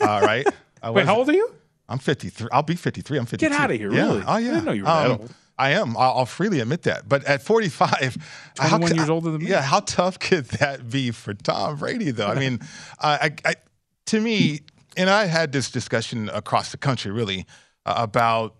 uh, 0.00 0.20
right? 0.24 0.46
I 0.82 0.90
Wait, 0.90 1.06
how 1.06 1.16
old 1.16 1.28
are 1.28 1.32
you? 1.34 1.54
I'm 1.88 1.98
53. 1.98 2.48
I'll 2.52 2.62
be 2.62 2.74
53. 2.76 3.18
I'm 3.18 3.26
52. 3.26 3.48
Get 3.50 3.58
out 3.58 3.70
of 3.70 3.76
here, 3.78 3.92
Yeah. 3.92 4.02
really? 4.06 4.22
Oh 4.26 4.32
I 4.32 4.38
yeah. 4.40 4.48
didn't 4.50 4.64
know 4.64 4.72
you 4.72 4.82
were 4.82 4.86
that 4.88 5.10
old. 5.10 5.34
I 5.60 5.70
am. 5.70 5.96
I'll, 5.96 6.18
I'll 6.18 6.26
freely 6.26 6.60
admit 6.60 6.82
that. 6.82 7.08
But 7.08 7.24
at 7.24 7.42
45, 7.42 8.16
how 8.58 8.68
21 8.78 8.90
c- 8.90 8.96
years 8.96 9.10
older 9.10 9.30
than 9.32 9.42
me. 9.42 9.50
Yeah. 9.50 9.62
How 9.62 9.80
tough 9.80 10.18
could 10.20 10.44
that 10.46 10.88
be 10.88 11.10
for 11.10 11.34
Tom 11.34 11.76
Brady, 11.76 12.10
though? 12.12 12.28
I 12.28 12.34
mean, 12.36 12.60
I, 13.00 13.12
I, 13.44 13.50
I, 13.50 13.54
to 14.06 14.20
me, 14.20 14.60
and 14.98 15.08
I 15.08 15.24
had 15.26 15.52
this 15.52 15.70
discussion 15.70 16.28
across 16.28 16.70
the 16.70 16.76
country, 16.76 17.10
really, 17.10 17.46
uh, 17.86 17.94
about 17.96 18.56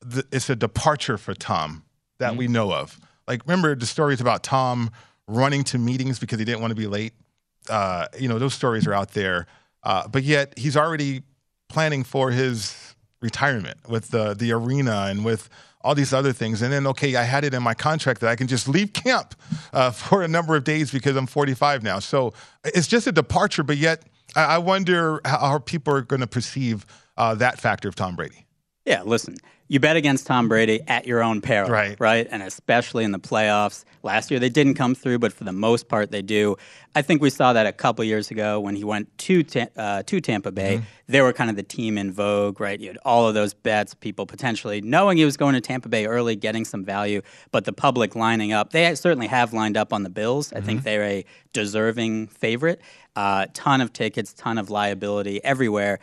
the, 0.00 0.24
it's 0.32 0.50
a 0.50 0.56
departure 0.56 1.16
for 1.18 1.34
Tom 1.34 1.84
that 2.18 2.30
Mm-hmm. 2.30 2.38
we 2.38 2.48
know 2.48 2.72
of. 2.72 2.98
Like, 3.28 3.42
remember 3.46 3.74
the 3.76 3.86
stories 3.86 4.20
about 4.20 4.42
Tom 4.42 4.90
running 5.28 5.62
to 5.64 5.78
meetings 5.78 6.18
because 6.18 6.38
he 6.38 6.44
didn't 6.44 6.60
want 6.60 6.70
to 6.72 6.74
be 6.76 6.86
late? 6.86 7.12
Uh, 7.68 8.06
you 8.18 8.28
know, 8.28 8.38
those 8.38 8.54
stories 8.54 8.86
are 8.86 8.92
out 8.94 9.12
there. 9.12 9.46
Uh, 9.82 10.08
but 10.08 10.22
yet 10.22 10.58
he's 10.58 10.76
already 10.76 11.22
planning 11.68 12.04
for 12.04 12.30
his 12.30 12.94
retirement 13.22 13.78
with 13.88 14.10
the 14.10 14.34
the 14.34 14.52
arena 14.52 15.06
and 15.08 15.24
with 15.24 15.48
all 15.80 15.94
these 15.94 16.12
other 16.14 16.32
things. 16.32 16.62
And 16.62 16.72
then, 16.72 16.86
okay, 16.86 17.14
I 17.16 17.24
had 17.24 17.44
it 17.44 17.52
in 17.54 17.62
my 17.62 17.74
contract 17.74 18.20
that 18.20 18.30
I 18.30 18.36
can 18.36 18.46
just 18.46 18.68
leave 18.68 18.92
camp 18.92 19.34
uh, 19.72 19.90
for 20.02 20.22
a 20.22 20.28
number 20.28 20.56
of 20.56 20.64
days 20.64 20.90
because 20.90 21.16
I'm 21.16 21.26
45 21.26 21.82
now. 21.82 21.98
So 21.98 22.32
it's 22.64 22.86
just 22.86 23.06
a 23.06 23.12
departure. 23.12 23.62
But 23.62 23.76
yet, 23.76 24.02
I, 24.36 24.58
wonder 24.58 25.20
how, 25.24 25.38
how 25.38 25.58
people 25.58 25.94
are 25.94 26.02
going 26.02 26.20
to 26.20 26.26
perceive 26.26 26.86
uh, 27.16 27.34
that 27.36 27.58
factor 27.60 27.88
of 27.88 27.94
Tom 27.94 28.16
Brady. 28.16 28.46
Yeah, 28.84 29.02
listen, 29.02 29.36
you 29.74 29.80
bet 29.80 29.96
against 29.96 30.24
Tom 30.28 30.48
Brady 30.48 30.80
at 30.86 31.04
your 31.04 31.20
own 31.20 31.40
peril, 31.40 31.68
Right. 31.68 31.98
Right, 31.98 32.28
and 32.30 32.44
especially 32.44 33.02
in 33.02 33.10
the 33.10 33.18
playoffs. 33.18 33.84
Last 34.04 34.30
year 34.30 34.38
they 34.38 34.48
didn't 34.48 34.74
come 34.74 34.94
through, 34.94 35.18
but 35.18 35.32
for 35.32 35.42
the 35.42 35.52
most 35.52 35.88
part 35.88 36.12
they 36.12 36.22
do. 36.22 36.54
I 36.94 37.02
think 37.02 37.20
we 37.20 37.28
saw 37.28 37.52
that 37.54 37.66
a 37.66 37.72
couple 37.72 38.04
years 38.04 38.30
ago 38.30 38.60
when 38.60 38.76
he 38.76 38.84
went 38.84 39.18
to 39.18 39.42
Ta- 39.42 39.66
uh, 39.76 40.04
to 40.04 40.20
Tampa 40.20 40.52
Bay. 40.52 40.82
They 41.08 41.20
were 41.22 41.32
kind 41.32 41.50
of 41.50 41.56
the 41.56 41.64
team 41.64 41.98
in 41.98 42.12
vogue, 42.12 42.60
right? 42.60 42.78
You 42.78 42.86
had 42.86 42.98
all 43.04 43.26
of 43.26 43.34
those 43.34 43.52
bets, 43.52 43.94
people 43.94 44.26
potentially 44.26 44.80
knowing 44.80 45.18
he 45.18 45.24
was 45.24 45.36
going 45.36 45.54
to 45.54 45.60
Tampa 45.60 45.88
Bay 45.88 46.06
early, 46.06 46.36
getting 46.36 46.64
some 46.64 46.84
value, 46.84 47.20
but 47.50 47.64
the 47.64 47.72
public 47.72 48.14
lining 48.14 48.52
up. 48.52 48.70
They 48.70 48.94
certainly 48.94 49.26
have 49.26 49.52
lined 49.52 49.76
up 49.76 49.92
on 49.92 50.04
the 50.04 50.08
Bills. 50.08 50.52
I 50.52 50.60
think 50.60 50.84
they're 50.84 51.02
a 51.02 51.24
deserving 51.52 52.28
favorite. 52.28 52.80
Uh, 53.16 53.46
ton 53.54 53.80
of 53.80 53.92
tickets, 53.92 54.32
ton 54.34 54.56
of 54.56 54.70
liability 54.70 55.42
everywhere. 55.42 55.98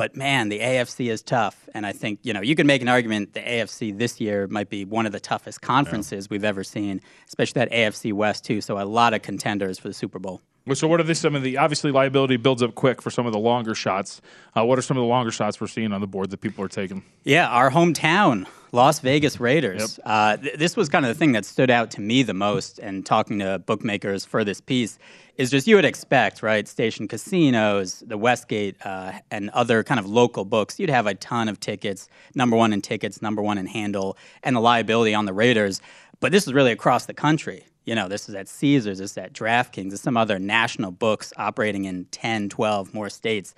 But 0.00 0.16
man, 0.16 0.48
the 0.48 0.60
AFC 0.60 1.10
is 1.10 1.20
tough. 1.20 1.68
And 1.74 1.84
I 1.84 1.92
think, 1.92 2.20
you 2.22 2.32
know, 2.32 2.40
you 2.40 2.56
can 2.56 2.66
make 2.66 2.80
an 2.80 2.88
argument 2.88 3.34
the 3.34 3.40
AFC 3.40 3.98
this 3.98 4.18
year 4.18 4.46
might 4.46 4.70
be 4.70 4.86
one 4.86 5.04
of 5.04 5.12
the 5.12 5.20
toughest 5.20 5.60
conferences 5.60 6.30
we've 6.30 6.42
ever 6.42 6.64
seen, 6.64 7.02
especially 7.28 7.58
that 7.58 7.70
AFC 7.70 8.14
West, 8.14 8.42
too. 8.42 8.62
So 8.62 8.80
a 8.80 8.88
lot 8.88 9.12
of 9.12 9.20
contenders 9.20 9.78
for 9.78 9.88
the 9.88 9.92
Super 9.92 10.18
Bowl. 10.18 10.40
Well, 10.66 10.76
So, 10.76 10.86
what 10.88 11.00
are 11.00 11.04
the, 11.04 11.14
some 11.14 11.34
of 11.34 11.42
the 11.42 11.56
obviously 11.56 11.90
liability 11.90 12.36
builds 12.36 12.62
up 12.62 12.74
quick 12.74 13.00
for 13.00 13.10
some 13.10 13.26
of 13.26 13.32
the 13.32 13.38
longer 13.38 13.74
shots? 13.74 14.20
Uh, 14.56 14.64
what 14.64 14.78
are 14.78 14.82
some 14.82 14.96
of 14.96 15.02
the 15.02 15.06
longer 15.08 15.30
shots 15.30 15.60
we're 15.60 15.66
seeing 15.66 15.92
on 15.92 16.00
the 16.00 16.06
board 16.06 16.30
that 16.30 16.40
people 16.40 16.64
are 16.64 16.68
taking? 16.68 17.02
Yeah, 17.24 17.48
our 17.48 17.70
hometown, 17.70 18.46
Las 18.72 19.00
Vegas 19.00 19.40
Raiders. 19.40 19.98
Uh, 20.04 20.36
th- 20.36 20.58
this 20.58 20.76
was 20.76 20.88
kind 20.88 21.06
of 21.06 21.08
the 21.08 21.18
thing 21.18 21.32
that 21.32 21.44
stood 21.44 21.70
out 21.70 21.90
to 21.92 22.00
me 22.00 22.22
the 22.22 22.34
most, 22.34 22.78
and 22.78 23.06
talking 23.06 23.38
to 23.38 23.58
bookmakers 23.58 24.24
for 24.24 24.44
this 24.44 24.60
piece, 24.60 24.98
is 25.36 25.50
just 25.50 25.66
you 25.66 25.76
would 25.76 25.86
expect, 25.86 26.42
right? 26.42 26.68
Station 26.68 27.08
casinos, 27.08 28.04
the 28.06 28.18
Westgate, 28.18 28.76
uh, 28.84 29.12
and 29.30 29.48
other 29.50 29.82
kind 29.82 29.98
of 29.98 30.04
local 30.04 30.44
books. 30.44 30.78
You'd 30.78 30.90
have 30.90 31.06
a 31.06 31.14
ton 31.14 31.48
of 31.48 31.58
tickets, 31.58 32.08
number 32.34 32.56
one 32.56 32.74
in 32.74 32.82
tickets, 32.82 33.22
number 33.22 33.40
one 33.40 33.56
in 33.56 33.66
handle, 33.66 34.18
and 34.42 34.54
the 34.54 34.60
liability 34.60 35.14
on 35.14 35.24
the 35.24 35.32
Raiders. 35.32 35.80
But 36.20 36.32
this 36.32 36.46
is 36.46 36.52
really 36.52 36.70
across 36.72 37.06
the 37.06 37.14
country. 37.14 37.64
You 37.90 37.96
know, 37.96 38.06
this 38.06 38.28
is 38.28 38.36
at 38.36 38.46
Caesars, 38.46 38.98
this 38.98 39.10
is 39.10 39.18
at 39.18 39.32
DraftKings, 39.32 39.88
there's 39.88 40.00
some 40.00 40.16
other 40.16 40.38
national 40.38 40.92
books 40.92 41.32
operating 41.36 41.86
in 41.86 42.04
10, 42.12 42.48
12 42.48 42.94
more 42.94 43.10
states. 43.10 43.52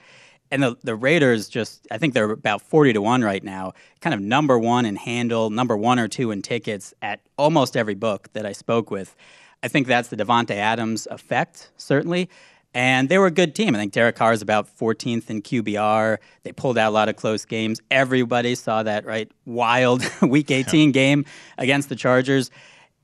And 0.51 0.63
the, 0.63 0.75
the 0.83 0.95
Raiders 0.95 1.51
just, 1.51 1.87
I 1.91 1.99
think 1.99 2.15
they're 2.15 2.31
about 2.31 2.63
40 2.63 2.95
to 2.95 3.03
1 3.03 3.23
right 3.23 3.45
now, 3.45 3.75
kind 4.01 4.15
of 4.15 4.23
number 4.23 4.59
one 4.59 4.87
in 4.87 4.97
handle, 4.97 5.51
number 5.51 5.77
one 5.77 5.99
or 5.99 6.09
two 6.09 6.31
in 6.31 6.41
tickets 6.41 6.95
at 7.03 7.21
almost 7.37 7.77
every 7.77 7.95
book 7.95 8.33
that 8.33 8.47
I 8.47 8.53
spoke 8.53 8.91
with. 8.91 9.15
I 9.63 9.69
think 9.69 9.87
that's 9.87 10.09
the 10.09 10.17
Davante 10.17 10.53
Adams 10.53 11.07
effect, 11.11 11.71
certainly. 11.77 12.31
And 12.73 13.11
they 13.11 13.19
were 13.19 13.27
a 13.27 13.31
good 13.31 13.55
team. 13.55 13.75
I 13.75 13.79
think 13.79 13.93
Derek 13.93 14.17
Carr 14.17 14.33
is 14.33 14.41
about 14.41 14.67
14th 14.79 15.29
in 15.29 15.43
QBR. 15.43 16.17
They 16.43 16.53
pulled 16.53 16.79
out 16.79 16.89
a 16.89 16.95
lot 16.95 17.11
of 17.11 17.17
close 17.17 17.45
games. 17.45 17.83
Everybody 17.91 18.55
saw 18.55 18.83
that, 18.83 19.05
right? 19.05 19.31
Wild 19.45 20.11
Week 20.23 20.51
18 20.51 20.91
game 20.91 21.27
against 21.59 21.91
the 21.91 21.97
Chargers. 21.97 22.51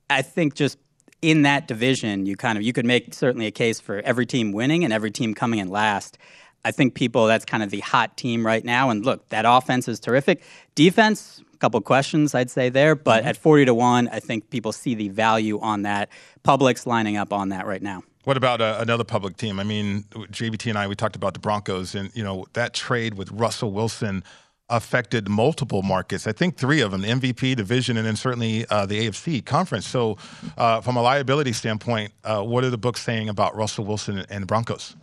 I 0.09 0.23
think 0.23 0.55
just 0.55 0.79
in 1.23 1.43
that 1.43 1.67
division, 1.69 2.27
you 2.27 2.37
kind 2.37 2.57
of 2.59 2.65
you 2.65 2.73
could 2.73 2.87
make 2.87 3.15
certainly 3.15 3.47
a 3.47 3.51
case 3.51 3.81
for 3.81 4.01
every 4.01 4.27
team 4.27 4.53
winning 4.53 4.85
and 4.85 4.93
every 4.93 5.11
team 5.11 5.35
coming 5.35 5.59
in 5.59 5.69
last. 5.69 6.19
I 6.65 6.71
think 6.71 6.95
people 6.95 7.27
that's 7.27 7.45
kind 7.45 7.63
of 7.63 7.71
the 7.71 7.81
hot 7.81 8.17
team 8.17 8.45
right 8.45 8.65
now. 8.65 8.91
And 8.91 9.05
look, 9.05 9.29
that 9.31 9.45
offense 9.47 9.89
is 9.89 10.01
terrific. 10.01 10.43
Defense 10.75 11.43
a 11.55 11.57
couple 11.59 11.81
questions 11.81 12.35
I'd 12.37 12.51
say 12.51 12.69
there, 12.69 12.95
but 12.95 13.21
Mm-hmm. 13.21 13.29
at 13.31 13.37
40 13.37 13.65
to 13.65 13.75
1, 13.75 14.09
I 14.09 14.21
think 14.21 14.49
people 14.51 14.71
see 14.71 14.95
the 14.95 15.09
value 15.09 15.59
on 15.59 15.83
that. 15.83 16.09
Public's 16.45 16.87
lining 16.87 17.17
up 17.17 17.33
on 17.33 17.49
that 17.49 17.67
right 17.67 17.83
now. 17.83 18.05
What 18.25 18.37
about 18.37 18.61
uh, 18.61 18.77
another 18.79 19.03
public 19.05 19.37
team? 19.37 19.59
I 19.59 19.65
mean, 19.65 20.05
JVT 20.13 20.69
and 20.69 20.79
I 20.79 20.87
we 20.87 20.95
talked 20.95 21.17
about 21.17 21.33
the 21.35 21.41
Broncos, 21.41 21.95
and 21.95 22.15
you 22.15 22.23
know 22.23 22.47
that 22.53 22.75
trade 22.75 23.15
with 23.15 23.31
Russell 23.33 23.73
Wilson 23.73 24.23
affected 24.71 25.29
multiple 25.29 25.83
markets. 25.83 26.27
I 26.27 26.33
think 26.33 26.57
three 26.57 26.81
of 26.81 26.91
them: 26.91 27.03
MVP 27.03 27.57
division, 27.57 27.97
and 27.97 28.07
then 28.07 28.17
certainly 28.17 28.67
uh, 28.71 28.87
the 28.87 29.07
AFC 29.07 29.45
conference. 29.45 29.87
So, 29.87 30.17
uh, 30.57 30.81
from 30.81 30.97
a 30.97 31.03
liability 31.03 31.53
standpoint, 31.53 32.13
uh, 32.25 32.43
what 32.43 32.65
are 32.65 32.71
the 32.71 32.79
books 32.79 33.03
saying 33.03 33.29
about 33.29 33.57
Russell 33.57 33.85
Wilson 33.85 34.25
and 34.31 34.47
Broncos? 34.47 34.97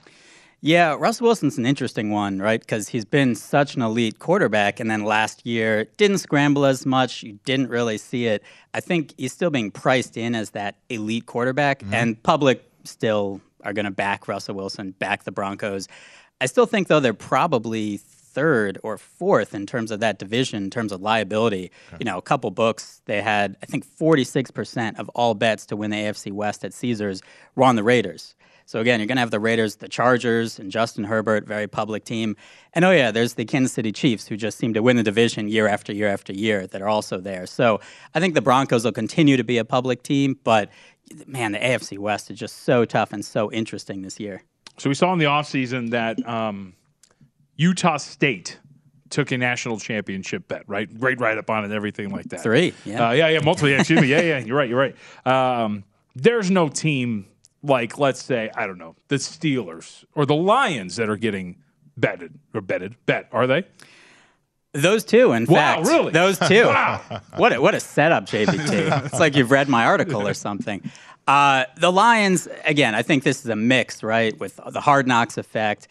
Yeah, 0.61 0.95
Russell 0.97 1.27
Wilson's 1.27 1.59
an 1.59 1.65
interesting 1.67 2.09
one, 2.09 2.39
right? 2.39 2.59
Because 2.59 2.89
he's 2.89 3.05
been 3.05 3.35
such 3.35 3.75
an 3.75 3.83
elite 3.83 4.17
quarterback, 4.17 4.79
and 4.79 4.89
then 4.89 5.03
last 5.03 5.45
year 5.45 5.85
didn't 5.97 6.17
scramble 6.19 6.65
as 6.65 6.85
much. 6.85 7.21
You 7.21 7.37
didn't 7.45 7.69
really 7.69 7.99
see 7.99 8.25
it. 8.25 8.41
I 8.73 8.79
think 8.79 9.13
he's 9.17 9.31
still 9.31 9.51
being 9.51 9.69
priced 9.69 10.17
in 10.17 10.33
as 10.33 10.51
that 10.51 10.77
elite 10.89 11.27
quarterback, 11.27 11.83
and 11.91 12.21
public 12.23 12.67
still 12.83 13.41
are 13.63 13.73
going 13.73 13.85
to 13.85 13.91
back 13.91 14.27
Russell 14.27 14.55
Wilson, 14.55 14.91
back 14.91 15.23
the 15.23 15.31
Broncos. 15.31 15.87
I 16.41 16.47
still 16.47 16.65
think, 16.65 16.87
though, 16.87 16.99
they're 16.99 17.13
probably 17.13 17.97
third 18.35 18.77
or 18.83 18.97
fourth 18.97 19.55
in 19.55 19.65
terms 19.65 19.89
of 19.89 20.01
that 20.01 20.19
division, 20.19 20.63
in 20.63 20.69
terms 20.69 20.91
of 20.91 21.01
liability. 21.01 21.71
You 21.99 22.05
know, 22.05 22.17
a 22.17 22.21
couple 22.21 22.51
books, 22.51 23.01
they 23.05 23.21
had, 23.21 23.57
I 23.63 23.65
think, 23.65 23.85
46% 23.85 24.99
of 24.99 25.09
all 25.09 25.33
bets 25.33 25.65
to 25.67 25.75
win 25.75 25.89
the 25.89 25.97
AFC 25.97 26.31
West 26.31 26.63
at 26.63 26.73
Caesars 26.73 27.21
were 27.55 27.63
on 27.63 27.75
the 27.75 27.83
Raiders. 27.83 28.35
So 28.67 28.79
again, 28.79 28.99
you're 28.99 29.07
going 29.07 29.17
to 29.17 29.21
have 29.21 29.31
the 29.31 29.39
Raiders, 29.39 29.75
the 29.77 29.87
Chargers, 29.87 30.59
and 30.59 30.71
Justin 30.71 31.03
Herbert, 31.03 31.45
very 31.45 31.67
public 31.67 32.03
team. 32.03 32.35
And 32.73 32.83
oh 32.83 32.91
yeah, 32.91 33.11
there's 33.11 33.35
the 33.35 33.45
Kansas 33.45 33.73
City 33.73 33.91
Chiefs, 33.91 34.27
who 34.27 34.35
just 34.35 34.57
seem 34.57 34.73
to 34.73 34.81
win 34.81 34.97
the 34.97 35.03
division 35.03 35.47
year 35.47 35.67
after 35.67 35.93
year 35.93 36.07
after 36.09 36.33
year, 36.33 36.65
that 36.67 36.81
are 36.81 36.87
also 36.87 37.19
there. 37.19 37.45
So 37.45 37.79
I 38.15 38.19
think 38.19 38.33
the 38.33 38.41
Broncos 38.41 38.83
will 38.83 38.91
continue 38.91 39.37
to 39.37 39.43
be 39.43 39.59
a 39.59 39.65
public 39.65 40.01
team, 40.01 40.39
but 40.43 40.69
man, 41.27 41.51
the 41.51 41.59
AFC 41.59 41.99
West 41.99 42.31
is 42.31 42.39
just 42.39 42.63
so 42.63 42.85
tough 42.85 43.13
and 43.13 43.23
so 43.23 43.51
interesting 43.51 44.01
this 44.01 44.19
year. 44.19 44.43
So 44.77 44.89
we 44.89 44.95
saw 44.95 45.13
in 45.13 45.19
the 45.19 45.25
offseason 45.25 45.91
that 45.91 46.27
um, 46.27 46.73
Utah 47.55 47.97
State 47.97 48.59
took 49.09 49.31
a 49.31 49.37
national 49.37 49.79
championship 49.79 50.47
bet, 50.47 50.63
right? 50.67 50.93
Great 50.99 51.19
write 51.19 51.37
up 51.37 51.49
on 51.49 51.61
it 51.61 51.65
and 51.65 51.73
everything 51.73 52.09
like 52.09 52.25
that. 52.29 52.41
Three, 52.41 52.73
yeah. 52.85 53.09
Uh, 53.09 53.11
yeah, 53.11 53.29
yeah, 53.29 53.39
multiple. 53.39 53.69
Yeah, 53.69 53.79
excuse 53.79 54.01
me. 54.01 54.07
Yeah, 54.07 54.21
yeah, 54.21 54.39
you're 54.39 54.57
right. 54.57 54.69
You're 54.69 54.79
right. 54.79 54.95
Um, 55.63 55.83
there's 56.15 56.49
no 56.51 56.69
team 56.69 57.27
like, 57.63 57.97
let's 57.97 58.21
say, 58.23 58.49
I 58.55 58.67
don't 58.67 58.77
know, 58.77 58.95
the 59.07 59.15
Steelers 59.15 60.03
or 60.15 60.25
the 60.25 60.35
Lions 60.35 60.95
that 60.97 61.09
are 61.09 61.15
getting 61.17 61.57
betted 61.97 62.37
or 62.53 62.61
betted. 62.61 62.95
Bet, 63.05 63.27
are 63.31 63.47
they? 63.47 63.63
Those 64.73 65.05
two, 65.05 65.31
in 65.31 65.45
Wow, 65.45 65.55
fact. 65.55 65.87
really? 65.87 66.11
Those 66.11 66.37
two. 66.47 66.65
Wow. 66.67 67.21
What 67.37 67.53
a, 67.53 67.61
what 67.61 67.73
a 67.75 67.79
setup, 67.79 68.25
JVT. 68.25 69.05
it's 69.05 69.19
like 69.19 69.35
you've 69.35 69.51
read 69.51 69.69
my 69.69 69.85
article 69.85 70.27
or 70.27 70.33
something. 70.33 70.81
Uh, 71.27 71.63
the 71.77 71.91
Lions, 71.91 72.47
again, 72.65 72.93
I 72.93 73.01
think 73.01 73.23
this 73.23 73.39
is 73.43 73.49
a 73.49 73.55
mix, 73.55 74.03
right, 74.03 74.37
with 74.39 74.59
the 74.67 74.81
hard 74.81 75.07
knocks 75.07 75.37
effect. 75.37 75.87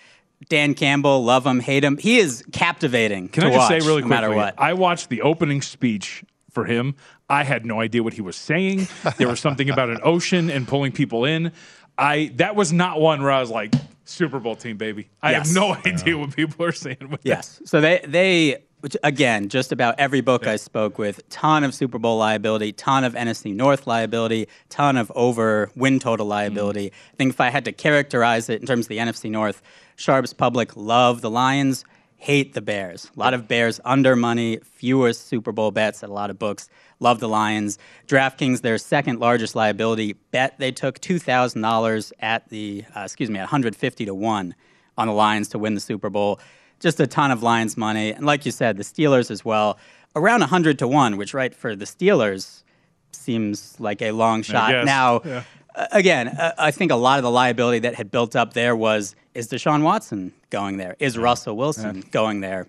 Dan 0.49 0.75
Campbell, 0.75 1.25
love 1.25 1.47
him, 1.47 1.61
hate 1.61 1.85
him. 1.85 1.97
He 1.97 2.19
is 2.19 2.45
captivating 2.53 3.29
Can 3.29 3.45
I 3.45 3.47
just 3.49 3.59
watch, 3.59 3.69
say 3.69 3.75
really 3.87 4.03
no 4.03 4.09
quickly? 4.09 4.09
matter 4.11 4.35
what. 4.35 4.55
I 4.59 4.75
watched 4.75 5.09
the 5.09 5.23
opening 5.23 5.63
speech 5.63 6.25
for 6.51 6.65
him. 6.65 6.95
I 7.29 7.43
had 7.45 7.65
no 7.65 7.81
idea 7.81 8.03
what 8.03 8.13
he 8.13 8.21
was 8.21 8.37
saying. 8.37 8.87
There 9.17 9.29
was 9.29 9.41
something 9.41 9.71
about 9.71 9.89
an 9.91 10.01
ocean 10.03 10.51
and 10.51 10.69
pulling 10.69 10.93
people 10.93 11.25
in. 11.25 11.53
I 11.97 12.33
that 12.37 12.55
was 12.57 12.73
not 12.73 13.01
one 13.01 13.23
where 13.23 13.31
I 13.33 13.41
was 13.41 13.51
like 13.51 13.75
Super 14.05 14.39
Bowl 14.39 14.55
team, 14.57 14.77
baby. 14.77 15.09
I 15.23 15.31
Yes. 15.33 15.47
have 15.49 15.55
no 15.57 15.75
idea 15.87 16.19
what 16.19 16.35
people 16.37 16.65
are 16.67 16.73
saying. 16.73 16.99
With 17.01 17.23
that. 17.23 17.29
Yes. 17.29 17.63
So 17.65 17.81
they 17.81 18.01
they 18.07 18.59
which, 18.85 18.99
again, 19.03 19.49
just 19.49 19.73
about 19.73 19.95
every 19.97 20.21
book 20.21 20.47
I 20.47 20.57
spoke 20.57 20.99
with, 20.99 21.27
ton 21.31 21.65
of 21.65 21.75
Super 21.75 21.99
Bowl 21.99 22.19
liability, 22.19 22.71
ton 22.73 23.03
of 23.03 23.15
NFC 23.15 23.55
North 23.55 23.87
liability, 23.87 24.47
ton 24.69 24.99
of 24.99 25.11
over 25.15 25.71
win 25.75 25.99
total 25.99 26.27
liability. 26.27 26.93
I 26.93 27.17
think 27.17 27.33
if 27.33 27.41
I 27.41 27.49
had 27.49 27.65
to 27.65 27.73
characterize 27.73 28.51
it 28.51 28.61
in 28.61 28.67
terms 28.67 28.85
of 28.85 28.91
the 28.91 28.99
NFC 28.99 29.31
North, 29.31 29.63
Sharps 29.97 30.35
Public 30.35 30.77
love 30.77 31.23
the 31.23 31.31
Lions, 31.31 31.87
hate 32.19 32.53
the 32.53 32.61
Bears. 32.61 33.11
A 33.17 33.19
lot 33.19 33.33
of 33.33 33.49
Bears 33.49 33.81
under 33.87 34.15
money, 34.17 34.59
fewer 34.59 35.15
Super 35.15 35.51
Bowl 35.51 35.71
bets 35.71 36.03
at 36.03 36.11
a 36.11 36.13
lot 36.13 36.29
of 36.29 36.39
books. 36.39 36.69
Love 37.01 37.21
the 37.21 37.29
Lions. 37.29 37.79
DraftKings, 38.07 38.61
their 38.61 38.77
second 38.77 39.19
largest 39.19 39.55
liability, 39.55 40.13
bet 40.31 40.59
they 40.59 40.73
took 40.73 40.99
two 40.99 41.19
thousand 41.19 41.63
dollars 41.63 42.13
at 42.21 42.51
the 42.51 42.85
uh, 42.95 43.01
excuse 43.01 43.31
me, 43.31 43.39
one 43.39 43.49
hundred 43.49 43.77
fifty 43.77 44.05
to 44.05 44.15
one 44.15 44.55
on 44.99 45.07
the 45.07 45.15
Lions 45.15 45.49
to 45.49 45.59
win 45.59 45.75
the 45.75 45.81
Super 45.81 46.11
Bowl. 46.11 46.39
Just 46.85 47.01
a 47.01 47.07
ton 47.07 47.31
of 47.31 47.43
Lions 47.43 47.79
money, 47.79 48.13
and 48.13 48.27
like 48.27 48.45
you 48.45 48.53
said, 48.53 48.77
the 48.77 48.83
Steelers 48.83 49.31
as 49.31 49.43
well, 49.43 49.79
around 50.15 50.43
hundred 50.43 50.79
to 50.81 50.87
one, 50.87 51.17
which 51.17 51.33
right 51.33 51.55
for 51.55 51.75
the 51.75 51.87
Steelers 51.87 52.63
seems 53.11 53.81
like 53.81 54.03
a 54.03 54.11
long 54.11 54.43
shot. 54.43 54.85
Now, 54.85 55.23
yeah. 55.25 55.45
uh, 55.75 55.87
again, 55.93 56.29
uh, 56.29 56.53
I 56.59 56.73
think 56.73 56.93
a 56.93 56.97
lot 56.97 57.19
of 57.19 57.23
the 57.23 57.31
liability 57.31 57.79
that 57.79 57.95
had 57.95 58.11
built 58.11 58.37
up 58.37 58.53
there 58.53 58.77
was 58.77 59.17
is 59.33 59.49
Deshaun 59.49 59.83
Watson 59.83 60.35
going 60.51 60.77
there? 60.77 60.95
Is 60.99 61.17
Russell 61.17 61.57
Wilson 61.57 62.05
going 62.11 62.43
there? 62.43 62.69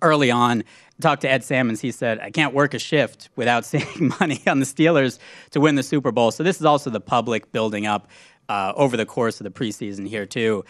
Early 0.00 0.30
on, 0.30 0.62
talked 1.00 1.22
to 1.22 1.28
Ed 1.28 1.42
Salmons. 1.42 1.80
He 1.80 1.90
said, 1.90 2.20
I 2.20 2.30
can't 2.30 2.54
work 2.54 2.74
a 2.74 2.78
shift 2.78 3.28
without 3.34 3.64
seeing 3.72 4.14
money 4.20 4.40
on 4.46 4.60
the 4.60 4.66
Steelers 4.66 5.18
to 5.50 5.58
win 5.60 5.74
the 5.74 5.82
Super 5.82 6.12
Bowl. 6.12 6.30
So 6.30 6.44
this 6.44 6.60
is 6.60 6.64
also 6.64 6.90
the 6.90 7.00
public 7.00 7.50
building 7.50 7.86
up 7.86 8.06
uh, 8.48 8.72
over 8.76 8.96
the 8.96 9.04
course 9.04 9.40
of 9.40 9.44
the 9.44 9.50
preseason 9.50 10.06
here, 10.06 10.26
too. 10.26 10.64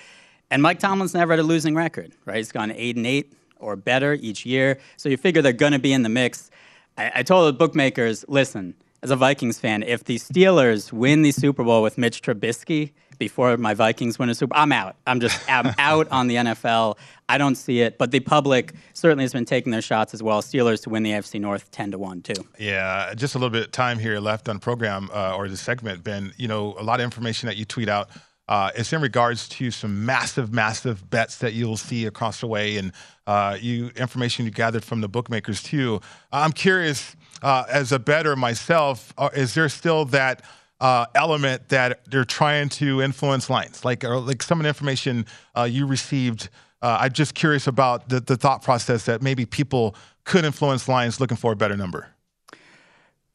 And 0.53 0.63
Mike 0.63 0.79
Tomlin's 0.79 1.15
never 1.15 1.33
had 1.33 1.41
a 1.41 1.43
losing 1.43 1.75
record, 1.75 2.13
right? 2.27 2.37
He's 2.37 2.53
gone 2.53 2.73
eight 2.73 2.97
and 2.97 3.07
eight 3.07 3.33
or 3.59 3.75
better 3.75 4.13
each 4.13 4.45
year. 4.45 4.79
So 4.99 5.09
you 5.09 5.17
figure 5.17 5.41
they're 5.41 5.55
going 5.55 5.73
to 5.73 5.79
be 5.79 5.95
in 5.95 6.03
the 6.03 6.11
mix. 6.11 6.51
I, 6.99 7.11
I 7.15 7.23
told 7.23 7.49
the 7.49 7.57
bookmakers, 7.57 8.23
listen, 8.29 8.75
as 9.03 9.11
a 9.11 9.17
Vikings 9.17 9.59
fan, 9.59 9.83
if 9.83 10.05
the 10.05 10.19
Steelers 10.19 10.93
win 10.93 11.23
the 11.23 11.33
Super 11.33 11.65
Bowl 11.65 11.83
with 11.83 11.97
Mitch 11.97 12.21
Trubisky 12.21 12.93
before 13.19 13.57
my 13.57 13.73
Vikings 13.73 14.19
win 14.19 14.29
a 14.29 14.35
Super, 14.35 14.55
I'm 14.55 14.73
out. 14.73 14.97
I'm 15.07 15.21
just 15.21 15.41
I'm 15.51 15.75
out 15.79 16.07
on 16.11 16.27
the 16.27 16.35
NFL. 16.35 16.99
I 17.31 17.39
don't 17.39 17.55
see 17.55 17.81
it. 17.81 17.97
But 17.97 18.11
the 18.11 18.21
public 18.21 18.75
certainly 18.93 19.25
has 19.25 19.33
been 19.33 19.47
taking 19.47 19.73
their 19.73 19.81
shots 19.81 20.13
as 20.13 20.23
well. 20.23 20.43
Steelers 20.43 20.83
to 20.83 20.91
win 20.91 21.03
the 21.03 21.13
AFC 21.13 21.41
North 21.41 21.71
ten 21.71 21.93
to 21.93 21.99
one 21.99 22.21
too. 22.21 22.47
Yeah, 22.59 23.15
just 23.15 23.35
a 23.35 23.39
little 23.39 23.49
bit 23.49 23.65
of 23.65 23.73
time 23.73 23.99
here 23.99 24.21
left 24.21 24.51
on 24.51 24.59
program 24.59 25.09
uh, 25.15 25.35
or 25.35 25.49
the 25.49 25.57
segment, 25.57 26.05
Ben. 26.05 26.35
You 26.37 26.47
know, 26.47 26.77
a 26.79 26.83
lot 26.83 27.01
of 27.01 27.05
information 27.05 27.47
that 27.47 27.57
you 27.57 27.65
tweet 27.65 27.89
out. 27.89 28.11
Uh, 28.49 28.71
it's 28.75 28.93
in 28.93 29.01
regards 29.01 29.49
to 29.49 29.71
some 29.71 30.05
massive, 30.05 30.53
massive 30.53 31.09
bets 31.09 31.39
that 31.39 31.53
you'll 31.53 31.77
see 31.77 32.07
across 32.07 32.41
the 32.41 32.47
way, 32.47 32.77
and 32.77 32.93
uh, 33.27 33.57
you 33.61 33.91
information 33.97 34.45
you 34.45 34.51
gathered 34.51 34.85
from 34.85 35.01
the 35.01 35.09
bookmakers 35.09 35.63
too. 35.63 36.01
I'm 36.33 36.53
curious, 36.53 37.17
uh, 37.43 37.65
as 37.71 37.93
a 37.93 37.99
better 37.99 38.35
myself, 38.35 39.15
uh, 39.17 39.31
is 39.33 39.55
there 39.55 39.69
still 39.69 40.05
that 40.07 40.43
uh, 40.81 41.07
element 41.15 41.69
that 41.69 42.01
they're 42.11 42.25
trying 42.25 42.69
to 42.69 43.01
influence 43.01 43.49
lines, 43.49 43.85
like 43.85 44.03
or 44.03 44.19
like 44.19 44.43
some 44.43 44.59
of 44.59 44.65
the 44.65 44.69
information 44.69 45.25
uh, 45.57 45.63
you 45.63 45.87
received? 45.87 46.49
I'm 46.85 47.13
just 47.13 47.35
curious 47.35 47.69
about 47.69 48.09
the, 48.09 48.19
the 48.19 48.37
thought 48.37 48.63
process 48.63 49.05
that 49.05 49.23
maybe 49.23 49.47
people 49.47 49.95
could 50.25 50.45
influence 50.45 50.89
lines 50.89 51.21
looking 51.21 51.37
for 51.37 51.53
a 51.53 51.57
better 51.57 51.77
number. 51.77 52.12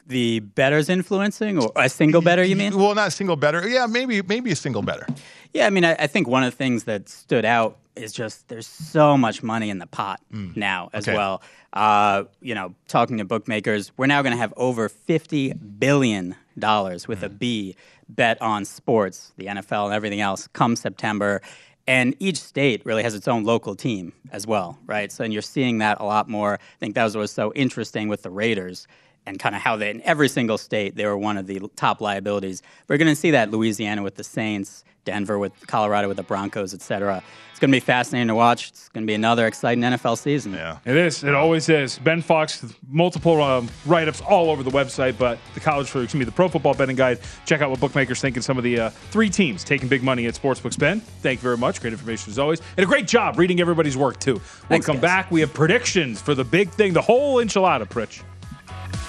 The 0.08 0.40
betters 0.40 0.88
influencing 0.90 1.62
or 1.62 1.72
a 1.76 1.90
single 1.90 2.22
better, 2.22 2.44
you 2.44 2.56
mean? 2.56 2.78
Well, 2.78 2.96
not 2.96 3.10
a 3.10 3.12
single 3.12 3.36
better. 3.36 3.68
Yeah, 3.68 3.88
maybe 3.88 4.22
maybe 4.22 4.52
a 4.52 4.56
single 4.56 4.82
better. 4.82 5.06
Yeah, 5.54 5.68
I 5.68 5.70
mean, 5.70 5.84
I, 5.84 5.94
I 6.00 6.08
think 6.08 6.28
one 6.28 6.44
of 6.44 6.52
the 6.52 6.58
things 6.58 6.86
that 6.86 7.10
stood 7.10 7.44
out 7.44 7.78
is 7.98 8.14
just 8.14 8.48
there's 8.48 8.68
so 8.68 9.18
much 9.18 9.44
money 9.44 9.70
in 9.70 9.80
the 9.80 9.88
pot 9.88 10.22
now 10.32 10.90
as 10.94 11.06
Mm. 11.06 11.10
Okay. 11.10 11.18
well. 11.18 11.42
Uh, 11.74 12.24
you 12.42 12.56
know, 12.56 12.74
talking 12.88 13.18
to 13.18 13.26
bookmakers, 13.26 13.92
we're 13.98 14.08
now 14.08 14.22
going 14.22 14.32
to 14.32 14.38
have 14.38 14.54
over 14.56 14.88
fifty 14.88 15.52
billion 15.54 16.36
dollars 16.58 17.08
with 17.08 17.20
Mm. 17.22 17.26
a 17.26 17.30
B 17.30 17.76
bet 18.08 18.42
on 18.42 18.64
sports, 18.64 19.34
the 19.38 19.48
NFL, 19.48 19.86
and 19.88 19.94
everything 19.94 20.22
else 20.22 20.48
come 20.54 20.76
September. 20.78 21.42
And 21.86 22.16
each 22.20 22.38
state 22.42 22.86
really 22.86 23.04
has 23.04 23.16
its 23.16 23.28
own 23.28 23.44
local 23.46 23.74
team 23.76 24.12
as 24.32 24.46
well, 24.48 24.78
right? 24.86 25.10
So, 25.12 25.24
and 25.24 25.32
you're 25.32 25.42
seeing 25.42 25.78
that 25.80 26.00
a 26.02 26.06
lot 26.06 26.30
more. 26.30 26.54
I 26.56 26.80
think 26.80 26.96
that 26.96 27.04
was 27.04 27.16
what 27.16 27.22
was 27.22 27.32
so 27.32 27.52
interesting 27.54 28.10
with 28.10 28.24
the 28.24 28.30
Raiders 28.30 28.88
and 29.28 29.38
kind 29.38 29.54
of 29.56 29.62
how 29.62 29.76
they, 29.76 29.92
in 29.92 30.02
every 30.04 30.30
single 30.30 30.58
state, 30.58 30.96
they 30.96 31.06
were 31.06 31.18
one 31.18 31.38
of 31.38 31.46
the 31.46 31.60
top 31.76 32.02
liabilities. 32.02 32.64
We're 32.88 32.98
going 32.98 33.10
to 33.10 33.16
see 33.16 33.32
that 33.32 33.52
Louisiana 33.52 34.02
with 34.02 34.16
the 34.16 34.24
Saints, 34.24 34.84
Denver 35.04 35.38
with 35.38 35.54
Colorado 35.68 36.08
with 36.08 36.18
the 36.18 36.24
Broncos, 36.24 36.74
et 36.74 36.82
cetera. 36.82 37.22
It's 37.52 37.60
going 37.60 37.72
to 37.72 37.76
be 37.76 37.80
fascinating 37.80 38.28
to 38.28 38.36
watch. 38.36 38.70
It's 38.70 38.90
going 38.90 39.04
to 39.04 39.08
be 39.08 39.16
another 39.16 39.48
exciting 39.48 39.84
NFL 39.84 40.18
season. 40.18 40.54
Yeah. 40.54 40.78
It 40.86 40.96
is. 40.96 41.24
It 41.24 41.34
always 41.34 41.70
is. 41.70 41.98
Ben 42.00 42.22
Fawkes, 42.22 42.64
multiple 42.88 43.42
um, 43.42 43.68
write-ups 43.86 44.22
all 44.22 44.52
over 44.52 44.64
the 44.64 44.70
website, 44.70 45.18
but 45.18 45.40
the 45.56 45.60
college, 45.60 45.90
for 45.90 46.04
excuse 46.04 46.20
me, 46.20 46.26
the 46.26 46.32
Pro 46.32 46.50
Football 46.50 46.76
Betting 46.76 46.96
Guide. 46.96 47.20
Check 47.46 47.62
out 47.62 47.70
what 47.70 47.80
bookmakers 47.80 48.22
think 48.22 48.36
and 48.36 48.46
some 48.46 48.58
of 48.58 48.64
the 48.64 48.80
uh, 48.80 48.90
three 49.12 49.30
teams 49.30 49.64
taking 49.64 49.88
big 49.88 50.04
money 50.04 50.28
at 50.28 50.36
sportsbooks. 50.36 50.78
Ben, 50.78 51.00
thank 51.00 51.40
you 51.40 51.44
very 51.44 51.58
much. 51.58 51.82
Great 51.82 51.94
information 51.94 52.32
as 52.32 52.38
always, 52.38 52.62
and 52.78 52.84
a 52.84 52.88
great 52.88 53.08
job 53.08 53.40
reading 53.40 53.60
everybody's 53.60 53.98
work 53.98 54.20
too. 54.20 54.34
We'll 54.34 54.42
Thanks, 54.70 54.86
come 54.86 54.98
guys. 54.98 55.02
back. 55.02 55.32
We 55.32 55.40
have 55.42 55.54
predictions 55.54 56.22
for 56.22 56.36
the 56.36 56.44
big 56.44 56.70
thing, 56.70 56.94
the 56.94 57.02
whole 57.02 57.38
enchilada, 57.38 57.90
Pritch. 57.90 58.22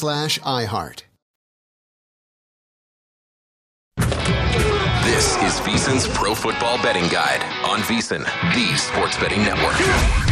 slash 0.00 0.38
iHeart. 0.40 1.02
This 5.04 5.36
is 5.36 5.60
VSiN's 5.60 6.08
Pro 6.16 6.34
Football 6.34 6.82
Betting 6.82 7.06
Guide 7.08 7.42
on 7.66 7.80
VEASAN, 7.80 8.24
the 8.54 8.78
sports 8.78 9.18
betting 9.18 9.42
network. 9.42 10.29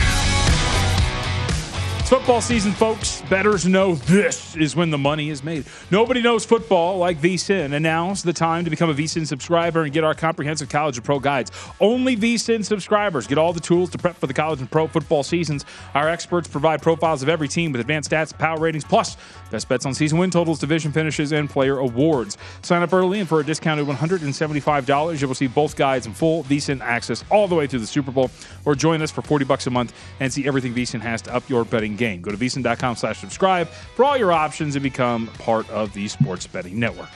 It's 2.09 2.17
football 2.17 2.41
season, 2.41 2.73
folks. 2.73 3.21
Betters 3.29 3.67
know 3.67 3.97
this 3.97 4.57
is 4.57 4.75
when 4.75 4.89
the 4.89 4.97
money 4.97 5.29
is 5.29 5.45
made. 5.45 5.67
Nobody 5.91 6.23
knows 6.23 6.43
football 6.43 6.97
like 6.97 7.19
VSIN. 7.19 7.75
And 7.75 7.83
now's 7.83 8.23
the 8.23 8.33
time 8.33 8.65
to 8.65 8.71
become 8.71 8.89
a 8.89 8.95
VSIN 8.95 9.27
subscriber 9.27 9.83
and 9.83 9.93
get 9.93 10.05
our 10.05 10.15
comprehensive 10.15 10.71
college 10.71 10.97
and 10.97 11.05
pro 11.05 11.19
guides. 11.19 11.51
Only 11.81 12.17
VSIN 12.17 12.65
subscribers 12.65 13.27
get 13.27 13.37
all 13.37 13.53
the 13.53 13.61
tools 13.61 13.91
to 13.91 13.99
prep 13.99 14.17
for 14.17 14.27
the 14.27 14.33
college 14.33 14.61
and 14.61 14.71
pro 14.71 14.87
football 14.87 15.23
seasons. 15.23 15.67
Our 15.95 16.09
experts 16.09 16.49
provide 16.49 16.81
profiles 16.81 17.23
of 17.23 17.29
every 17.29 17.47
team 17.47 17.73
with 17.73 17.83
advanced 17.83 18.11
stats, 18.11 18.33
power 18.33 18.59
ratings, 18.59 18.87
plus 18.87 19.19
best 19.51 19.69
bets 19.69 19.85
on 19.85 19.93
season 19.93 20.17
win 20.17 20.31
totals, 20.31 20.59
division 20.61 20.93
finishes, 20.93 21.33
and 21.33 21.51
player 21.51 21.77
awards. 21.77 22.39
Sign 22.63 22.81
up 22.81 22.95
early 22.95 23.21
and 23.21 23.29
for 23.29 23.41
a 23.41 23.45
discounted 23.45 23.87
$175, 23.87 25.21
you'll 25.21 25.35
see 25.35 25.47
both 25.47 25.77
guides 25.77 26.07
and 26.07 26.17
full 26.17 26.43
VSIN 26.45 26.81
access 26.81 27.23
all 27.31 27.47
the 27.47 27.55
way 27.55 27.67
through 27.67 27.81
the 27.81 27.87
Super 27.87 28.13
Bowl. 28.13 28.31
Or 28.65 28.75
join 28.75 29.03
us 29.03 29.11
for 29.11 29.21
40 29.21 29.45
bucks 29.45 29.67
a 29.67 29.71
month 29.71 29.93
and 30.21 30.33
see 30.33 30.49
everything 30.49 30.73
VSIN 30.73 31.03
has 31.03 31.21
to 31.23 31.35
up 31.35 31.47
your 31.51 31.67
betting 31.67 31.98
game. 31.99 32.23
Go 32.23 32.31
to 32.31 32.37
VSIN.com 32.37 32.97
slash 32.97 33.19
subscribe 33.19 33.69
for 33.69 34.05
all 34.05 34.17
your 34.17 34.33
options 34.33 34.77
and 34.77 34.83
become 34.83 35.27
part 35.39 35.69
of 35.69 35.93
the 35.93 36.09
Sports 36.09 36.47
Betting 36.47 36.79
Network. 36.81 37.11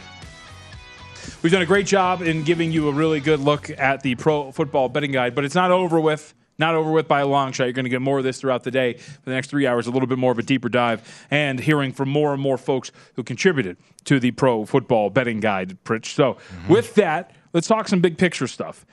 We've 1.42 1.52
done 1.52 1.62
a 1.62 1.66
great 1.66 1.86
job 1.86 2.22
in 2.22 2.42
giving 2.42 2.72
you 2.72 2.88
a 2.88 2.92
really 2.92 3.20
good 3.20 3.40
look 3.40 3.70
at 3.70 4.02
the 4.02 4.14
pro 4.16 4.52
football 4.52 4.88
betting 4.88 5.12
guide, 5.12 5.34
but 5.34 5.44
it's 5.44 5.54
not 5.54 5.70
over 5.70 6.00
with. 6.00 6.34
Not 6.58 6.74
over 6.74 6.92
with 6.92 7.08
by 7.08 7.20
a 7.20 7.26
long 7.26 7.52
shot. 7.52 7.64
You're 7.64 7.72
going 7.72 7.86
to 7.86 7.90
get 7.90 8.02
more 8.02 8.18
of 8.18 8.24
this 8.24 8.40
throughout 8.40 8.62
the 8.62 8.70
day. 8.70 8.94
For 8.94 9.24
the 9.24 9.32
next 9.32 9.48
three 9.48 9.66
hours, 9.66 9.86
a 9.86 9.90
little 9.90 10.06
bit 10.06 10.18
more 10.18 10.30
of 10.30 10.38
a 10.38 10.42
deeper 10.42 10.68
dive 10.68 11.26
and 11.30 11.58
hearing 11.58 11.92
from 11.92 12.10
more 12.10 12.32
and 12.32 12.42
more 12.42 12.58
folks 12.58 12.92
who 13.14 13.24
contributed 13.24 13.78
to 14.04 14.20
the 14.20 14.32
pro 14.32 14.64
football 14.66 15.10
betting 15.10 15.40
guide, 15.40 15.78
Pritch. 15.84 16.14
So, 16.14 16.34
mm-hmm. 16.34 16.72
with 16.72 16.94
that, 16.96 17.32
let's 17.52 17.66
talk 17.66 17.88
some 17.88 18.00
big 18.00 18.18
picture 18.18 18.46
stuff. 18.46 18.84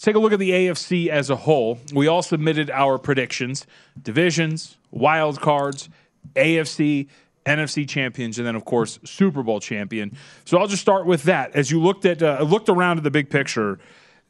Let's 0.00 0.06
take 0.06 0.16
a 0.16 0.18
look 0.18 0.32
at 0.32 0.38
the 0.38 0.52
AFC 0.52 1.08
as 1.08 1.28
a 1.28 1.36
whole. 1.36 1.78
We 1.92 2.06
all 2.06 2.22
submitted 2.22 2.70
our 2.70 2.96
predictions, 2.96 3.66
divisions, 4.02 4.78
wild 4.90 5.42
cards, 5.42 5.90
AFC, 6.36 7.08
NFC 7.44 7.86
champions, 7.86 8.38
and 8.38 8.46
then 8.46 8.56
of 8.56 8.64
course 8.64 8.98
Super 9.04 9.42
Bowl 9.42 9.60
champion. 9.60 10.16
So 10.46 10.56
I'll 10.56 10.68
just 10.68 10.80
start 10.80 11.04
with 11.04 11.24
that. 11.24 11.54
As 11.54 11.70
you 11.70 11.82
looked 11.82 12.06
at, 12.06 12.22
uh, 12.22 12.40
looked 12.48 12.70
around 12.70 12.96
at 12.96 13.04
the 13.04 13.10
big 13.10 13.28
picture 13.28 13.78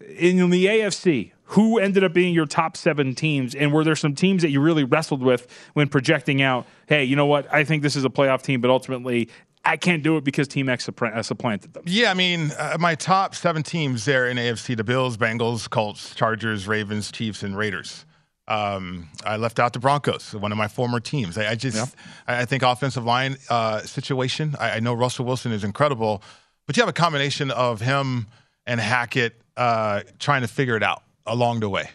in 0.01 0.51
the 0.51 0.67
AFC, 0.67 1.31
who 1.45 1.79
ended 1.79 2.03
up 2.03 2.13
being 2.13 2.35
your 2.35 2.47
top 2.47 2.77
seven 2.77 3.15
teams, 3.15 3.55
and 3.55 3.73
were 3.73 3.85
there 3.85 3.95
some 3.95 4.17
teams 4.17 4.43
that 4.43 4.51
you 4.51 4.61
really 4.61 4.83
wrestled 4.83 5.23
with 5.23 5.47
when 5.75 5.89
projecting 5.89 6.43
out? 6.43 6.67
Hey, 6.89 7.05
you 7.05 7.15
know 7.15 7.27
what? 7.27 7.47
I 7.55 7.63
think 7.63 7.85
this 7.85 7.95
is 7.95 8.05
a 8.05 8.11
playoff 8.11 8.43
team, 8.43 8.61
but 8.61 8.73
ultimately. 8.73 9.29
I 9.65 9.77
can't 9.77 10.03
do 10.03 10.17
it 10.17 10.25
because 10.25 10.49
Team 10.49 10.69
X 10.69 10.89
uh, 10.89 11.23
supplanted 11.23 11.75
them. 11.75 11.83
Yeah, 11.87 12.11
I 12.11 12.15
mean, 12.15 12.51
uh, 12.59 12.77
my 12.81 12.95
top 12.95 13.35
seven 13.35 13.63
teams 13.63 14.05
there 14.05 14.29
in 14.29 14.37
AFC: 14.37 14.77
the 14.77 14.85
Bills, 14.85 15.17
Bengals, 15.17 15.69
Colts, 15.69 16.15
Chargers, 16.15 16.67
Ravens, 16.67 17.13
Chiefs, 17.13 17.43
and 17.43 17.57
Raiders. 17.57 18.05
Um, 18.49 19.09
I 19.25 19.37
left 19.37 19.61
out 19.61 19.75
the 19.75 19.79
Broncos, 19.79 20.35
one 20.35 20.51
of 20.51 20.59
my 20.59 20.67
former 20.67 20.99
teams. 20.99 21.39
I, 21.39 21.51
I 21.51 21.55
just, 21.55 21.95
I, 22.27 22.41
I 22.41 22.45
think 22.47 22.65
offensive 22.65 23.05
line 23.05 23.37
uh, 23.49 23.81
situation. 23.83 24.57
I, 24.59 24.71
I 24.73 24.81
know 24.81 24.93
Russell 24.93 25.25
Wilson 25.25 25.53
is 25.53 25.63
incredible, 25.63 26.23
but 26.67 26.77
you 26.77 26.83
have 26.83 26.89
a 26.89 26.93
combination 26.93 27.53
of 27.53 27.81
him 27.81 28.27
and 28.67 28.81
Hackett 28.81 29.41
uh, 29.57 30.01
trying 30.19 30.41
to 30.41 30.49
figure 30.49 30.77
it 30.77 30.83
out 30.83 31.05
along 31.27 31.61
the 31.61 31.69
way. 31.69 31.91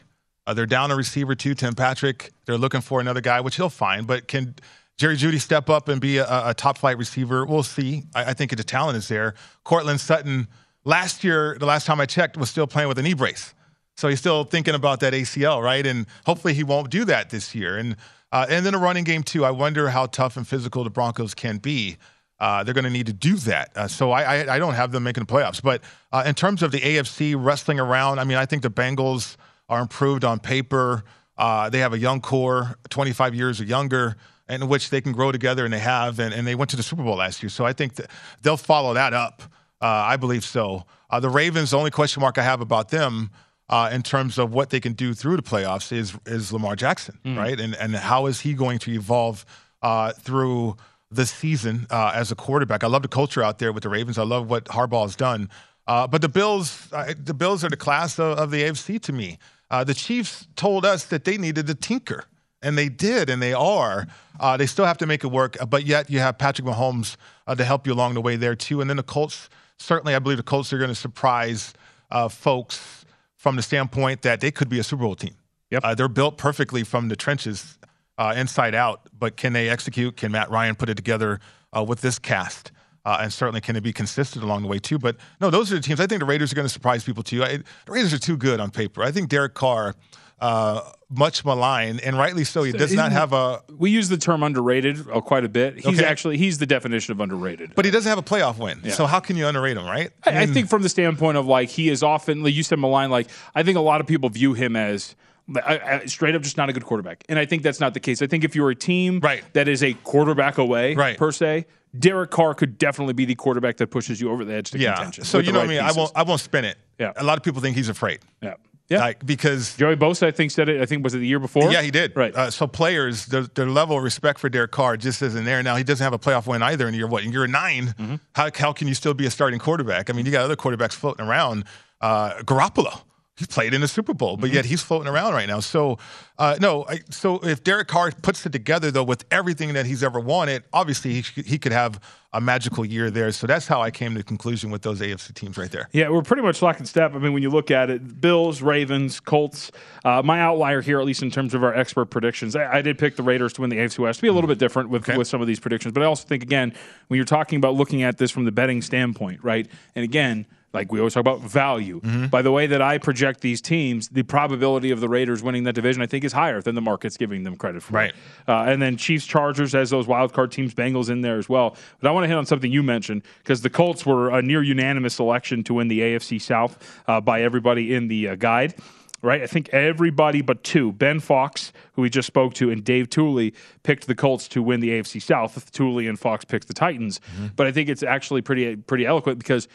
Uh, 0.47 0.53
they're 0.53 0.65
down 0.65 0.91
a 0.91 0.95
receiver 0.95 1.35
too, 1.35 1.55
Tim 1.55 1.73
Patrick. 1.73 2.31
They're 2.45 2.57
looking 2.57 2.81
for 2.81 3.01
another 3.01 3.21
guy, 3.21 3.41
which 3.41 3.55
he'll 3.57 3.69
find. 3.69 4.07
But 4.07 4.27
can 4.27 4.55
Jerry 4.97 5.17
Jeudy 5.17 5.39
step 5.39 5.69
up 5.69 5.89
and 5.89 5.99
be 5.99 6.17
a, 6.17 6.49
a 6.49 6.53
top 6.53 6.77
flight 6.77 6.97
receiver? 6.97 7.45
We'll 7.45 7.63
see. 7.63 8.03
I, 8.13 8.25
I 8.25 8.33
think 8.33 8.55
the 8.55 8.63
talent 8.63 8.97
is 8.97 9.07
there. 9.07 9.35
Courtland 9.63 9.99
Sutton, 9.99 10.47
last 10.83 11.23
year, 11.23 11.57
the 11.59 11.65
last 11.65 11.85
time 11.85 11.99
I 11.99 12.05
checked, 12.05 12.37
was 12.37 12.49
still 12.49 12.67
playing 12.67 12.87
with 12.87 12.97
a 12.99 13.03
knee 13.03 13.13
brace. 13.13 13.53
So 13.97 14.07
he's 14.07 14.19
still 14.19 14.43
thinking 14.43 14.75
about 14.75 14.99
that 15.01 15.13
ACL, 15.13 15.61
right? 15.61 15.85
And 15.85 16.05
hopefully 16.25 16.53
he 16.53 16.63
won't 16.63 16.89
do 16.89 17.05
that 17.05 17.29
this 17.29 17.55
year. 17.55 17.77
And 17.77 17.95
uh, 18.31 18.45
and 18.49 18.65
then 18.65 18.73
a 18.73 18.77
running 18.77 19.05
game 19.05 19.23
too. 19.23 19.45
I 19.45 19.51
wonder 19.51 19.89
how 19.89 20.07
tough 20.07 20.35
and 20.35 20.45
physical 20.45 20.83
the 20.83 20.89
Broncos 20.89 21.33
can 21.33 21.57
be. 21.57 21.95
Uh, 22.37 22.63
they're 22.63 22.73
going 22.73 22.83
to 22.83 22.89
need 22.89 23.05
to 23.05 23.13
do 23.13 23.35
that. 23.37 23.71
Uh, 23.77 23.87
so 23.87 24.11
I, 24.11 24.23
I, 24.23 24.55
I 24.55 24.59
don't 24.59 24.73
have 24.73 24.91
them 24.91 25.03
making 25.03 25.23
the 25.23 25.31
playoffs. 25.31 25.61
But 25.61 25.81
uh, 26.11 26.23
in 26.25 26.35
terms 26.35 26.61
of 26.61 26.71
the 26.71 26.81
AFC 26.81 27.35
wrestling 27.37 27.79
around, 27.79 28.19
I 28.19 28.25
mean, 28.25 28.37
I 28.37 28.45
think 28.45 28.61
the 28.61 28.69
Bengals 28.69 29.37
are 29.69 29.81
improved 29.81 30.25
on 30.25 30.39
paper. 30.39 31.05
Uh, 31.37 31.69
they 31.69 31.79
have 31.79 31.93
a 31.93 31.97
young 31.97 32.19
core, 32.19 32.77
25 32.89 33.35
years 33.35 33.61
or 33.61 33.63
younger, 33.63 34.17
in 34.49 34.67
which 34.67 34.89
they 34.89 35.01
can 35.01 35.11
grow 35.11 35.31
together, 35.31 35.65
and 35.65 35.73
they 35.73 35.79
have. 35.79 36.19
And, 36.19 36.33
and 36.33 36.45
they 36.47 36.55
went 36.55 36.69
to 36.71 36.77
the 36.77 36.83
Super 36.83 37.03
Bowl 37.03 37.15
last 37.17 37.41
year. 37.43 37.49
So 37.49 37.65
I 37.65 37.73
think 37.73 37.95
that 37.95 38.09
they'll 38.41 38.57
follow 38.57 38.93
that 38.93 39.13
up. 39.13 39.41
Uh, 39.81 39.85
I 39.87 40.17
believe 40.17 40.43
so. 40.43 40.85
Uh, 41.09 41.19
the 41.19 41.29
Ravens, 41.29 41.71
the 41.71 41.77
only 41.77 41.91
question 41.91 42.21
mark 42.21 42.37
I 42.37 42.43
have 42.43 42.61
about 42.61 42.89
them 42.89 43.29
uh, 43.69 43.89
in 43.91 44.01
terms 44.03 44.37
of 44.37 44.53
what 44.53 44.69
they 44.69 44.79
can 44.79 44.93
do 44.93 45.13
through 45.13 45.35
the 45.37 45.41
playoffs 45.43 45.91
is 45.91 46.13
is 46.25 46.53
Lamar 46.53 46.75
Jackson, 46.75 47.19
Mm. 47.25 47.37
right? 47.37 47.59
And 47.59 47.75
and 47.75 47.95
how 47.95 48.25
is 48.27 48.41
he 48.41 48.53
going 48.53 48.79
to 48.79 48.91
evolve 48.91 49.45
uh, 49.81 50.11
through 50.13 50.77
the 51.11 51.25
season 51.25 51.87
uh, 51.89 52.11
as 52.13 52.31
a 52.31 52.35
quarterback? 52.35 52.83
I 52.83 52.87
love 52.87 53.01
the 53.01 53.07
culture 53.07 53.43
out 53.43 53.59
there 53.59 53.71
with 53.73 53.83
the 53.83 53.89
Ravens. 53.89 54.17
I 54.17 54.23
love 54.23 54.49
what 54.49 54.65
Harbaugh 54.65 55.03
has 55.03 55.15
done. 55.15 55.49
Uh, 55.87 56.07
but 56.07 56.21
the 56.21 56.29
Bills, 56.29 56.87
uh, 56.93 57.13
the 57.23 57.33
Bills 57.33 57.63
are 57.63 57.69
the 57.69 57.77
class 57.77 58.17
of, 58.19 58.37
of 58.39 58.49
the 58.51 58.63
AFC 58.63 58.99
to 59.01 59.13
me. 59.13 59.37
Uh, 59.69 59.83
the 59.83 59.93
Chiefs 59.93 60.47
told 60.55 60.83
us 60.85 61.05
that 61.05 61.25
they 61.25 61.37
needed 61.37 61.67
to 61.67 61.75
tinker, 61.75 62.25
and 62.65 62.77
they 62.77 62.89
did, 62.89 63.29
and 63.29 63.41
they 63.41 63.53
are. 63.53 64.07
Uh, 64.39 64.57
they 64.57 64.65
still 64.65 64.85
have 64.85 64.97
to 64.97 65.05
make 65.05 65.23
it 65.23 65.27
work, 65.27 65.55
uh, 65.61 65.65
but 65.65 65.85
yet 65.85 66.09
you 66.09 66.19
have 66.19 66.37
Patrick 66.37 66.67
Mahomes 66.67 67.15
uh, 67.47 67.55
to 67.55 67.63
help 67.63 67.87
you 67.87 67.93
along 67.93 68.15
the 68.15 68.21
way 68.21 68.35
there 68.35 68.55
too. 68.55 68.81
And 68.81 68.89
then 68.89 68.97
the 68.97 69.03
Colts, 69.03 69.49
certainly, 69.77 70.15
I 70.15 70.19
believe 70.19 70.37
the 70.37 70.43
Colts 70.43 70.73
are 70.73 70.77
going 70.77 70.89
to 70.89 70.95
surprise 70.95 71.73
uh, 72.11 72.27
folks 72.27 73.05
from 73.35 73.55
the 73.55 73.61
standpoint 73.61 74.23
that 74.23 74.41
they 74.41 74.51
could 74.51 74.67
be 74.67 74.79
a 74.79 74.83
Super 74.83 75.03
Bowl 75.03 75.15
team. 75.15 75.35
Yep. 75.71 75.81
Uh, 75.83 75.95
they're 75.95 76.07
built 76.07 76.37
perfectly 76.37 76.83
from 76.83 77.07
the 77.07 77.15
trenches, 77.15 77.77
uh, 78.17 78.33
inside 78.35 78.75
out. 78.75 79.01
But 79.17 79.37
can 79.37 79.53
they 79.53 79.69
execute? 79.69 80.17
Can 80.17 80.31
Matt 80.31 80.49
Ryan 80.49 80.75
put 80.75 80.89
it 80.89 80.95
together 80.95 81.39
uh, 81.75 81.83
with 81.83 82.01
this 82.01 82.19
cast? 82.19 82.71
Uh, 83.05 83.19
and 83.21 83.31
certainly, 83.31 83.61
can 83.61 83.75
it 83.75 83.83
be 83.83 83.93
consistent 83.93 84.43
along 84.43 84.63
the 84.63 84.67
way 84.67 84.79
too? 84.79 84.97
But 84.97 85.17
no, 85.39 85.51
those 85.51 85.71
are 85.71 85.75
the 85.75 85.81
teams. 85.81 85.99
I 85.99 86.07
think 86.07 86.19
the 86.19 86.25
Raiders 86.25 86.51
are 86.51 86.55
going 86.55 86.65
to 86.65 86.73
surprise 86.73 87.03
people 87.03 87.21
too. 87.21 87.43
I, 87.43 87.57
the 87.57 87.63
Raiders 87.87 88.13
are 88.13 88.19
too 88.19 88.35
good 88.35 88.59
on 88.59 88.71
paper. 88.71 89.03
I 89.03 89.11
think 89.11 89.29
Derek 89.29 89.53
Carr, 89.53 89.93
uh, 90.39 90.81
much 91.09 91.45
maligned, 91.45 92.01
and 92.01 92.17
rightly 92.17 92.43
so. 92.43 92.63
He 92.63 92.71
does 92.71 92.93
not 92.93 93.11
have 93.11 93.33
a. 93.33 93.61
We 93.77 93.91
use 93.91 94.09
the 94.09 94.17
term 94.17 94.43
underrated 94.43 95.09
uh, 95.09 95.21
quite 95.21 95.45
a 95.45 95.49
bit. 95.49 95.75
He's 95.75 95.99
Okay. 95.99 96.05
actually 96.05 96.37
he's 96.37 96.57
the 96.57 96.65
definition 96.65 97.11
of 97.11 97.19
underrated. 97.19 97.73
But 97.75 97.85
he 97.85 97.91
doesn't 97.91 98.09
have 98.09 98.17
a 98.17 98.23
playoff 98.23 98.57
win. 98.57 98.81
Yeah. 98.83 98.91
So 98.91 99.05
how 99.05 99.19
can 99.19 99.37
you 99.37 99.47
underrate 99.47 99.77
him, 99.77 99.85
right? 99.85 100.11
I, 100.25 100.41
I 100.41 100.45
think 100.45 100.69
from 100.69 100.81
the 100.81 100.89
standpoint 100.89 101.37
of 101.37 101.45
like 101.45 101.69
he 101.69 101.89
is 101.89 102.03
often 102.03 102.43
like 102.43 102.53
you 102.53 102.63
said 102.63 102.79
malign. 102.79 103.09
Like 103.09 103.29
I 103.53 103.63
think 103.63 103.77
a 103.77 103.81
lot 103.81 104.01
of 104.01 104.07
people 104.07 104.29
view 104.29 104.53
him 104.53 104.75
as 104.75 105.15
I, 105.55 105.79
I, 105.79 106.05
straight 106.05 106.33
up 106.35 106.41
just 106.41 106.57
not 106.57 106.69
a 106.69 106.73
good 106.73 106.85
quarterback, 106.85 107.23
and 107.29 107.37
I 107.37 107.45
think 107.45 107.61
that's 107.61 107.79
not 107.79 107.93
the 107.93 107.99
case. 107.99 108.21
I 108.21 108.27
think 108.27 108.43
if 108.43 108.55
you're 108.55 108.71
a 108.71 108.75
team 108.75 109.21
that 109.53 109.67
is 109.67 109.83
a 109.83 109.93
quarterback 109.93 110.57
away, 110.57 110.95
per 111.17 111.31
se, 111.31 111.67
Derek 111.97 112.31
Carr 112.31 112.55
could 112.55 112.77
definitely 112.77 113.13
be 113.13 113.25
the 113.25 113.35
quarterback 113.35 113.77
that 113.77 113.87
pushes 113.87 114.19
you 114.19 114.31
over 114.31 114.43
the 114.43 114.53
edge 114.53 114.71
to 114.71 114.79
yeah. 114.79 114.95
contention. 114.95 115.23
So 115.23 115.37
you 115.37 115.51
know 115.51 115.59
right 115.59 115.67
what 115.67 115.77
I 115.77 115.81
mean. 115.81 115.89
I 115.89 115.91
won't. 115.91 116.11
I 116.15 116.23
won't 116.23 116.41
spin 116.41 116.65
it. 116.65 116.77
Yeah. 116.99 117.13
A 117.15 117.23
lot 117.23 117.37
of 117.37 117.43
people 117.43 117.61
think 117.61 117.75
he's 117.75 117.89
afraid. 117.89 118.19
Yeah. 118.41 118.55
Yeah. 118.87 118.99
Like 118.99 119.25
because 119.25 119.75
Joey 119.77 119.95
Bosa, 119.95 120.27
I 120.27 120.31
think 120.31 120.51
said 120.51 120.69
it. 120.69 120.79
I 120.79 120.85
think 120.85 121.03
was 121.03 121.15
it 121.15 121.17
the 121.19 121.25
year 121.27 121.39
before. 121.39 121.71
Yeah, 121.71 121.81
he 121.81 121.89
did. 121.89 122.15
Right. 122.15 122.35
Uh, 122.35 122.51
so 122.51 122.67
players, 122.67 123.25
their, 123.25 123.41
their 123.43 123.65
level 123.67 123.97
of 123.97 124.03
respect 124.03 124.37
for 124.39 124.47
Derek 124.47 124.71
Carr 124.71 124.95
just 124.95 125.21
isn't 125.23 125.43
there. 125.43 125.63
Now 125.63 125.75
he 125.75 125.83
doesn't 125.83 126.03
have 126.03 126.13
a 126.13 126.19
playoff 126.19 126.45
win 126.45 126.61
either 126.61 126.87
in 126.87 126.93
year 126.93 127.07
what? 127.07 127.23
In 127.23 127.31
year 127.31 127.47
9 127.47 127.95
Mm-hmm. 127.97 128.15
how 128.35 128.49
how 128.55 128.73
can 128.73 128.87
you 128.87 128.93
still 128.93 129.13
be 129.15 129.25
a 129.25 129.31
starting 129.31 129.59
quarterback? 129.59 130.09
I 130.09 130.13
mean, 130.13 130.25
you 130.27 130.31
got 130.31 130.43
other 130.43 130.55
quarterbacks 130.55 130.93
floating 130.93 131.25
around. 131.25 131.65
Uh, 131.99 132.33
Garoppolo, 132.43 133.01
he 133.37 133.45
played 133.45 133.73
in 133.73 133.81
the 133.81 133.87
Super 133.87 134.13
Bowl, 134.13 134.37
but 134.37 134.47
Mm-hmm. 134.47 134.55
yet 134.55 134.65
he's 134.65 134.81
floating 134.81 135.07
around 135.11 135.33
right 135.33 135.47
now. 135.47 135.59
So 135.59 135.97
uh, 136.37 136.57
no, 136.61 136.85
I, 136.87 136.99
so 137.09 137.39
if 137.39 137.63
Derek 137.63 137.87
Carr 137.87 138.11
puts 138.11 138.45
it 138.45 138.51
together 138.51 138.91
though 138.91 139.03
with 139.03 139.25
everything 139.31 139.73
that 139.73 139.85
he's 139.85 140.03
ever 140.03 140.19
wanted, 140.19 140.63
obviously 140.71 141.13
he 141.21 141.41
he 141.41 141.57
could 141.57 141.71
have 141.73 141.99
a 142.33 142.39
magical 142.41 142.85
year 142.85 143.09
there. 143.09 143.31
So 143.31 143.47
that's 143.47 143.65
how 143.67 143.81
I 143.81 143.91
came 143.91 144.11
to 144.11 144.17
the 144.17 144.23
conclusion 144.23 144.69
with 144.69 144.81
those 144.81 144.99
AFC 145.01 145.33
teams 145.33 145.57
right 145.57 145.71
there. 145.71 145.87
Yeah, 145.93 146.09
we're 146.09 146.21
pretty 146.21 146.41
much 146.43 146.61
lock 146.61 146.79
and 146.79 146.87
step. 146.87 147.13
I 147.15 147.17
mean, 147.17 147.31
when 147.33 147.41
you 147.43 147.49
look 147.49 147.71
at 147.71 147.89
it, 147.89 148.19
Bills, 148.21 148.61
Ravens, 148.61 149.19
Colts. 149.21 149.71
Uh, 150.03 150.21
my 150.23 150.41
outlier 150.41 150.81
here, 150.81 150.99
at 150.99 151.05
least 151.05 151.21
in 151.23 151.31
terms 151.31 151.53
of 151.53 151.63
our 151.63 151.73
expert 151.73 152.05
predictions, 152.07 152.55
I, 152.55 152.77
I 152.77 152.81
did 152.81 152.97
pick 152.97 153.15
the 153.15 153.23
Raiders 153.23 153.53
to 153.53 153.61
win 153.61 153.69
the 153.69 153.77
AFC 153.77 153.99
West. 153.99 154.21
Be 154.21 154.27
a 154.27 154.33
little 154.33 154.49
bit 154.49 154.59
different 154.59 154.89
with 154.89 155.07
with 155.09 155.27
some 155.27 155.39
of 155.41 155.47
these 155.47 155.59
predictions, 155.59 155.93
but 155.93 156.03
I 156.03 156.05
also 156.05 156.25
think 156.27 156.43
again 156.43 156.73
when 157.07 157.17
you're 157.17 157.25
talking 157.25 157.57
about 157.57 157.75
looking 157.75 158.03
at 158.03 158.17
this 158.17 158.31
from 158.31 158.45
the 158.45 158.51
betting 158.51 158.81
standpoint, 158.81 159.43
right? 159.43 159.67
And 159.93 160.03
again. 160.05 160.45
Like 160.75 160.91
we 160.91 160.99
always 160.99 161.13
talk 161.13 161.21
about 161.21 161.39
value. 161.39 162.01
By 162.29 162.41
the 162.41 162.51
way 162.51 162.67
that 162.67 162.81
I 162.81 162.97
project 162.99 163.41
these 163.41 163.61
teams, 163.61 164.09
the 164.09 164.23
probability 164.23 164.91
of 164.91 164.99
the 164.99 165.09
Raiders 165.09 165.41
winning 165.41 165.63
that 165.63 165.73
division, 165.73 166.01
I 166.01 166.05
think, 166.05 166.23
is 166.23 166.33
higher 166.33 166.61
than 166.61 166.75
the 166.75 166.81
market's 166.81 167.17
giving 167.17 167.43
them 167.43 167.55
credit 167.55 167.81
for. 167.81 167.93
Right. 167.93 168.13
Uh, 168.47 168.65
and 168.67 168.81
then 168.81 168.97
Chiefs, 168.97 169.25
Chargers 169.25 169.73
as 169.73 169.89
those 169.89 170.05
wild 170.05 170.33
card 170.33 170.51
teams, 170.51 170.75
Bengals 170.75 171.09
in 171.09 171.21
there 171.21 171.37
as 171.37 171.49
well. 171.49 171.75
But 171.99 172.09
I 172.09 172.11
want 172.11 172.25
to 172.25 172.27
hit 172.27 172.37
on 172.37 172.45
something 172.45 172.71
you 172.71 172.83
mentioned 172.83 173.23
because 173.39 173.61
the 173.61 173.69
Colts 173.69 174.05
were 174.05 174.29
a 174.29 174.41
near 174.41 174.61
unanimous 174.61 175.15
selection 175.15 175.63
to 175.63 175.73
win 175.73 175.87
the 175.87 176.01
AFC 176.01 176.41
South 176.41 177.01
uh, 177.07 177.21
by 177.21 177.41
everybody 177.41 177.95
in 177.95 178.07
the 178.07 178.29
uh, 178.29 178.35
guide. 178.35 178.75
Right, 179.21 179.41
I 179.41 179.47
think 179.47 179.69
everybody 179.69 180.41
but 180.41 180.63
two, 180.63 180.91
Ben 180.91 181.19
Fawkes, 181.19 181.71
who 181.93 182.03
we 182.03 182.11
just 182.11 182.27
spoke 182.27 182.53
to, 182.55 182.69
and 182.69 182.83
Dave 182.83 183.09
Tuley 183.09 183.55
picked 183.81 184.05
the 184.05 184.13
Colts 184.13 184.47
to 184.49 184.61
win 184.61 184.81
the 184.81 184.89
AFC 184.89 185.19
South. 185.19 185.71
Tuley 185.71 186.07
and 186.07 186.19
Fawkes 186.19 186.45
picked 186.45 186.67
the 186.67 186.75
Titans, 186.75 187.19
but 187.55 187.65
I 187.65 187.71
think 187.71 187.89
it's 187.89 188.03
actually 188.03 188.43
pretty 188.43 188.75
pretty 188.75 189.03
eloquent 189.03 189.39
because 189.39 189.67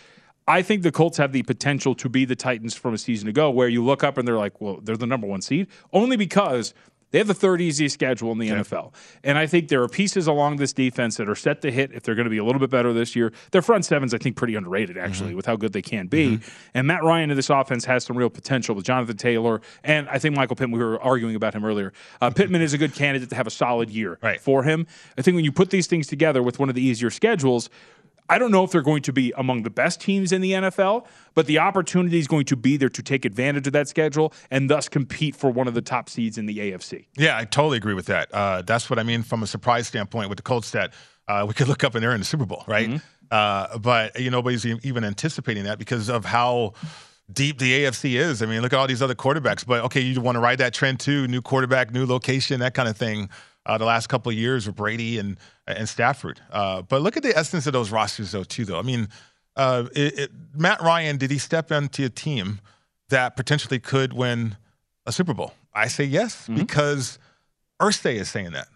I 0.49 0.63
think 0.63 0.83
the 0.83 0.93
Colts 0.93 1.19
have 1.19 1.33
the 1.33 1.43
potential 1.43 1.95
to 1.97 2.09
be 2.09 2.25
the 2.25 2.35
Titans 2.35 2.75
from 2.75 2.95
a 2.95 2.99
season 2.99 3.29
ago, 3.29 3.51
where 3.51 3.69
you 3.69 3.85
look 3.85 4.03
up 4.03 4.19
and 4.19 4.27
they're 4.27 4.39
like, 4.39 4.61
well, 4.61 4.81
they're 4.83 4.97
the 4.97 5.07
number 5.07 5.27
one 5.27 5.43
seed, 5.43 5.69
only 5.93 6.17
because 6.17 6.75
they 7.11 7.19
have 7.19 7.27
the 7.27 7.35
third 7.35 7.61
easiest 7.61 7.95
schedule 7.95 8.31
in 8.31 8.39
the 8.39 8.49
NFL. 8.49 8.93
And 9.25 9.37
I 9.37 9.47
think 9.47 9.69
there 9.69 9.83
are 9.83 9.89
pieces 9.89 10.29
along 10.29 10.57
this 10.57 10.73
defense 10.73 11.17
that 11.17 11.29
are 11.29 11.35
set 11.35 11.61
to 11.63 11.71
hit 11.71 11.93
if 11.93 12.05
they're 12.05 12.15
going 12.15 12.27
to 12.27 12.31
be 12.31 12.39
a 12.39 12.45
little 12.45 12.61
bit 12.61 12.71
better 12.71 12.93
this 12.93 13.17
year. 13.17 13.33
Their 13.51 13.63
front 13.63 13.85
seven's, 13.85 14.15
I 14.15 14.19
think, 14.19 14.37
pretty 14.37 14.55
underrated, 14.55 14.97
actually, 14.97 15.35
with 15.35 15.47
how 15.47 15.57
good 15.57 15.73
they 15.73 15.83
can 15.83 16.07
be. 16.07 16.39
And 16.73 16.87
Matt 16.87 17.03
Ryan 17.03 17.31
in 17.31 17.37
this 17.37 17.51
offense 17.51 17.85
has 17.87 18.05
some 18.05 18.17
real 18.17 18.31
potential 18.31 18.77
with 18.77 18.85
Jonathan 18.85 19.17
Taylor. 19.17 19.61
And 19.83 20.09
I 20.09 20.19
think 20.19 20.37
Michael 20.37 20.55
Pittman, 20.55 20.79
we 20.79 20.85
were 20.85 21.01
arguing 21.01 21.35
about 21.35 21.55
him 21.55 21.65
earlier. 21.65 21.93
Uh, 22.21 22.31
Pittman 22.31 22.63
is 22.63 22.75
a 22.75 22.79
good 22.79 22.95
candidate 22.95 23.29
to 23.31 23.35
have 23.35 23.47
a 23.47 23.51
solid 23.51 23.91
year 23.91 24.19
for 24.41 24.63
him. 24.63 24.87
I 25.19 25.23
think 25.23 25.35
when 25.35 25.45
you 25.45 25.53
put 25.53 25.71
these 25.71 25.89
things 25.89 26.07
together 26.07 26.43
with 26.43 26.61
one 26.61 26.69
of 26.69 26.77
the 26.77 26.83
easier 26.83 27.11
schedules, 27.11 27.71
I 28.31 28.39
don't 28.39 28.53
know 28.53 28.63
if 28.63 28.71
they're 28.71 28.81
going 28.81 29.03
to 29.03 29.13
be 29.13 29.33
among 29.37 29.65
the 29.65 29.71
best 29.71 30.01
teams 30.01 30.31
in 30.31 30.41
the 30.41 30.53
NFL, 30.53 31.07
but 31.35 31.47
the 31.47 31.59
opportunity 31.59 32.19
is 32.19 32.29
going 32.29 32.45
to 32.47 32.57
be 32.57 32.77
there 32.77 32.89
to 32.89 33.03
take 33.03 33.25
advantage 33.25 33.67
of 33.67 33.73
that 33.73 33.89
schedule 33.89 34.33
and 34.51 34.71
thus 34.71 34.89
compete 34.89 35.35
for 35.35 35.51
one 35.51 35.67
of 35.67 35.75
the 35.75 35.83
top 35.83 36.09
seeds 36.09 36.39
in 36.39 36.47
the 36.47 36.59
AFC. 36.59 37.07
Yeah, 37.17 37.37
I 37.37 37.45
totally 37.45 37.77
agree 37.77 37.95
with 37.95 38.07
that. 38.07 38.33
Uh, 38.33 38.63
that's 38.63 38.89
what 38.89 39.01
I 39.01 39.03
mean 39.03 39.23
from 39.23 39.43
a 39.43 39.49
surprise 39.49 39.89
standpoint 39.89 40.29
with 40.29 40.37
the 40.37 40.43
Colts 40.43 40.71
that 40.71 40.95
uh, 41.27 41.45
we 41.47 41.55
could 41.55 41.67
look 41.67 41.83
up 41.83 41.95
and 41.97 42.03
they're 42.05 42.15
in 42.15 42.21
the 42.21 42.25
Super 42.25 42.47
Bowl, 42.47 42.65
right? 42.69 43.01
Uh, 43.31 43.79
but 43.79 44.19
you 44.19 44.31
know, 44.31 44.39
nobody's 44.39 44.65
even 44.65 45.05
anticipating 45.05 45.65
that 45.65 45.79
because 45.79 46.09
of 46.09 46.25
how 46.25 46.75
deep 47.33 47.59
the 47.59 47.85
AFC 47.85 48.15
is. 48.15 48.43
I 48.43 48.47
mean, 48.47 48.63
look 48.63 48.73
at 48.73 48.79
all 48.79 48.87
these 48.87 49.03
other 49.03 49.15
quarterbacks. 49.15 49.67
But 49.67 49.85
okay, 49.85 50.01
you 50.01 50.21
want 50.21 50.37
to 50.37 50.41
ride 50.41 50.59
that 50.59 50.75
trend 50.75 51.01
too? 51.01 51.29
New 51.29 51.43
quarterback, 51.43 51.93
new 51.93 52.07
location, 52.07 52.61
that 52.61 52.75
kind 52.75 52.89
of 52.89 52.97
thing. 52.97 53.29
Uh, 53.67 53.77
the 53.77 53.85
last 53.85 54.09
couple 54.09 54.31
of 54.31 54.37
years 54.39 54.67
with 54.67 54.77
Brady 54.77 55.19
and 55.19 55.39
and 55.77 55.89
Stafford. 55.89 56.41
Uh, 56.51 56.83
but 56.83 57.03
look 57.03 57.17
at 57.17 57.23
the 57.23 57.37
essence 57.37 57.67
of 57.67 57.73
those 57.73 57.91
rosters, 57.91 58.33
though, 58.33 58.45
too. 58.45 58.65
Though 58.65 58.79
I 58.79 58.83
mean, 58.83 59.09
uh, 59.57 59.85
it, 59.95 60.19
it, 60.19 60.31
Matt 60.55 60.81
Ryan 60.81 61.17
did 61.17 61.31
he 61.31 61.39
step 61.39 61.71
into 61.73 62.05
a 62.05 62.09
team 62.09 62.61
that 63.09 63.37
potentially 63.37 63.79
could 63.79 64.13
win 64.13 64.57
a 65.07 65.13
Super 65.13 65.35
Bowl? 65.35 65.55
I 65.75 65.89
say 65.89 66.05
yes 66.05 66.49
because 66.49 67.19
Irsay 67.81 68.15
is 68.17 68.29
saying 68.29 68.53
that. 68.53 68.69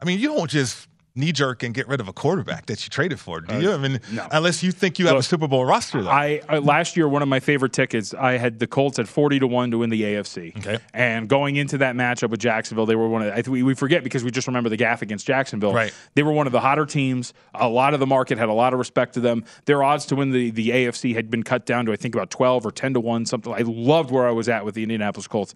I 0.00 0.04
mean, 0.04 0.18
you 0.18 0.28
don't 0.28 0.50
just 0.50 0.88
knee 1.16 1.32
jerk 1.32 1.62
and 1.62 1.74
get 1.74 1.88
rid 1.88 2.00
of 2.00 2.08
a 2.08 2.12
quarterback 2.12 2.66
that 2.66 2.84
you 2.84 2.90
traded 2.90 3.18
for, 3.18 3.40
do 3.40 3.60
you? 3.60 3.70
Uh, 3.70 3.74
I 3.74 3.78
mean, 3.78 4.00
unless 4.30 4.62
you 4.62 4.70
think 4.70 4.98
you 4.98 5.06
have 5.06 5.16
a 5.16 5.22
Super 5.22 5.48
Bowl 5.48 5.64
roster, 5.64 6.02
though. 6.02 6.10
I, 6.10 6.40
I 6.48 6.58
last 6.58 6.96
year 6.96 7.08
one 7.08 7.22
of 7.22 7.28
my 7.28 7.40
favorite 7.40 7.72
tickets. 7.72 8.14
I 8.14 8.38
had 8.38 8.58
the 8.58 8.66
Colts 8.66 8.98
at 8.98 9.08
forty 9.08 9.38
to 9.38 9.46
one 9.46 9.70
to 9.70 9.78
win 9.78 9.90
the 9.90 10.02
AFC. 10.02 10.56
Okay, 10.58 10.78
and 10.92 11.28
going 11.28 11.56
into 11.56 11.78
that 11.78 11.94
matchup 11.94 12.30
with 12.30 12.40
Jacksonville, 12.40 12.86
they 12.86 12.96
were 12.96 13.08
one 13.08 13.22
of. 13.22 13.32
I 13.32 13.36
think 13.36 13.48
we, 13.48 13.62
we 13.62 13.74
forget 13.74 14.04
because 14.04 14.24
we 14.24 14.30
just 14.30 14.46
remember 14.46 14.68
the 14.68 14.76
gaff 14.76 15.02
against 15.02 15.26
Jacksonville. 15.26 15.72
Right. 15.72 15.92
They 16.14 16.22
were 16.22 16.32
one 16.32 16.46
of 16.46 16.52
the 16.52 16.60
hotter 16.60 16.86
teams. 16.86 17.32
A 17.54 17.68
lot 17.68 17.94
of 17.94 18.00
the 18.00 18.06
market 18.06 18.38
had 18.38 18.48
a 18.48 18.54
lot 18.54 18.72
of 18.72 18.78
respect 18.78 19.14
to 19.14 19.20
them. 19.20 19.44
Their 19.64 19.82
odds 19.82 20.06
to 20.06 20.16
win 20.16 20.30
the 20.30 20.50
the 20.50 20.70
AFC 20.70 21.14
had 21.14 21.30
been 21.30 21.42
cut 21.42 21.66
down 21.66 21.86
to 21.86 21.92
I 21.92 21.96
think 21.96 22.14
about 22.14 22.30
twelve 22.30 22.66
or 22.66 22.70
ten 22.70 22.94
to 22.94 23.00
one. 23.00 23.26
Something. 23.26 23.52
I 23.52 23.62
loved 23.62 24.10
where 24.10 24.26
I 24.26 24.32
was 24.32 24.48
at 24.48 24.64
with 24.64 24.74
the 24.74 24.82
Indianapolis 24.82 25.26
Colts. 25.26 25.54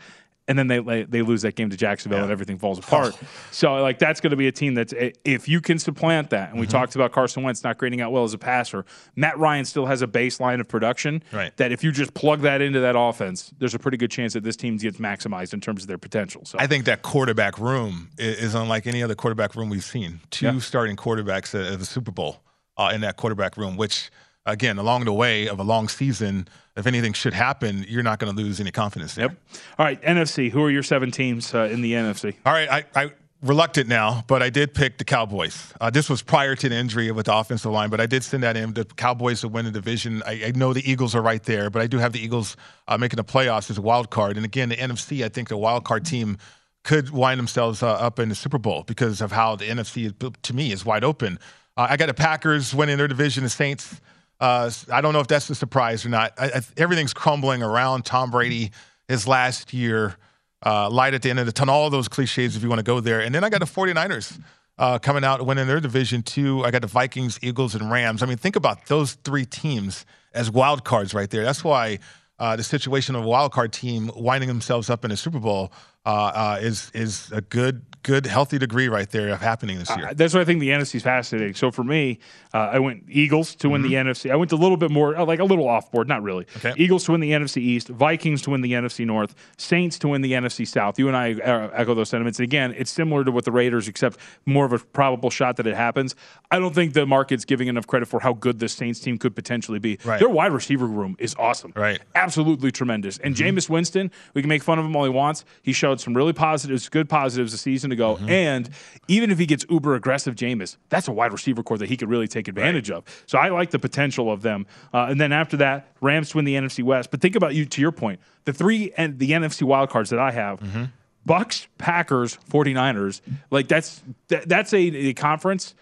And 0.51 0.59
then 0.59 0.66
they 0.66 1.05
they, 1.05 1.22
lose 1.22 1.42
that 1.42 1.55
game 1.55 1.70
to 1.70 1.76
Jacksonville 1.76 2.22
and 2.22 2.30
everything 2.32 2.59
falls 2.59 2.78
apart. 2.78 3.16
so 3.53 3.80
like 3.80 3.98
that's 4.01 4.20
going 4.20 4.32
to 4.32 4.36
be 4.36 4.48
a 4.48 4.53
team 4.53 4.74
that's 4.74 4.92
if 5.24 5.48
you 5.48 5.61
can 5.61 5.78
supplant 5.78 6.30
that, 6.30 6.51
and 6.51 6.59
we 6.59 6.66
Mm-hmm. 6.66 6.72
talked 6.78 6.94
about 6.96 7.12
Carson 7.12 7.42
Wentz 7.44 7.62
not 7.64 7.78
grading 7.78 8.01
out 8.01 8.11
well 8.12 8.24
as 8.24 8.34
a 8.34 8.38
passer. 8.38 8.84
Matt 9.16 9.38
Ryan 9.38 9.64
still 9.64 9.86
has 9.86 10.03
a 10.03 10.07
baseline 10.07 10.61
of 10.61 10.66
production 10.68 11.22
Right. 11.32 11.57
that 11.57 11.70
if 11.72 11.82
you 11.84 11.92
just 11.92 12.12
plug 12.14 12.40
that 12.42 12.61
into 12.61 12.80
that 12.80 12.96
offense, 12.98 13.53
there's 13.59 13.74
a 13.74 13.78
pretty 13.78 13.96
good 13.96 14.11
chance 14.11 14.32
that 14.34 14.42
this 14.44 14.57
team 14.57 14.76
gets 14.76 14.98
maximized 14.98 15.55
in 15.55 15.61
terms 15.61 15.82
of 15.82 15.88
their 15.88 15.98
potential. 15.98 16.44
So 16.44 16.59
I 16.59 16.66
think 16.66 16.84
that 16.86 17.03
quarterback 17.03 17.59
room 17.59 18.11
is 18.18 18.55
unlike 18.55 18.86
any 18.88 19.03
other 19.03 19.14
quarterback 19.14 19.55
room 19.55 19.70
we've 19.70 19.84
seen. 19.84 20.20
Two 20.30 20.46
Yeah. 20.46 20.59
starting 20.59 20.96
quarterbacks 20.96 21.55
at 21.55 21.72
at 21.72 21.78
the 21.78 21.86
Super 21.86 22.11
Bowl 22.11 22.42
uh, 22.76 22.90
in 22.94 23.01
that 23.03 23.16
quarterback 23.16 23.57
room, 23.57 23.76
which, 23.76 24.11
again, 24.46 24.78
along 24.78 25.05
the 25.05 25.12
way 25.12 25.48
of 25.48 25.59
a 25.61 25.62
long 25.62 25.86
season, 25.88 26.48
if 26.81 26.87
anything 26.87 27.12
should 27.12 27.35
happen, 27.35 27.85
you're 27.89 28.03
not 28.03 28.18
going 28.18 28.35
to 28.35 28.43
lose 28.43 28.61
any 28.61 28.70
confidence 28.70 29.14
there. 29.14 29.26
Yep. 29.26 29.37
All 29.78 29.87
right, 29.87 30.03
NFC. 30.03 30.51
Who 30.51 30.62
are 30.64 30.70
your 30.70 30.83
seven 30.83 31.11
teams 31.11 31.55
uh, 31.55 31.68
in 31.70 31.83
the 31.83 31.93
NFC? 31.93 32.35
All 32.45 32.53
right, 32.53 32.68
I, 32.68 32.85
I 32.95 33.12
reluctant 33.43 33.89
now, 33.89 34.24
but 34.26 34.43
I 34.43 34.51
did 34.51 34.74
pick 34.74 34.99
the 34.99 35.05
Cowboys. 35.05 35.72
Uh, 35.81 35.91
this 35.91 36.11
was 36.11 36.22
prior 36.22 36.55
to 36.57 36.68
the 36.68 36.74
injury 36.74 37.11
with 37.11 37.26
the 37.26 37.35
offensive 37.35 37.70
line, 37.70 37.91
but 37.91 38.01
I 38.01 38.07
did 38.07 38.22
send 38.24 38.43
that 38.43 38.57
in. 38.57 38.74
The 38.74 38.85
Cowboys 38.85 39.41
to 39.43 39.49
win 39.49 39.64
the 39.64 39.70
division. 39.70 40.22
I, 40.26 40.47
I 40.47 40.53
know 40.55 40.72
the 40.72 40.89
Eagles 40.91 41.14
are 41.14 41.22
right 41.22 41.43
there, 41.45 41.70
but 41.70 41.83
I 41.83 41.87
do 41.87 41.99
have 41.99 42.12
the 42.12 42.20
Eagles 42.20 42.57
uh, 42.89 42.99
making 42.99 43.16
the 43.16 43.24
playoffs 43.24 43.70
as 43.70 43.78
a 43.78 43.83
wild 43.83 44.11
card. 44.11 44.37
And 44.37 44.45
again, 44.45 44.68
the 44.68 44.76
NFC, 44.76 45.24
I 45.24 45.28
think 45.28 45.49
the 45.49 45.57
wild 45.57 45.85
card 45.85 46.05
team 46.05 46.39
could 46.83 47.11
wind 47.11 47.39
themselves 47.39 47.83
uh, 47.83 47.93
up 47.93 48.18
in 48.18 48.28
the 48.28 48.35
Super 48.35 48.59
Bowl 48.59 48.85
because 48.87 49.20
of 49.20 49.33
how 49.33 49.57
the 49.57 49.66
NFC 49.66 50.12
to 50.43 50.55
me 50.55 50.72
is 50.72 50.85
wide 50.85 51.05
open. 51.05 51.39
Uh, 51.76 51.89
I 51.91 51.97
got 51.97 52.07
the 52.07 52.14
Packers 52.14 52.74
winning 52.74 52.99
their 52.99 53.09
division. 53.09 53.45
The 53.45 53.51
Saints. 53.51 54.01
Uh, 54.41 54.70
I 54.91 55.01
don't 55.01 55.12
know 55.12 55.20
if 55.20 55.26
that's 55.26 55.51
a 55.51 55.55
surprise 55.55 56.07
or 56.07 56.09
not. 56.09 56.32
I, 56.38 56.47
I, 56.47 56.61
everything's 56.76 57.12
crumbling 57.12 57.62
around 57.62 58.05
Tom 58.05 58.30
Brady. 58.30 58.70
His 59.09 59.26
last 59.26 59.74
year, 59.74 60.16
uh, 60.64 60.88
light 60.88 61.14
at 61.14 61.22
the 61.22 61.30
end 61.30 61.41
of 61.41 61.47
the 61.47 61.53
tunnel, 61.53 61.74
all 61.74 61.91
those 61.91 62.09
cliches 62.09 62.57
if 62.57 62.62
you 62.62 62.68
want 62.68 62.78
to 62.78 62.84
go 62.84 63.01
there. 63.01 63.20
And 63.20 63.34
then 63.34 63.43
I 63.43 63.51
got 63.51 63.59
the 63.59 63.66
49ers 63.66 64.41
uh, 64.78 64.99
coming 64.99 65.24
out 65.24 65.45
winning 65.45 65.66
their 65.66 65.80
division 65.80 66.22
too. 66.22 66.64
I 66.64 66.70
got 66.70 66.82
the 66.82 66.88
Vikings, 66.88 67.38
Eagles, 67.43 67.74
and 67.74 67.91
Rams. 67.91 68.22
I 68.22 68.26
mean, 68.26 68.38
think 68.38 68.57
about 68.57 68.86
those 68.86 69.14
three 69.24 69.45
teams 69.45 70.07
as 70.32 70.51
wild 70.51 70.84
cards 70.84 71.12
right 71.12 71.28
there. 71.28 71.45
That's 71.45 71.64
why 71.64 71.99
uh, 72.38 72.57
the 72.57 72.62
situation 72.62 73.14
of 73.14 73.24
a 73.24 73.28
wild 73.28 73.53
card 73.53 73.72
team 73.72 74.11
winding 74.16 74.49
themselves 74.49 74.88
up 74.88 75.05
in 75.05 75.11
a 75.11 75.16
Super 75.16 75.38
Bowl 75.38 75.72
uh, 76.07 76.09
uh, 76.09 76.59
is 76.62 76.90
is 76.94 77.30
a 77.30 77.42
good, 77.42 77.84
good, 78.03 78.24
healthy 78.24 78.59
degree 78.59 78.88
right 78.88 79.11
there 79.11 79.28
of 79.28 79.40
happening 79.40 79.78
this 79.78 79.94
year. 79.94 80.09
Uh, 80.09 80.12
that's 80.14 80.32
why 80.32 80.40
I 80.40 80.44
think 80.44 80.61
the 80.61 80.70
NFC 80.70 80.94
is 80.96 81.03
fascinating. 81.03 81.55
So 81.55 81.70
for 81.70 81.84
me, 81.84 82.18
uh, 82.55 82.59
I 82.72 82.78
went 82.78 83.05
Eagles 83.09 83.55
to 83.57 83.68
win 83.68 83.82
the 83.82 83.90
Mm-hmm. 83.92 84.09
NFC. 84.09 84.30
I 84.30 84.36
went 84.36 84.51
a 84.53 84.57
little 84.57 84.78
bit 84.78 84.90
more, 84.90 85.14
uh, 85.16 85.24
like 85.26 85.40
a 85.40 85.44
little 85.44 85.68
off 85.68 85.92
board, 85.92 86.09
not 86.09 86.22
really. 86.22 86.46
Okay. 86.57 86.72
Eagles 86.78 87.05
to 87.05 87.12
win 87.12 87.20
the 87.20 87.32
NFC 87.32 87.59
East, 87.59 87.88
Vikings 87.88 88.40
to 88.42 88.51
win 88.51 88.62
the 88.62 88.72
NFC 88.72 89.05
North, 89.07 89.34
Saints 89.59 89.98
to 89.98 90.09
win 90.09 90.22
the 90.22 90.32
NFC 90.32 90.66
South. 90.66 90.98
You 90.98 91.09
and 91.09 91.16
I 91.16 91.34
uh, 91.34 91.70
echo 91.74 91.94
those 91.94 92.09
sentiments. 92.09 92.38
And 92.38 92.44
again, 92.44 92.74
it's 92.78 92.90
similar 92.90 93.22
to 93.24 93.30
what 93.30 93.44
the 93.44 93.53
Raiders, 93.53 93.86
except 93.88 94.18
more 94.46 94.64
of 94.64 94.72
a 94.72 94.78
probable 94.78 95.28
shot 95.28 95.57
that 95.57 95.66
it 95.66 95.76
happens. 95.76 96.14
I 96.51 96.59
don't 96.59 96.74
think 96.74 96.94
the 96.94 97.05
market's 97.07 97.44
giving 97.44 97.68
enough 97.68 97.86
credit 97.86 98.07
for 98.09 98.20
how 98.20 98.32
good 98.32 98.59
this 98.59 98.72
Saints 98.72 99.01
team 99.01 99.18
could 99.18 99.36
potentially 99.36 99.78
be. 99.78 99.98
Right. 100.05 100.18
Their 100.18 100.30
wide 100.30 100.53
receiver 100.53 100.86
room 100.86 101.14
is 101.18 101.34
awesome. 101.38 101.72
Right. 101.76 102.01
Absolutely 102.14 102.72
tremendous. 102.72 103.18
And 103.18 103.34
Mm-hmm. 103.34 103.57
Jameis 103.59 103.68
Winston, 103.68 104.11
we 104.34 104.42
can 104.42 104.48
make 104.48 104.62
fun 104.62 104.78
of 104.78 104.84
him 104.84 104.94
all 104.96 105.05
he 105.05 105.11
wants. 105.11 105.44
He 105.62 105.72
showed 105.72 105.89
some 105.99 106.14
really 106.14 106.32
positives, 106.32 106.88
good 106.88 107.09
positives 107.09 107.55
a 107.55 107.59
season 107.59 107.91
ago. 107.91 108.16
Mm-hmm. 108.16 108.28
And 108.28 108.70
even 109.09 109.30
if 109.30 109.38
he 109.38 109.47
gets 109.47 109.64
uber 109.70 109.95
aggressive, 109.95 110.34
Jameis, 110.34 110.76
that's 110.91 111.09
a 111.09 111.12
wide 111.12 111.32
receiver 111.32 111.62
core 111.62 111.78
that 111.78 111.88
he 111.88 111.97
could 111.97 112.11
really 112.11 112.28
take 112.28 112.47
advantage 112.47 112.91
of. 112.91 113.05
So 113.26 113.38
I 113.38 113.49
like 113.49 113.70
the 113.70 113.78
potential 113.78 114.30
of 114.30 114.43
them. 114.43 114.66
Uh, 114.93 115.07
and 115.09 115.20
then 115.20 115.32
after 115.32 115.57
that, 115.57 115.88
Rams 116.01 116.34
win 116.34 116.45
the 116.45 116.55
NFC 116.55 116.84
West. 116.84 117.11
But 117.11 117.20
think 117.20 117.34
about 117.34 117.55
you 117.55 117.64
to 117.64 117.80
your 117.80 117.93
point, 117.93 118.20
the 118.45 118.53
three 118.53 118.93
and 118.97 119.18
the 119.18 119.30
NFC 119.30 119.62
wildcards 119.62 120.11
that 120.11 120.18
I 120.18 120.30
have. 120.30 120.61
Mm-hmm. 120.61 120.84
Bucs, 121.26 121.66
Packers, 121.78 122.38
49ers. 122.51 123.20
Like 123.51 123.68
that's 123.68 124.03
that, 124.28 124.49
that's 124.49 124.72
a, 124.72 124.78
a 124.78 125.14
conference. 125.14 125.74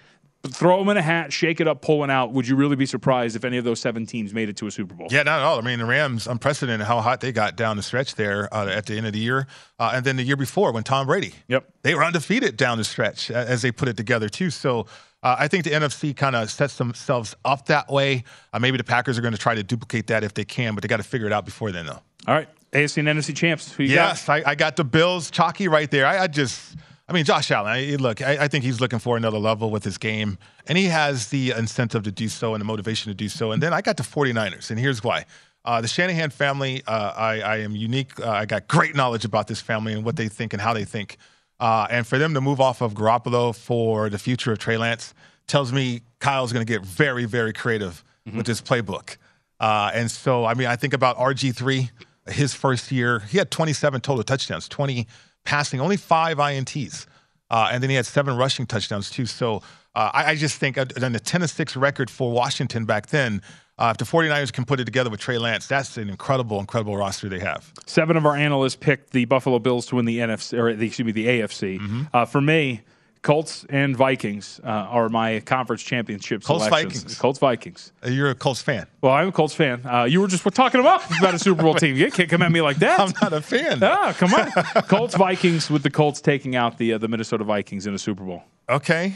Throw 0.46 0.78
them 0.78 0.88
in 0.90 0.96
a 0.96 1.02
hat, 1.02 1.32
shake 1.32 1.60
it 1.60 1.66
up, 1.66 1.82
pull 1.82 1.98
one 1.98 2.10
out. 2.10 2.32
Would 2.32 2.46
you 2.46 2.54
really 2.54 2.76
be 2.76 2.86
surprised 2.86 3.34
if 3.34 3.44
any 3.44 3.58
of 3.58 3.64
those 3.64 3.80
seven 3.80 4.06
teams 4.06 4.32
made 4.32 4.48
it 4.48 4.56
to 4.58 4.68
a 4.68 4.70
Super 4.70 4.94
Bowl? 4.94 5.08
Yeah, 5.10 5.24
not 5.24 5.40
at 5.40 5.44
all. 5.44 5.58
I 5.58 5.62
mean, 5.62 5.80
the 5.80 5.84
Rams, 5.84 6.28
unprecedented 6.28 6.86
how 6.86 7.00
hot 7.00 7.20
they 7.20 7.32
got 7.32 7.56
down 7.56 7.76
the 7.76 7.82
stretch 7.82 8.14
there 8.14 8.52
uh, 8.54 8.68
at 8.68 8.86
the 8.86 8.96
end 8.96 9.06
of 9.06 9.12
the 9.12 9.18
year. 9.18 9.48
Uh, 9.80 9.90
and 9.94 10.04
then 10.04 10.16
the 10.16 10.22
year 10.22 10.36
before 10.36 10.70
when 10.70 10.84
Tom 10.84 11.08
Brady. 11.08 11.34
Yep. 11.48 11.68
They 11.82 11.94
were 11.96 12.04
undefeated 12.04 12.56
down 12.56 12.78
the 12.78 12.84
stretch 12.84 13.32
as 13.32 13.62
they 13.62 13.72
put 13.72 13.88
it 13.88 13.96
together, 13.96 14.28
too. 14.28 14.50
So 14.50 14.86
uh, 15.24 15.34
I 15.38 15.48
think 15.48 15.64
the 15.64 15.70
NFC 15.70 16.16
kind 16.16 16.36
of 16.36 16.48
sets 16.50 16.76
themselves 16.76 17.34
up 17.44 17.66
that 17.66 17.90
way. 17.90 18.22
Uh, 18.52 18.60
maybe 18.60 18.78
the 18.78 18.84
Packers 18.84 19.18
are 19.18 19.22
going 19.22 19.34
to 19.34 19.40
try 19.40 19.56
to 19.56 19.64
duplicate 19.64 20.06
that 20.06 20.22
if 20.22 20.34
they 20.34 20.44
can, 20.44 20.74
but 20.74 20.82
they 20.82 20.88
got 20.88 20.98
to 20.98 21.02
figure 21.02 21.26
it 21.26 21.32
out 21.32 21.44
before 21.44 21.72
then, 21.72 21.86
though. 21.86 22.00
All 22.28 22.34
right. 22.34 22.48
AFC 22.72 22.98
and 22.98 23.08
NFC 23.08 23.34
champs. 23.34 23.74
Yes, 23.78 24.28
I, 24.28 24.42
I 24.46 24.54
got 24.54 24.76
the 24.76 24.84
Bills 24.84 25.30
chalky 25.30 25.68
right 25.68 25.90
there. 25.90 26.06
I, 26.06 26.24
I 26.24 26.26
just, 26.28 26.76
I 27.08 27.14
mean, 27.14 27.24
Josh 27.24 27.50
Allen. 27.50 27.72
I, 27.72 27.96
look, 27.96 28.20
I, 28.20 28.44
I 28.44 28.48
think 28.48 28.64
he's 28.64 28.80
looking 28.80 28.98
for 28.98 29.16
another 29.16 29.38
level 29.38 29.70
with 29.70 29.82
his 29.82 29.96
game, 29.96 30.36
and 30.66 30.76
he 30.76 30.84
has 30.86 31.28
the 31.28 31.52
incentive 31.52 32.02
to 32.02 32.12
do 32.12 32.28
so 32.28 32.54
and 32.54 32.60
the 32.60 32.66
motivation 32.66 33.10
to 33.10 33.14
do 33.14 33.28
so. 33.28 33.52
And 33.52 33.62
then 33.62 33.72
I 33.72 33.80
got 33.80 33.96
the 33.96 34.02
49ers, 34.02 34.70
and 34.70 34.78
here's 34.78 35.02
why. 35.02 35.24
Uh, 35.64 35.80
the 35.80 35.88
Shanahan 35.88 36.30
family, 36.30 36.82
uh, 36.86 37.12
I, 37.16 37.40
I 37.40 37.56
am 37.58 37.74
unique. 37.74 38.18
Uh, 38.20 38.30
I 38.30 38.46
got 38.46 38.68
great 38.68 38.94
knowledge 38.94 39.24
about 39.24 39.48
this 39.48 39.60
family 39.60 39.92
and 39.92 40.04
what 40.04 40.16
they 40.16 40.28
think 40.28 40.52
and 40.52 40.62
how 40.62 40.72
they 40.74 40.84
think. 40.84 41.16
Uh, 41.60 41.86
and 41.90 42.06
for 42.06 42.18
them 42.18 42.34
to 42.34 42.40
move 42.40 42.60
off 42.60 42.80
of 42.80 42.94
Garoppolo 42.94 43.54
for 43.56 44.08
the 44.08 44.18
future 44.18 44.52
of 44.52 44.58
Trey 44.58 44.76
Lance 44.76 45.14
tells 45.46 45.72
me 45.72 46.02
Kyle's 46.20 46.52
going 46.52 46.64
to 46.64 46.72
get 46.72 46.84
very, 46.84 47.24
very 47.24 47.52
creative 47.52 48.04
with 48.36 48.46
his 48.46 48.60
playbook. 48.60 49.16
Uh, 49.58 49.90
and 49.94 50.10
so, 50.10 50.44
I 50.44 50.54
mean, 50.54 50.68
I 50.68 50.76
think 50.76 50.92
about 50.92 51.16
RG3, 51.16 51.90
his 52.28 52.54
first 52.54 52.92
year, 52.92 53.20
he 53.20 53.38
had 53.38 53.50
27 53.50 54.00
total 54.02 54.22
touchdowns, 54.22 54.68
20 54.68 55.06
passing, 55.48 55.80
only 55.80 55.96
five 55.96 56.36
INTs. 56.36 57.06
Uh, 57.50 57.70
and 57.72 57.82
then 57.82 57.88
he 57.88 57.96
had 57.96 58.04
seven 58.04 58.36
rushing 58.36 58.66
touchdowns, 58.66 59.08
too. 59.08 59.24
So 59.24 59.62
uh, 59.94 60.10
I, 60.12 60.32
I 60.32 60.36
just 60.36 60.58
think, 60.58 60.76
uh, 60.76 60.84
on 61.02 61.12
the 61.12 61.20
10 61.20 61.48
6 61.48 61.76
record 61.76 62.10
for 62.10 62.30
Washington 62.30 62.84
back 62.84 63.06
then, 63.06 63.40
uh, 63.78 63.88
if 63.90 63.96
the 63.96 64.04
49ers 64.04 64.52
can 64.52 64.66
put 64.66 64.78
it 64.78 64.84
together 64.84 65.08
with 65.08 65.20
Trey 65.20 65.38
Lance, 65.38 65.66
that's 65.66 65.96
an 65.96 66.10
incredible, 66.10 66.60
incredible 66.60 66.98
roster 66.98 67.30
they 67.30 67.38
have. 67.38 67.72
Seven 67.86 68.18
of 68.18 68.26
our 68.26 68.36
analysts 68.36 68.76
picked 68.76 69.12
the 69.12 69.24
Buffalo 69.24 69.58
Bills 69.58 69.86
to 69.86 69.96
win 69.96 70.04
the 70.04 70.18
NFC, 70.18 70.58
or 70.58 70.74
the, 70.74 70.86
excuse 70.86 71.06
me, 71.06 71.12
the 71.12 71.26
AFC. 71.26 71.80
Mm-hmm. 71.80 72.02
Uh, 72.12 72.26
for 72.26 72.42
me, 72.42 72.82
Colts 73.22 73.66
and 73.68 73.96
Vikings 73.96 74.60
uh, 74.62 74.66
are 74.68 75.08
my 75.08 75.40
conference 75.40 75.82
championship 75.82 76.42
Colts, 76.44 76.64
selections. 76.64 76.94
Vikings. 77.02 77.18
Colts 77.18 77.38
Vikings. 77.38 77.92
Uh, 78.04 78.08
You're 78.10 78.30
a 78.30 78.34
Colts 78.34 78.62
fan. 78.62 78.86
Well, 79.00 79.12
I'm 79.12 79.28
a 79.28 79.32
Colts 79.32 79.54
fan. 79.54 79.84
Uh, 79.84 80.04
you 80.04 80.20
were 80.20 80.28
just 80.28 80.44
talking 80.54 80.80
about 80.80 81.04
about 81.18 81.34
a 81.34 81.38
Super 81.38 81.62
Bowl 81.62 81.74
team. 81.74 81.96
You 81.96 82.10
can't 82.10 82.30
come 82.30 82.42
at 82.42 82.52
me 82.52 82.60
like 82.60 82.76
that. 82.78 83.00
I'm 83.00 83.12
not 83.20 83.32
a 83.32 83.40
fan. 83.42 83.80
Ah, 83.82 84.14
come 84.16 84.32
on. 84.34 84.50
Colts 84.88 85.14
Vikings 85.16 85.70
with 85.70 85.82
the 85.82 85.90
Colts 85.90 86.20
taking 86.20 86.56
out 86.56 86.78
the 86.78 86.94
uh, 86.94 86.98
the 86.98 87.08
Minnesota 87.08 87.44
Vikings 87.44 87.86
in 87.86 87.94
a 87.94 87.98
Super 87.98 88.24
Bowl. 88.24 88.42
Okay. 88.68 89.14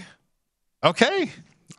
Okay. 0.85 1.31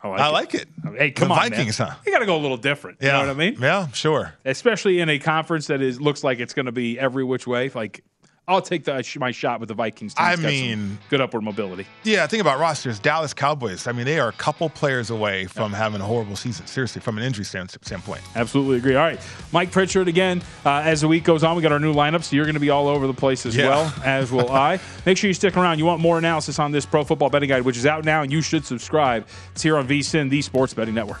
I 0.02 0.08
like 0.08 0.20
I 0.20 0.28
it. 0.28 0.32
like 0.32 0.54
it. 0.54 0.68
Hey, 0.98 1.10
come 1.12 1.28
the 1.28 1.34
on, 1.34 1.50
Vikings, 1.50 1.78
man. 1.78 1.88
huh? 1.88 1.96
You 2.04 2.12
got 2.12 2.18
to 2.18 2.26
go 2.26 2.36
a 2.36 2.42
little 2.42 2.56
different. 2.56 2.98
You 3.00 3.08
Yeah. 3.08 3.12
know 3.12 3.20
what 3.20 3.30
I 3.30 3.34
mean? 3.34 3.56
Yeah, 3.60 3.88
sure. 3.88 4.34
Especially 4.44 5.00
in 5.00 5.08
a 5.08 5.18
conference 5.18 5.68
that 5.68 5.80
is 5.80 6.00
looks 6.00 6.22
like 6.24 6.40
it's 6.40 6.52
going 6.52 6.66
to 6.66 6.72
be 6.72 6.98
every 6.98 7.24
which 7.24 7.46
way. 7.46 7.70
Like, 7.74 8.02
I'll 8.46 8.60
take 8.60 8.84
the, 8.84 9.02
my 9.18 9.30
shot 9.30 9.58
with 9.60 9.68
the 9.70 9.74
Vikings. 9.74 10.12
Team. 10.14 10.26
I 10.26 10.36
mean- 10.36 10.98
good 11.08 11.20
upward 11.20 11.42
mobility. 11.44 11.86
Yeah, 12.02 12.26
think 12.26 12.40
about 12.42 12.58
rosters. 12.58 12.98
Dallas 12.98 13.32
Cowboys. 13.32 13.86
I 13.86 13.92
mean, 13.92 14.04
they 14.04 14.18
are 14.20 14.28
a 14.28 14.32
couple 14.32 14.68
players 14.68 15.08
away 15.10 15.46
from 15.46 15.72
having 15.72 16.00
a 16.00 16.04
horrible 16.04 16.36
season. 16.36 16.66
Seriously, 16.66 17.00
from 17.00 17.16
an 17.16 17.24
injury 17.24 17.44
standpoint. 17.44 18.20
Absolutely 18.36 18.76
agree. 18.78 18.96
All 18.96 19.04
right, 19.04 19.20
Mike 19.52 19.70
Pritchard 19.72 20.08
again. 20.08 20.42
Uh, 20.66 20.82
as 20.84 21.00
the 21.00 21.08
week 21.08 21.24
goes 21.24 21.42
on, 21.42 21.56
we 21.56 21.62
got 21.62 21.72
our 21.72 21.80
new 21.80 21.94
lineup, 21.94 22.22
so 22.22 22.36
you're 22.36 22.44
going 22.44 22.54
to 22.54 22.60
be 22.60 22.70
all 22.70 22.86
over 22.88 23.06
the 23.06 23.14
place 23.14 23.46
as 23.46 23.56
Yeah. 23.56 23.68
well, 23.68 23.94
as 24.04 24.30
will 24.30 24.50
I. 24.52 24.78
Make 25.06 25.16
sure 25.16 25.28
you 25.28 25.34
stick 25.34 25.56
around. 25.56 25.78
You 25.78 25.86
want 25.86 26.00
more 26.02 26.18
analysis 26.18 26.58
on 26.58 26.70
this 26.72 26.84
Pro 26.84 27.02
Football 27.04 27.30
Betting 27.30 27.48
Guide, 27.48 27.62
which 27.62 27.76
is 27.78 27.86
out 27.86 28.04
now, 28.04 28.22
and 28.22 28.30
you 28.30 28.42
should 28.42 28.66
subscribe. 28.66 29.26
It's 29.52 29.62
here 29.62 29.76
on 29.78 29.88
VSIN, 29.88 30.28
the 30.28 30.42
Sports 30.42 30.74
Betting 30.74 30.94
Network. 30.94 31.20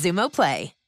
Xumo 0.01 0.31
Play. 0.31 0.80